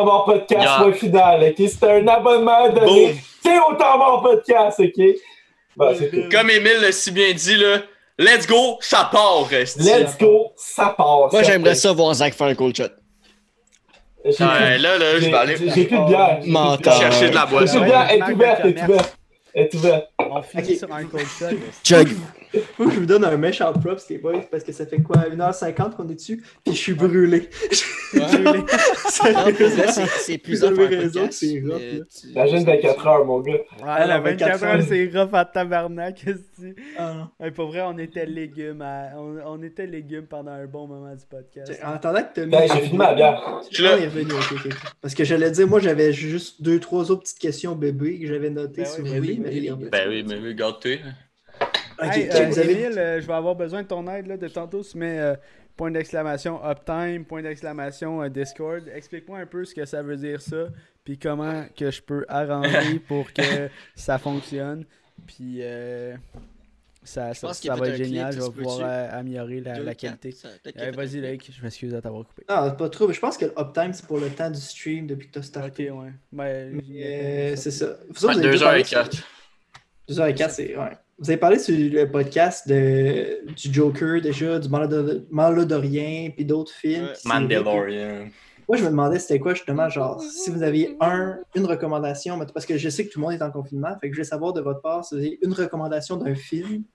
[0.05, 0.79] mort podcast, Yeah.
[0.83, 1.43] point final.
[1.49, 1.55] ok?
[1.69, 3.15] C'est un abonnement donné.
[3.43, 4.93] C'est au temps mort podcast, ok?
[5.77, 6.29] Tout.
[6.31, 7.79] Comme Émile l'a si bien dit, là,
[8.17, 9.81] let's go, ça part, reste.
[9.81, 11.27] Let's go, ça part.
[11.31, 12.83] Moi, j'aimerais ça voir Zach faire un cold shot.
[14.23, 14.35] J'ai Ouais,
[14.75, 16.39] plus- là, là, je vais aller j'ai- plus de bière.
[16.45, 16.93] Menteur.
[16.93, 17.79] chercher de la J'ai plus boisson.
[17.79, 18.07] de bière.
[18.11, 19.17] Elle est ouverte, elle est ouverte.
[19.53, 20.07] Elle est ouverte.
[20.19, 21.45] On finit sur un cold shot.
[21.83, 22.07] Chug.
[22.77, 25.17] Faut que je vous donne un méchant props, les boys, parce que ça fait quoi,
[25.29, 27.49] 1h50 qu'on est dessus, puis je suis brûlé.
[28.13, 31.31] Non, pour vrai, c'est- c'est plus un podcast.
[31.31, 31.99] c'est rough, là.
[32.19, 33.53] tu- Imagine 24 heures, mon gars.
[33.53, 34.85] Ouais, Ah, la non, 24 24 heures, heures.
[34.87, 36.25] c'est rough à tabarnak.
[36.97, 38.81] Ah, pour vrai, on était légumes.
[38.81, 41.71] à- On, on était légumes pendant un bon moment du podcast.
[41.85, 43.61] En attendant que tu Ben, j'ai fini ma bière.
[43.71, 43.85] Je suis.
[43.87, 44.89] Ah.
[45.01, 48.49] Parce que j'allais dire, moi j'avais juste deux, trois autres petites questions bébé que j'avais
[48.49, 49.89] notées Ben sur oui, ben oui, mais revenu.
[49.89, 50.97] Ben oui, mais oui, garde-toi.
[51.99, 52.85] Ok, Hey, ok, euh, avez.
[52.97, 54.83] Euh, je vais avoir besoin de ton aide là, de tantôt.
[54.83, 55.35] Tu mets euh,
[55.77, 58.87] point d'exclamation uptime, point d'exclamation euh, Discord.
[58.93, 60.67] Explique-moi un peu ce que ça veut dire ça,
[61.03, 64.85] puis comment que je peux arranger pour que ça fonctionne.
[65.27, 66.15] Puis euh,
[67.03, 68.31] ça, ça, va être clip, génial.
[68.33, 70.37] Je vais pouvoir euh, améliorer la, Deux, la quatre, qualité.
[70.77, 72.43] Euh, Vas-y, Lake, je m'excuse de t'avoir coupé.
[72.47, 73.11] Ah, c'est pas trop.
[73.11, 75.41] Je pense que le uptime c'est pour le temps du stream depuis que tu as
[75.41, 75.89] Ok, starté.
[75.91, 76.11] ouais.
[76.31, 77.97] Ben, euh, c'est ça.
[78.09, 79.23] Vous autres, Ouais, vous avez 2h04.
[80.09, 80.77] 2h04, c'est.
[80.77, 80.91] Ouais.
[81.21, 84.67] Vous avez parlé sur le podcast de, du Joker déjà, du
[85.29, 87.05] Malodorien, puis d'autres films.
[87.05, 87.13] Ouais.
[87.25, 88.27] Mandalorian.
[88.67, 92.65] Moi, je me demandais c'était quoi justement, genre, si vous aviez un, une recommandation, parce
[92.65, 94.51] que je sais que tout le monde est en confinement, fait que je voulais savoir
[94.53, 96.85] de votre part si vous avez une recommandation d'un film,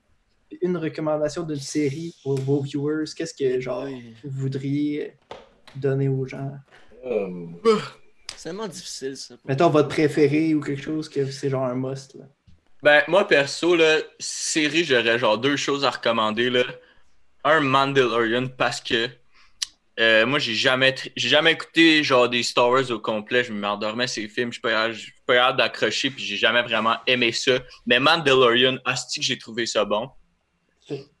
[0.61, 3.05] une recommandation d'une série pour vos viewers.
[3.15, 3.87] Qu'est-ce que, genre,
[4.25, 5.13] vous voudriez
[5.73, 6.51] donner aux gens?
[7.05, 7.45] Euh,
[8.35, 9.35] C'est tellement difficile, ça.
[9.45, 12.15] Mettons votre préféré ou quelque chose que c'est genre un must.
[12.15, 12.25] Là.
[12.83, 16.63] Ben, moi, perso, là, série, j'aurais genre deux choses à recommander, là.
[17.43, 19.09] Un, Mandalorian, parce que
[19.99, 23.43] euh, moi, j'ai jamais, j'ai jamais écouté genre des Star Wars au complet.
[23.43, 24.59] Je m'endormais ces films, je
[24.93, 27.59] suis pas capable d'accrocher, puis j'ai jamais vraiment aimé ça.
[27.87, 30.09] Mais Mandalorian, asti que j'ai trouvé ça bon.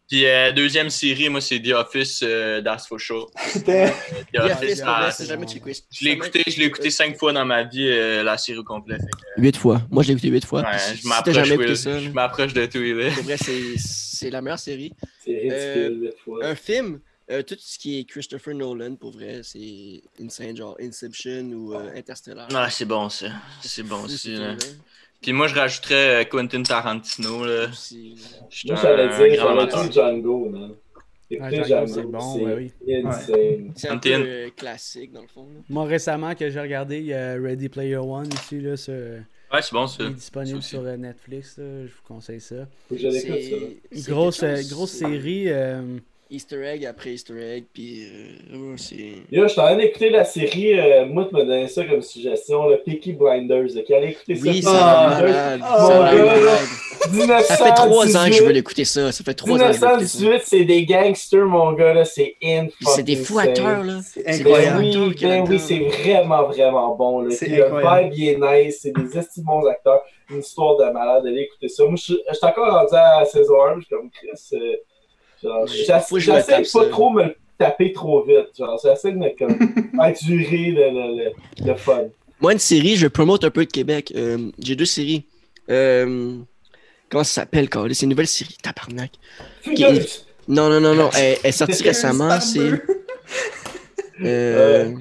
[0.07, 3.29] Puis euh, deuxième série, moi, c'est The Office, euh, That's for sure.
[3.49, 3.93] C'était.
[4.31, 7.33] The The Office, ah, c'est c'est jamais je l'ai écouté, je l'ai écouté cinq fois
[7.33, 8.97] dans ma vie, euh, la série au complet.
[8.97, 9.81] Fait Huit fois.
[9.91, 10.61] Moi, je l'ai écouté huit fois.
[10.61, 13.11] ouais, je si m'approche, je de tout, là.
[13.13, 14.93] pour vrai, c'est c'est la meilleure série.
[15.23, 16.45] C'est Euh, huit fois.
[16.45, 21.43] Un film, euh, tout ce qui est Christopher Nolan, pour vrai, c'est insane, genre Inception
[21.51, 22.47] ou euh, Interstellar.
[22.53, 23.27] Ah, c'est bon ça.
[23.61, 24.37] C'est bon aussi.
[25.21, 27.45] Puis moi, je rajouterais euh, Quentin Tarantino.
[27.45, 27.67] Là.
[27.67, 30.71] Moi, j'allais un dire, j'allais dire Django, man.
[30.99, 32.71] Ah, Écoutez, Django, Django, c'est bon, oui.
[33.75, 35.43] C'est un peu euh, classique, dans le fond.
[35.53, 35.59] là.
[35.69, 38.75] Moi, récemment, que j'ai regardé, il y a Ready Player One ici, là,
[39.51, 40.03] Ouais, c'est bon ça.
[40.03, 42.67] il est disponible sur euh, Netflix, là, je vous conseille ça.
[42.89, 45.45] C'est- Grosse, grosse série.
[45.47, 45.97] euh,
[46.29, 48.03] Easter egg après Easter egg, puis
[48.53, 48.95] euh, ouais, c'est.
[49.31, 52.01] Yo, je suis en train d'écouter la série, euh, moi, tu m'as donné ça comme
[52.01, 53.67] suggestion, le Peaky Blinders.
[53.85, 54.41] Qui allait écouter ça?
[54.49, 55.33] Oui, ça va Blinders.
[55.33, 55.61] malade.
[55.63, 56.59] Oh, ça va mon gars, malade.
[57.11, 59.11] 1918, Ça fait trois ans que je veux l'écouter ça.
[59.11, 60.17] Ça fait trois ans que je veux écouter ça.
[60.19, 62.03] 1918, c'est des gangsters, mon gars, là.
[62.05, 63.99] C'est in c'est des fous acteurs, là.
[64.03, 64.79] C'est C'est Ben incroyable.
[64.79, 67.21] oui, ben oui, c'est vraiment, vraiment bon.
[67.21, 67.31] Là.
[67.31, 68.13] C'est Puis le incroyable.
[68.13, 68.79] vibe, est nice.
[68.81, 70.01] C'est des esti de bons acteurs.
[70.29, 71.25] Une histoire de malade.
[71.25, 71.83] Allez écouter ça.
[71.85, 73.75] Moi, je suis je suis encore rendu à saison 1.
[73.75, 74.29] Je suis comme Chris.
[74.53, 74.75] euh,
[75.41, 76.89] J'essaie de pas ça.
[76.89, 78.49] trop me taper trop vite.
[78.57, 79.57] Genre, j'essaie de me comme,
[79.99, 82.03] endurer le, le, le, le fun.
[82.39, 84.13] Moi, une série, je promote un peu de Québec.
[84.15, 85.25] Euh, J'ai deux séries.
[85.69, 86.35] Euh,
[87.09, 87.95] comment ça s'appelle, Carly?
[87.95, 89.11] C'est une nouvelle série, tabarnak.
[89.63, 90.25] Fugueuse!
[90.47, 91.09] Non, non, non, non.
[91.17, 92.39] Elle, elle est sortie récemment.
[92.39, 92.71] C'est.
[94.23, 94.93] Euh,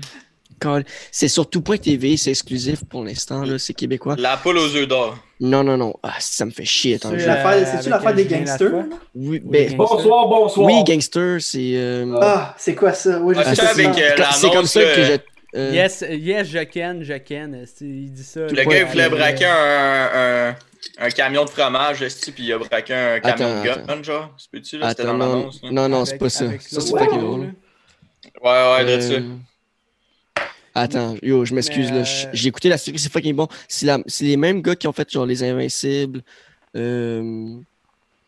[1.10, 4.16] C'est sur tout.tv, c'est exclusif pour l'instant, là, c'est québécois.
[4.18, 5.16] La poule aux œufs d'or.
[5.40, 5.94] Non, non, non.
[6.02, 6.98] Ah, ça me fait chier.
[7.02, 8.72] Je- euh, c'est-tu avec l'affaire des gangsters?
[8.74, 9.76] Oui, Oui, ben, Gangster.
[9.76, 10.66] Bonsoir, bonsoir.
[10.66, 11.76] oui, Gangster, c'est.
[11.76, 13.18] euh, Ah, c'est quoi ça?
[13.18, 15.18] Je Ah, c'est pas euh, c'est comme ça que euh, j'ai.
[15.56, 17.66] euh, Yes, yes, je ken, je ken.
[17.80, 18.40] Il dit ça.
[18.40, 20.56] Le gars, il voulait euh, braquer un, un,
[21.06, 21.98] un camion de fromage,
[22.34, 24.34] puis il a braqué un camion de Attends, gun, genre.
[24.38, 24.88] C'est peux-tu, là?
[24.90, 26.44] C'était dans non, l'annonce, non, non, c'est pas ça.
[26.46, 27.40] avec Ça, c'est drôle.
[27.42, 27.50] là.
[28.42, 29.14] Ouais, ouais, de ça.
[30.78, 33.48] Attends, yo, je m'excuse, euh, J'ai écouté la série, c'est fucking bon.
[33.68, 36.22] C'est la- les mêmes gars qui ont fait, genre, Les Invincibles.
[36.76, 37.56] Euh,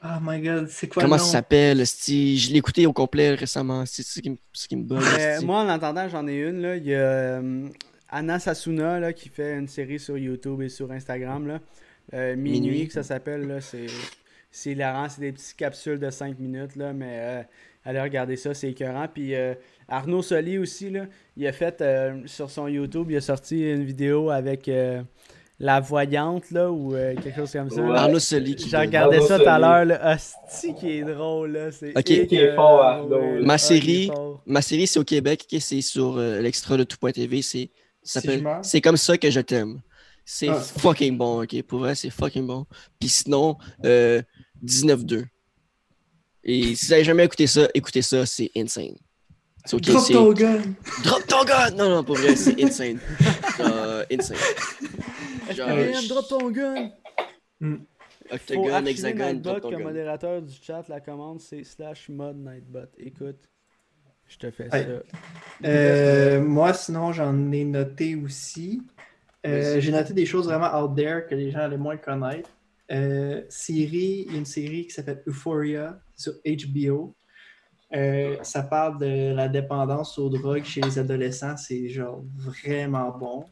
[0.05, 1.33] Oh my god, c'est quoi comment le ça nom?
[1.33, 2.39] s'appelle, sti?
[2.39, 3.85] Je l'ai écouté au complet récemment.
[3.85, 5.03] C'est ça qui me, ce qui me bug.
[5.43, 6.63] Moi, en entendant, j'en ai une.
[6.63, 6.77] Là.
[6.77, 7.69] Il y a euh,
[8.09, 11.49] Anna Sasuna là, qui fait une série sur YouTube et sur Instagram.
[11.49, 11.59] Là.
[12.15, 12.87] Euh, Minuit, Minuit.
[12.87, 13.49] que ça s'appelle.
[13.49, 13.87] là, C'est
[14.53, 15.09] c'est hilarant.
[15.09, 16.77] C'est des petites capsules de 5 minutes.
[16.77, 17.43] Là, mais euh,
[17.85, 19.09] allez regarder ça, c'est écœurant.
[19.13, 19.35] Puis
[19.89, 21.07] Arnaud Soli aussi, là,
[21.37, 25.03] il a fait euh, sur son YouTube, il a sorti une vidéo avec euh,
[25.59, 27.81] la voyante là, ou euh, quelque chose comme ça.
[27.83, 27.97] Ouais.
[27.97, 29.99] Arnaud Soli qui J'ai regardé Arnaud ça tout à l'heure.
[30.05, 31.53] Hostie qui est drôle.
[31.53, 31.73] Là.
[31.73, 31.95] C'est.
[32.05, 33.43] Qui est fort, Arnaud.
[33.45, 34.43] Ma Ah, série, fort.
[34.47, 37.43] ma série, c'est au Québec, c'est sur euh, l'extra de tout.tv.
[37.43, 37.71] C'est.
[38.63, 39.81] C'est comme ça que je t'aime.
[40.25, 40.55] C'est Ah.
[40.61, 41.63] fucking bon, ok?
[41.63, 42.67] Pour vrai, c'est fucking bon.
[43.01, 44.21] Puis sinon, euh,
[44.63, 45.25] 19-2.
[46.45, 48.95] Et si vous avez jamais écouté ça, écoutez ça, c'est insane.
[49.77, 50.63] Drop ton gun!
[51.05, 51.71] Drop ton gun!
[51.77, 52.99] Non, non, pour vrai, c'est insane.
[53.61, 54.37] Euh, insane.
[55.55, 56.91] Genre, FPM, drop ton gun!
[57.61, 59.85] Faut Octagon, hexagone, drop ton comme gun.
[59.87, 60.85] modérateur du chat.
[60.89, 62.81] La commande, c'est slash mod Nightbot.
[62.99, 63.49] Écoute,
[64.27, 64.85] je te fais Hey.
[64.85, 65.69] ça.
[65.69, 68.83] Euh, moi, sinon, j'en ai noté aussi.
[69.47, 72.51] Euh, J'ai noté des choses vraiment out there que les gens allaient moins connaître.
[72.91, 77.15] Euh, série, il y a une série qui s'appelle Euphoria sur HBO.
[77.95, 81.57] Euh, ça parle de la dépendance aux drogues chez les adolescents.
[81.57, 83.45] C'est genre vraiment bon.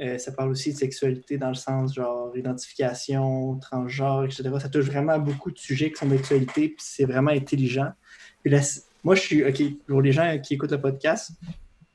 [0.00, 4.44] Euh, ça parle aussi de sexualité dans le sens genre identification, transgenre, etc.
[4.60, 7.90] Ça touche vraiment à beaucoup de sujets qui sont d'actualité, puis c'est vraiment intelligent.
[8.42, 8.60] Puis la-
[9.04, 11.30] moi, je suis, OK, pour les gens qui écoutent le podcast,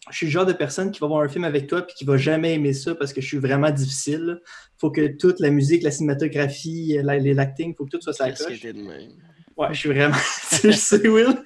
[0.10, 2.06] je suis le genre de personne qui va voir un film avec toi puis qui
[2.06, 4.42] va jamais aimer ça parce que je suis vraiment difficile.
[4.78, 8.62] faut que toute la musique, la cinématographie, les l'acting, faut que tout soit ça coche.
[9.58, 10.16] Ouais, je suis vraiment.
[10.64, 11.42] je sais, Will.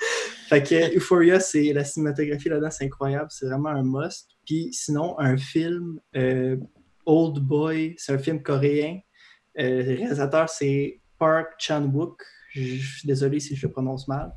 [0.49, 3.27] Fait que Euphoria, c'est la cinématographie là-dedans, c'est incroyable.
[3.29, 4.27] C'est vraiment un must.
[4.45, 6.57] Puis sinon, un film, euh,
[7.05, 8.99] Old Boy, c'est un film coréen.
[9.59, 12.21] Euh, le réalisateur, c'est Park Chan-wook.
[12.53, 14.33] Je suis désolé si je le prononce mal.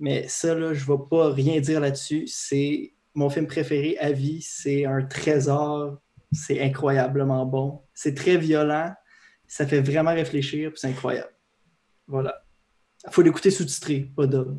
[0.00, 2.24] Mais ça, là, je ne vais pas rien dire là-dessus.
[2.26, 4.42] C'est mon film préféré à vie.
[4.42, 6.00] C'est un trésor.
[6.32, 7.82] C'est incroyablement bon.
[7.94, 8.92] C'est très violent.
[9.46, 10.72] Ça fait vraiment réfléchir.
[10.74, 11.30] C'est incroyable.
[12.08, 12.43] Voilà.
[13.06, 14.56] Il faut l'écouter sous-titré, pas dub.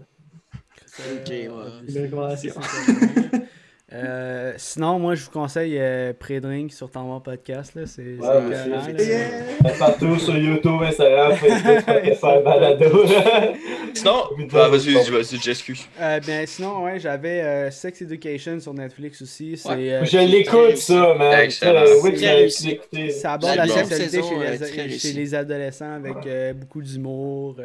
[0.99, 1.49] Ok, ouais.
[3.93, 7.75] Euh, sinon, moi, je vous conseille euh, Pré-Drink sur Temps Podcast.
[7.75, 7.85] là.
[7.85, 9.05] C'est c'est Ouais.
[9.05, 9.71] Yeah!
[9.79, 13.05] Partout sur YouTube, Instagram, Facebook, Spotify, Balado.
[13.93, 14.23] Sinon,
[14.53, 15.85] ah, vas-y, j'excuse.
[16.01, 19.55] Euh, bien, sinon, ouais, j'avais euh, Sex Education sur Netflix aussi.
[19.55, 19.93] C'est Ouais.
[19.93, 21.39] euh, Je l'écoute, ça, man.
[21.39, 21.83] Excellent.
[22.03, 23.09] Oui, écouté.
[23.11, 27.55] Ça aborde La sexualité chez, les adolescents avec euh, beaucoup d'humour.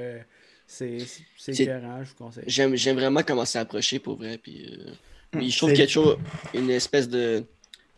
[0.70, 2.44] C'est écœurant, je vous conseille.
[2.46, 4.38] J'aime j'aime vraiment comment c'est approché pour vrai.
[4.38, 4.92] Puis, euh,
[5.32, 6.16] puis je trouve qu'il y a toujours
[6.54, 7.44] une espèce de,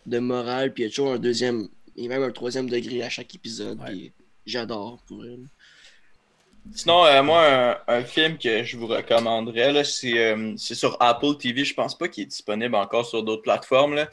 [0.07, 3.11] de morale, puis il y a toujours un deuxième et même un troisième degré à
[3.11, 3.79] chaque épisode.
[3.81, 4.13] Ouais.
[4.47, 5.45] J'adore pour elle.
[6.75, 7.45] Sinon, euh, moi,
[7.89, 11.65] un, un film que je vous recommanderais, là, c'est euh, c'est sur Apple TV.
[11.65, 13.95] Je pense pas qu'il est disponible encore sur d'autres plateformes.
[13.97, 14.09] Là.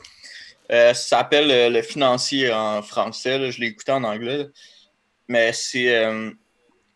[0.72, 3.38] Euh, ça s'appelle euh, Le Financier en français.
[3.40, 3.50] là.
[3.52, 4.38] Je l'ai écouté en anglais.
[4.40, 4.46] là.
[5.28, 6.32] Mais c'est euh,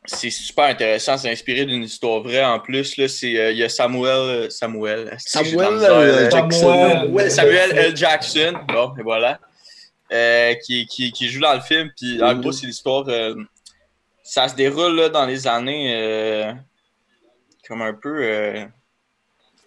[0.05, 1.17] c'est super intéressant.
[1.17, 2.97] C'est inspiré d'une histoire vraie en plus.
[2.97, 3.07] là.
[3.07, 4.09] C'est, euh, Il y a Samuel.
[4.13, 5.15] euh, Samuel.
[5.17, 6.29] Samuel, misère, euh?
[6.29, 7.29] Jackson.
[7.29, 7.95] Samuel L.
[7.97, 9.39] Jackson, bon, et voilà,
[10.11, 11.89] Euh, qui, qui, qui joue dans le film.
[11.97, 13.05] Puis, en gros, c'est l'histoire.
[13.07, 13.35] euh,
[14.23, 16.53] ça se déroule là, dans les années.
[17.67, 18.55] comme un peu.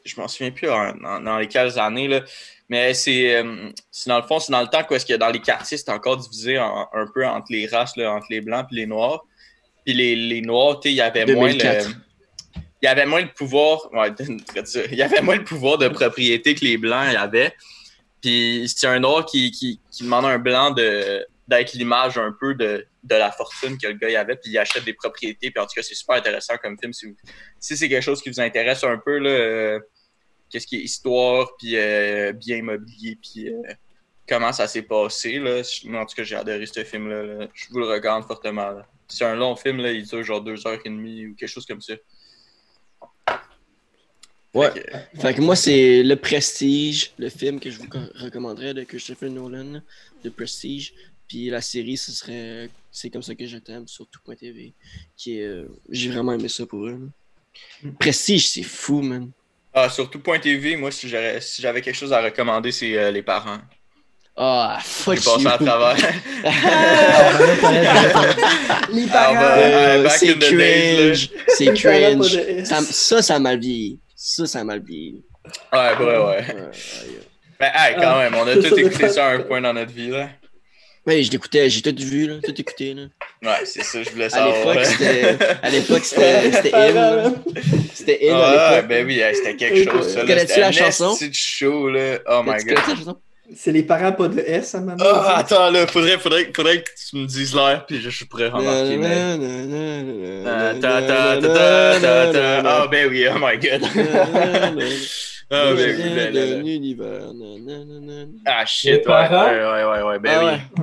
[0.05, 2.21] je m'en souviens plus dans, dans lesquelles années, là.
[2.69, 3.43] Mais c'est
[3.91, 5.91] c'est dans le fond, c'est dans le temps où est-ce que dans les quartiers, c'est
[5.91, 9.25] encore divisé en- un peu entre les races, là, entre les blancs et les noirs.
[9.87, 11.59] Puis les, les noirs, tu sais, il y avait moins le.
[11.59, 11.91] 2004.
[12.83, 13.89] Il y avait moins le pouvoir.
[13.93, 14.11] Ouais,
[14.91, 17.55] il y avait moins le pouvoir de propriété que les blancs avaient.
[18.21, 22.35] Puis c'est un noir qui, qui, qui demande à un blanc de d'être l'image un
[22.39, 25.53] peu de, de la fortune que le gars y avait, puis il achète des propriétés.
[25.53, 26.93] Puis en tout cas, c'est super intéressant comme film.
[26.93, 27.07] Si,
[27.61, 29.81] si c'est quelque chose qui vous intéresse un peu, là, euh,
[30.51, 33.63] qu'est-ce qui est histoire, puis euh, bien immobilier, puis euh,
[34.29, 35.39] comment ça s'est passé.
[35.39, 35.63] Là.
[35.95, 37.23] En tout cas, j'ai adoré ce film-là.
[37.23, 37.47] là.
[37.55, 38.71] Je vous le recommande fortement.
[38.71, 38.87] là.
[39.09, 41.67] C'est un long film, là, il dure genre deux heures et demie ou quelque chose
[41.67, 41.95] comme ça.
[44.55, 44.71] Ouais.
[44.73, 44.81] Fait
[45.15, 48.85] que- Fait que moi, c'est Le Prestige, le film que je vous co- recommanderais de
[48.85, 49.81] Christopher Nolan,
[50.25, 50.95] The Prestige.
[51.29, 54.73] Puis la série, ce serait C'est comme ça que je t'aime sur tout.tv.
[55.17, 55.43] Qui est.
[55.43, 57.11] euh, J'ai vraiment aimé ça pour eux.
[58.01, 59.31] Prestige, c'est fou, man.
[59.75, 63.11] Ah, surtout Point TV, moi, si j'aurais si j'avais quelque chose à recommander, c'est euh,
[63.11, 63.59] les parents.
[64.39, 65.49] Ah, J'ai fuck you.
[65.49, 65.97] à travers.
[68.93, 69.35] Les Ah, parents.
[69.35, 70.57] bah, Euh, back c'est in the days, là.
[71.15, 71.31] cringe.
[71.49, 72.39] C'est cringe.
[72.65, 73.99] Ça, ça, ça a mal vieilli.
[74.15, 75.23] Ça, ça a mal vieilli.
[75.73, 76.17] Ouais, ouais, ouais.
[76.19, 76.43] Ouais, ouais.
[77.59, 79.93] Ben, hey, quand Ah, même, on a tout écouté ça à un point dans notre
[79.93, 80.29] vie, là.
[81.07, 82.93] Ouais, je l'écoutais, j'ai tout vu, là, tout écouté.
[82.93, 83.03] Là.
[83.43, 84.85] Ouais, c'est ça, je voulais savoir.
[84.85, 85.39] c'était.
[85.63, 87.35] À l'époque, c'était c'était parents, in.
[87.95, 90.15] C'était in Ah, ben oui, c'était quelque chose.
[90.17, 91.17] Connais-tu C'était la chanson?
[91.29, 92.19] de show, là.
[92.29, 93.17] Oh my Tu god.
[93.55, 94.97] C'est les parents pas de S, à maman.
[95.05, 98.49] Ah, attends, là, faudrait, faudrait, faudrait que tu me dises l'air, puis je, je pourrais
[98.49, 98.99] remarquer.
[100.47, 100.75] Ah.
[102.65, 103.83] Ah, ben oui, oh my god.
[105.49, 106.57] Ah, ben oui, là, là, là.
[106.57, 107.31] l'univers.
[108.47, 108.99] Ah, Les shit, ouais.
[109.03, 109.47] parents?
[109.47, 110.83] Ouais, ouais, ouais, ouais, ben Ah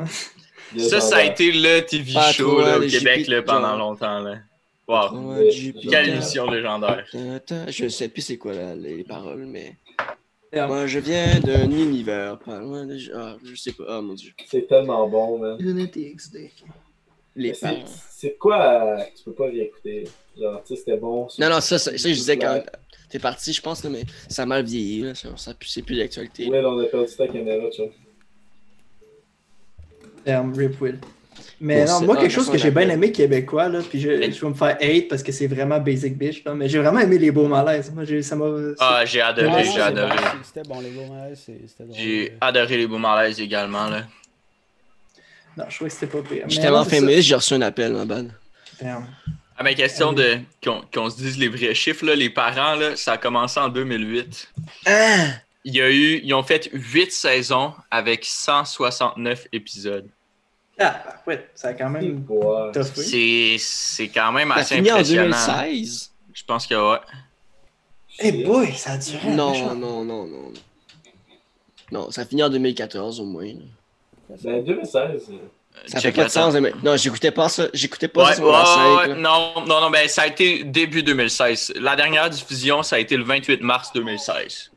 [0.73, 0.79] oui.
[0.79, 4.19] Ça, ça a été le TV show là, au Québec là, pendant longtemps.
[4.19, 4.35] Là.
[4.87, 5.35] Wow.
[5.89, 7.05] Quelle émission légendaire.
[7.67, 9.75] Je sais plus c'est quoi là, les paroles, mais.
[10.53, 12.97] Moi, je viens d'un univers pas loin de.
[13.15, 13.85] Ah, je sais pas.
[13.89, 14.31] Oh mon dieu.
[14.47, 15.57] C'est tellement bon, man.
[15.59, 16.51] Unity XD.
[17.35, 17.83] Les c'est-.
[18.11, 20.03] C'est quoi euh, tu peux pas réécouter?
[20.39, 21.27] Genre, tu sais, c'était bon.
[21.39, 22.65] Non, non, ça, ça, ça, je disais quand Ouais,
[23.09, 25.01] t'es parti, je pense, là, mais ça a mal vieilli.
[25.01, 26.45] Là, ça, ça- c'est plus d'actualité.
[26.45, 27.91] là, on a perdu ta caméra, tu vois.
[30.25, 30.99] Damn, Rip Will.
[31.65, 34.41] Mais non, moi, ah, quelque chose que j'ai bien aimé québécois, là, puis je, je
[34.41, 37.17] vais me faire hate parce que c'est vraiment basic bitch, là, mais j'ai vraiment aimé
[37.17, 37.89] les beaux malaises.
[37.89, 38.47] Moi, j'ai, ça m'a.
[38.79, 40.09] Ah, j'ai adoré, Ouais, j'ai adoré.
[40.09, 41.97] bon, C'était bon, les beaux malaises, c'était drôle.
[41.97, 43.87] J'ai adoré les beaux malaises également.
[43.87, 44.03] Là.
[45.55, 46.43] Non, je trouvais que c'était pas pire.
[46.47, 48.29] Je suis Mais tellement féministe, j'ai reçu un appel, ma bad.
[48.81, 49.07] Damn.
[49.57, 52.97] Ah, mais question de qu'on qu'on se dise les vrais chiffres, là, les parents, là,
[52.97, 54.49] ça a commencé en 2008.
[54.85, 55.27] Ah!
[55.63, 60.09] Il y a eu, ils ont fait 8 saisons avec 169 épisodes.
[60.79, 62.25] Ah, ouais, ça a quand même.
[62.95, 65.23] C'est c'est quand même Ça a assez fini en impressionnant.
[65.61, 66.11] 2016?
[66.33, 66.99] Je pense que ouais.
[68.19, 69.29] Eh boy, ça a duré.
[69.29, 70.53] Non, non, non, non.
[71.91, 73.45] Non, ça a fini en 2014 au moins.
[73.45, 74.35] là.
[74.43, 75.29] Ben, 2016.
[75.31, 75.35] euh,
[75.85, 76.53] Ça Check fait pas de sens.
[76.55, 77.67] mais- Non, j'écoutais pas ça.
[77.73, 78.97] J'écoutais pas Ouais, ça sur la ouais, 5.
[79.01, 79.15] ouais, là.
[79.15, 81.73] non, non, non, ben ça a été début 2016.
[81.79, 84.71] La dernière diffusion, ça a été le 28 mars 2016.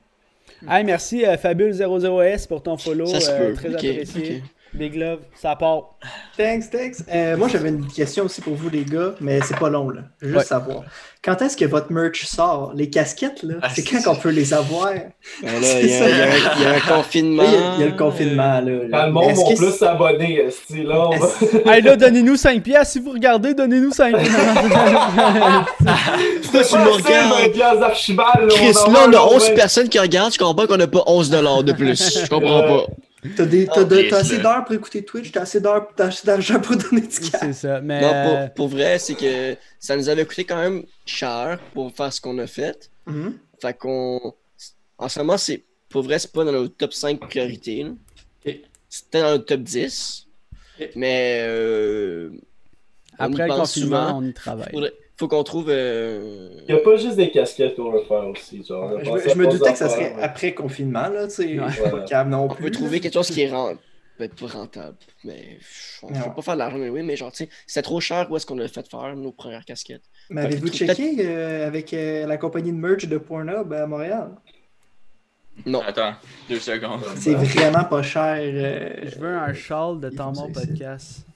[0.68, 3.06] Hey, merci euh, Fabule00S pour ton follow.
[3.06, 3.54] Ça se euh, peut.
[3.54, 4.42] très apprécié.
[4.76, 5.94] Big love, ça part.
[6.36, 6.96] Thanks, thanks.
[7.12, 10.02] Euh, moi, j'avais une question aussi pour vous, les gars, mais c'est pas long, là.
[10.20, 10.46] Je veux juste Ouais.
[10.46, 10.82] savoir.
[11.24, 12.72] Quand est-ce que votre merch sort?
[12.74, 14.90] Les casquettes, là, Ah, c'est c'est quand qu'on peut les avoir?
[15.42, 16.26] Ben là, il y, a- y un-
[16.56, 17.42] il y a un confinement.
[17.42, 18.72] Là, il y a- il y, a le confinement, là.
[18.92, 21.74] Quand le monde Est-ce va plus c'est- s'abonner, esti, là, on va...
[21.74, 22.92] hey, là, donnez-nous 5 piastres.
[22.92, 24.28] Si vous regardez, donnez-nous 5 C'est
[26.68, 27.32] tu me pas regardes.
[27.44, 29.54] un pièce d'archival, là, Chris, en là, on a un 11 vingt.
[29.54, 30.32] personnes qui regardent.
[30.32, 32.20] Je comprends qu'on n'a pas 11 de plus.
[32.22, 32.86] Je comprends pas.
[33.34, 36.06] T'as des- t'as de- Yes, t'as assez d'heures pour écouter Twitch, t'as assez d'heures, t'as
[36.06, 37.40] assez d'argent pour donner du cash.
[37.40, 38.00] C'est ça, mais...
[38.00, 42.12] Non, pour, pour vrai, c'est que ça nous avait coûté quand même cher pour faire
[42.12, 42.90] ce qu'on a fait.
[43.06, 43.38] Mhm.
[43.60, 44.34] Fait qu'on.
[44.98, 45.62] En ce moment, c'est.
[45.88, 47.86] Pour vrai, c'est pas dans notre top 5 priorités.
[48.88, 50.26] C'était dans le top 10.
[50.80, 50.90] Ok.
[50.96, 51.40] Mais.
[51.42, 52.30] euh,
[53.18, 54.18] Après le pense confinement, souvent.
[54.18, 54.70] on y travaille.
[54.72, 55.66] Faudrait- Faut qu'on trouve.
[55.70, 58.90] euh, Il n'y a pas juste des casquettes qu'on veut faire aussi, genre.
[59.02, 61.58] Je, me- je doutais que ça serait mais- après confinement, là, tu sais.
[61.58, 62.04] Ouais.
[62.10, 63.80] Pas non On peut trouver quelque chose qui est rentable.
[64.18, 64.96] Ben, pas rentable.
[65.24, 65.58] Mais.
[66.02, 68.26] On faut pas faire de l'argent, mais oui, mais genre, tu sais, c'était trop cher
[68.30, 70.04] où est-ce qu'on a fait faire nos premières casquettes.
[70.30, 74.30] Mais avez-vous checké euh, avec euh, la compagnie de merch de Pornhub à Montréal?
[75.64, 75.80] Non.
[75.86, 76.12] Attends,
[76.48, 77.00] deux secondes.
[77.16, 78.36] C'est vraiment pas cher.
[78.38, 80.52] euh, Je veux un châle de ici.
[80.52, 81.26] podcast.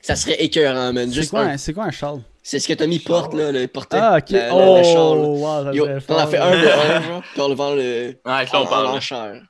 [0.00, 1.10] Ça serait écœurant, man.
[1.12, 2.20] C'est quoi, un- c'est quoi un châle?
[2.42, 3.98] C'est ce que Tommy porte, là, le portait.
[4.00, 4.30] Ah, ok.
[4.30, 7.48] la- la- oh, le wow, Yo, on a fait un de un, genre, puis on
[7.48, 7.82] le vend le,
[8.24, 8.86] Ouais, on en parle.
[8.86, 9.42] enchère.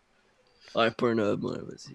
[0.74, 1.94] Ouais, Pornhub, ouais, vas-y.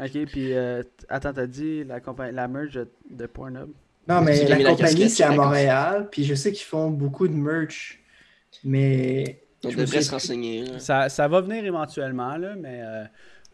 [0.00, 3.70] Ok, puis euh, attends, t'as dit la, compagnie, la merge de, de Pornhub.
[4.08, 7.98] Non, mais la compagnie, c'est à Montréal, puis je sais qu'ils font beaucoup de merch,
[8.64, 9.40] mais...
[9.64, 10.78] On Je me devrait se renseigner, là.
[10.78, 13.04] Ça, ça va venir éventuellement, là, mais euh,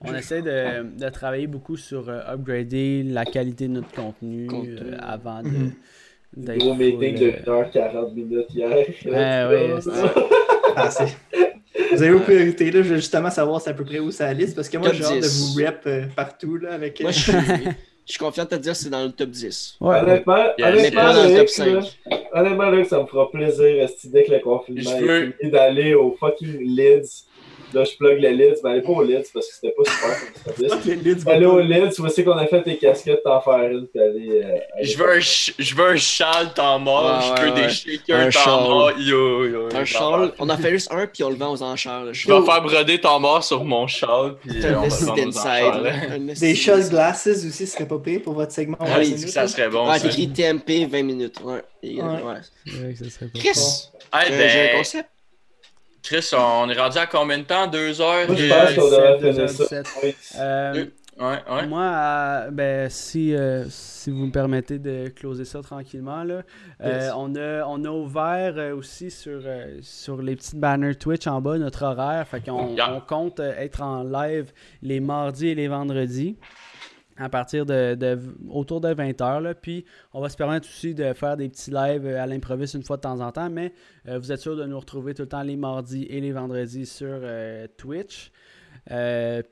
[0.03, 4.77] on essaie de, de travailler beaucoup sur euh, upgrader la qualité de notre contenu, Contenu.
[4.81, 5.49] euh, avant de.
[5.49, 5.73] Mhm.
[6.37, 8.69] Gros meeting de euh, 1h40 minutes hier.
[9.07, 9.75] Ouais, ouais,
[10.77, 11.17] Ah, c'est-
[11.93, 14.33] Vous avez vos priorités, là, je veux justement savoir c'est à peu près où ça
[14.33, 15.55] liste, parce que moi, j'ai hâte de 10.
[15.57, 17.01] vous rep euh, partout, là, avec...
[17.01, 17.33] Moi, euh, je suis,
[18.07, 19.77] je suis confiant de te dire que c'est dans le top 10.
[19.81, 20.01] Ouais, ouais.
[20.03, 21.67] Honnêtement, Mais honnêtement, pas dans le top Loïc, 5.
[21.67, 21.81] là,
[22.33, 24.91] honnêtement, Loïc, ça me fera plaisir, dès que le confinement
[25.41, 27.25] est d'aller au fucking Lids
[27.73, 28.61] Là, je plug le Lids.
[28.63, 30.85] Ben, allez pas au Lids parce que c'était pas super comme service.
[31.05, 34.43] Les Allez au Lids, voici qu'on a fait tes casquettes, t'en faire une, puis aller.
[34.45, 37.55] euh, Je veux un, ch- je veux un châle temps mort, Ouais, je veux ouais,
[37.55, 37.69] des ouais.
[37.71, 38.45] shakers châle.
[38.63, 38.91] mort.
[38.99, 42.05] Yo, yo, Un châle, on en fait juste un, puis on le vend aux enchères.
[42.13, 45.87] Je vais faire broder temps mort sur mon châle, puis on va aux.
[46.13, 48.77] Un Des shot glasses aussi serait pas pire pour votre segment.
[48.81, 49.87] Ah, il dit que ça serait bon.
[49.99, 51.37] C'est écrit TMP 20 minutes.
[51.43, 51.55] Ouais.
[51.55, 52.23] Euh, Ouais.
[52.23, 52.35] ouais.
[52.67, 53.89] C'est vrai que ça serait pas Chris!
[54.27, 54.39] J'ai un
[54.73, 55.09] ben, concept.
[56.05, 57.67] Chris, on est rendu à combien de temps?
[57.67, 58.27] Deux heures?
[58.29, 59.65] Moi, je pense qu'on devrait 17, finir ça.
[59.65, 59.87] 17.
[60.03, 60.15] Oui.
[60.39, 60.85] Euh,
[61.17, 61.67] Ouais, ouais.
[61.69, 66.43] Moi, euh, ben, si, euh, si vous me permettez de closer ça tranquillement, là,
[66.83, 67.13] euh, Yes.
[67.17, 71.41] on, a, on a ouvert euh, aussi sur, euh, sur les petites banners Twitch en
[71.41, 72.27] bas notre horaire.
[72.27, 72.93] Fait qu'on Yeah.
[72.97, 74.51] on compte euh, être en live
[74.83, 76.37] les mardis et les vendredis
[77.17, 78.19] à partir de,
[78.51, 79.41] autour de 20h.
[79.41, 79.55] Là.
[79.55, 82.83] Puis on va se permettre aussi de faire des petits lives euh, à l'improviste une
[82.83, 83.73] fois de temps en temps, mais
[84.09, 86.87] euh, vous êtes sûr de nous retrouver tout le temps les mardis et les vendredis
[86.87, 88.33] sur euh, Twitch.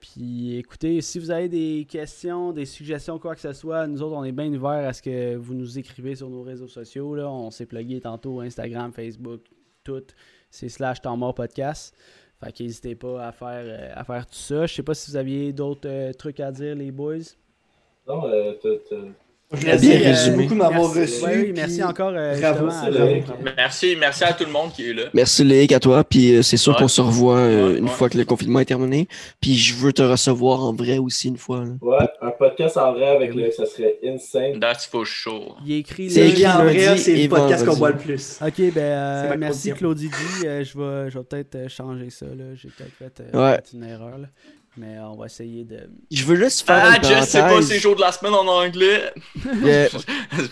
[0.00, 4.16] Puis écoutez, si vous avez des questions, des suggestions, quoi que ce soit, nous autres,
[4.16, 7.14] on est bien ouverts à ce que vous nous écrivez sur nos réseaux sociaux.
[7.14, 7.30] Là.
[7.30, 9.40] On s'est plugué tantôt Instagram, Facebook,
[9.84, 10.02] tout.
[10.50, 11.96] C'est slash temps mort podcast.
[12.44, 14.66] Fait qu'hésitez pas à faire, à faire tout ça.
[14.66, 17.22] Je sais pas si vous aviez d'autres trucs à dire, les boys.
[18.08, 18.52] Non, euh,
[19.54, 20.36] Je Bien remercie euh, résumé.
[20.44, 21.00] beaucoup de m'avoir Merci.
[21.14, 21.24] reçu.
[21.26, 22.12] Ouais, oui, puis merci encore.
[22.16, 22.68] euh, bravo.
[23.56, 25.02] Merci, merci à tout le monde qui est là.
[25.12, 26.78] Merci Léic à toi, puis euh, c'est sûr Ouais.
[26.80, 27.90] qu'on se revoit euh, Ouais, une ouais.
[27.90, 29.08] fois que le confinement est terminé.
[29.42, 31.64] Puis je veux te recevoir en vrai aussi une fois.
[31.64, 31.70] là.
[31.82, 33.42] Ouais, un podcast en vrai avec Oui.
[33.42, 34.58] le, ça serait insane.
[34.58, 35.56] That's for sure.
[35.66, 38.38] Il est écrit C'est écrit en vrai, c'est le podcast qu'on voit le plus.
[38.44, 39.72] Ok, ben euh, merci.
[39.74, 40.10] Claudie.
[40.46, 42.24] Euh, je vais, je vais peut-être changer ça.
[42.26, 42.54] là.
[42.54, 43.56] J'ai peut-être fait, euh, Ouais.
[43.56, 44.16] fait une erreur.
[44.18, 44.28] là.
[44.76, 45.90] Mais on va essayer de.
[46.10, 48.46] Je veux juste faire Ah, une Jess, c'est pas ces jours de la semaine en
[48.46, 49.12] anglais.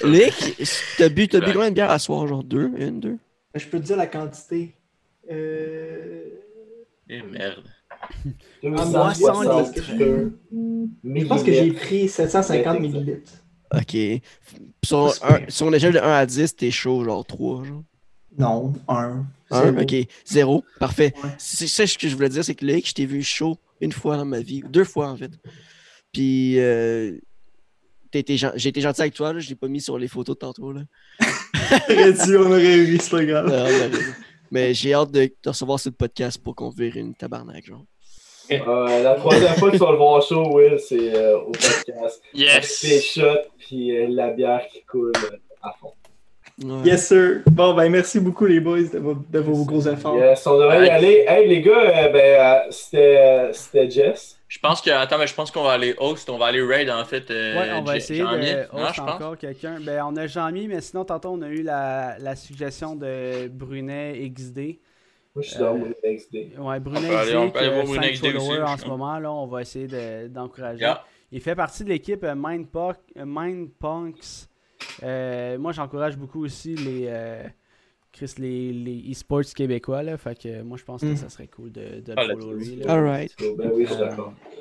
[0.04, 0.56] Léic,
[0.98, 2.26] t'as bu, t'as bu combien de bières à soir?
[2.26, 2.70] Genre deux?
[2.76, 3.18] Une, deux?
[3.54, 4.74] Je peux te dire la quantité.
[5.30, 6.22] Euh...
[7.08, 7.64] Eh merde.
[8.62, 10.38] moi, 262
[11.02, 13.32] Je pense que j'ai pris 750 Ouais, millilitres.
[13.74, 13.96] Ok.
[14.84, 17.64] Sur, un, sur une échelle de 1 à 10, t'es chaud, genre 3.
[17.64, 17.82] Genre.
[18.38, 19.24] Non, un.
[19.50, 19.62] Un?
[19.62, 19.80] Zéro.
[19.80, 19.94] Ok.
[20.24, 20.64] Zéro.
[20.78, 21.12] Parfait.
[21.22, 21.30] Ouais.
[21.38, 23.92] C'est ça ce que je voulais dire, c'est que Léic, je t'ai vu chaud une
[23.92, 24.62] fois dans ma vie.
[24.68, 25.30] Deux fois, en fait.
[26.12, 27.18] Puis, euh,
[28.12, 29.40] j'ai été gentil avec toi, là.
[29.40, 30.82] Je l'ai pas mis sur les photos de tantôt, là.
[31.88, 33.90] Aurait dû, on aurait eu, c'est pas grave.
[34.50, 37.84] Mais j'ai hâte de te recevoir sur le podcast pour qu'on vire une tabarnak, genre.
[38.50, 42.20] Euh, la troisième fois que tu vas le voir chaud, Will, c'est euh, au podcast.
[42.34, 42.50] Yes!
[42.56, 45.12] Avec tes shots, puis euh, la bière qui coule
[45.62, 45.92] à fond.
[46.62, 46.82] Ouais.
[46.84, 47.40] Yes, sir.
[47.46, 50.16] Bon, ben, merci beaucoup, les boys, de vos, de vos gros efforts.
[50.16, 51.24] Yes, on devrait y aller.
[51.26, 51.72] Hey, les gars,
[52.06, 54.36] euh, ben, euh, c'était euh, c'était Jess.
[54.48, 54.90] Je pense que.
[54.90, 57.30] Attends, mais je pense qu'on va aller host, on va aller raid en fait.
[57.30, 58.26] euh, Ouais, on va essayer de
[58.76, 59.08] Non, host pense.
[59.10, 59.78] encore quelqu'un.
[59.80, 64.28] Ben, on a Jean-Mi, mais sinon, tantôt, on a eu la, la suggestion de Brunet
[64.36, 64.80] XD.
[65.34, 66.58] Moi, je suis dans Euh, mon XD.
[66.58, 69.18] Ouais, Brunet aller- on XD, peut aller voir Brunet XD aussi, en ce moment.
[69.18, 70.80] Là, on va essayer de- d'encourager.
[70.80, 71.04] Yeah.
[71.32, 74.48] Il fait partie de l'équipe Mindpunk- euh, Mindpunks.
[75.02, 77.42] Euh, moi, j'encourage beaucoup aussi les, euh,
[78.12, 80.02] Chris, les, les e-sports québécois.
[80.02, 81.16] Là, fait que moi, je pense que Mm.
[81.16, 82.76] ça serait cool de, de Ah, le follow lui.
[82.76, 82.92] là.
[82.92, 83.34] Alright.
[83.56, 84.08] Ben oui, Euh.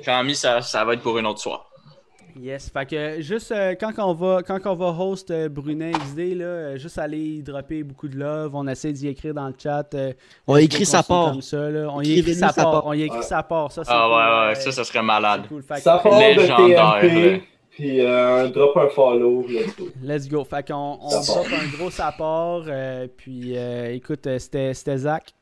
[0.02, 1.66] Jean-Mi, ça, ça va être pour une autre soir.
[2.40, 6.36] Yes, fait que juste euh, quand on va quand on va host euh, Brunet XD
[6.36, 9.54] là, euh, juste aller y dropper beaucoup de love, on essaie d'y écrire dans le
[9.60, 9.92] chat.
[9.94, 10.12] euh,
[10.46, 11.32] On écrit sa part.
[11.32, 11.88] Comme ça, là?
[11.92, 12.70] On y écrit sa part.
[12.70, 12.86] part.
[12.86, 13.24] On y écrit Ouais.
[13.24, 13.72] sa part.
[13.72, 15.40] Ça, Ah cool, ouais, ouais, ça, ça serait malade.
[15.42, 15.62] c'est cool.
[15.64, 17.42] Fait que- Ça part de Légendaire, TMP.
[17.80, 19.44] Puis euh, un drop un follow.
[19.48, 19.88] let's go.
[20.02, 20.44] Let's go.
[20.44, 22.64] Fait qu'on on drop un gros support.
[22.68, 25.32] euh, puis euh, écoute, euh, c'était c'était Zach.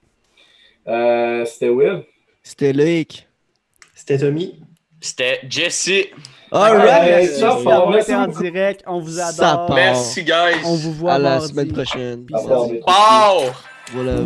[0.86, 2.04] Euh, C'était Will.
[2.42, 3.28] C'était Léic.
[3.94, 4.58] C'était Tommy.
[5.00, 5.90] C'était Jesse.
[6.50, 7.28] Alright.
[7.30, 7.42] Été
[7.90, 8.82] merci en direct.
[8.86, 9.66] On vous Ça adore.
[9.66, 9.76] part.
[9.76, 10.62] Merci, guys.
[10.64, 11.48] On vous voit À la mardi.
[11.48, 12.24] semaine prochaine.
[12.24, 12.72] Peace out.
[12.86, 13.50] Wow!
[13.92, 14.22] Voilà.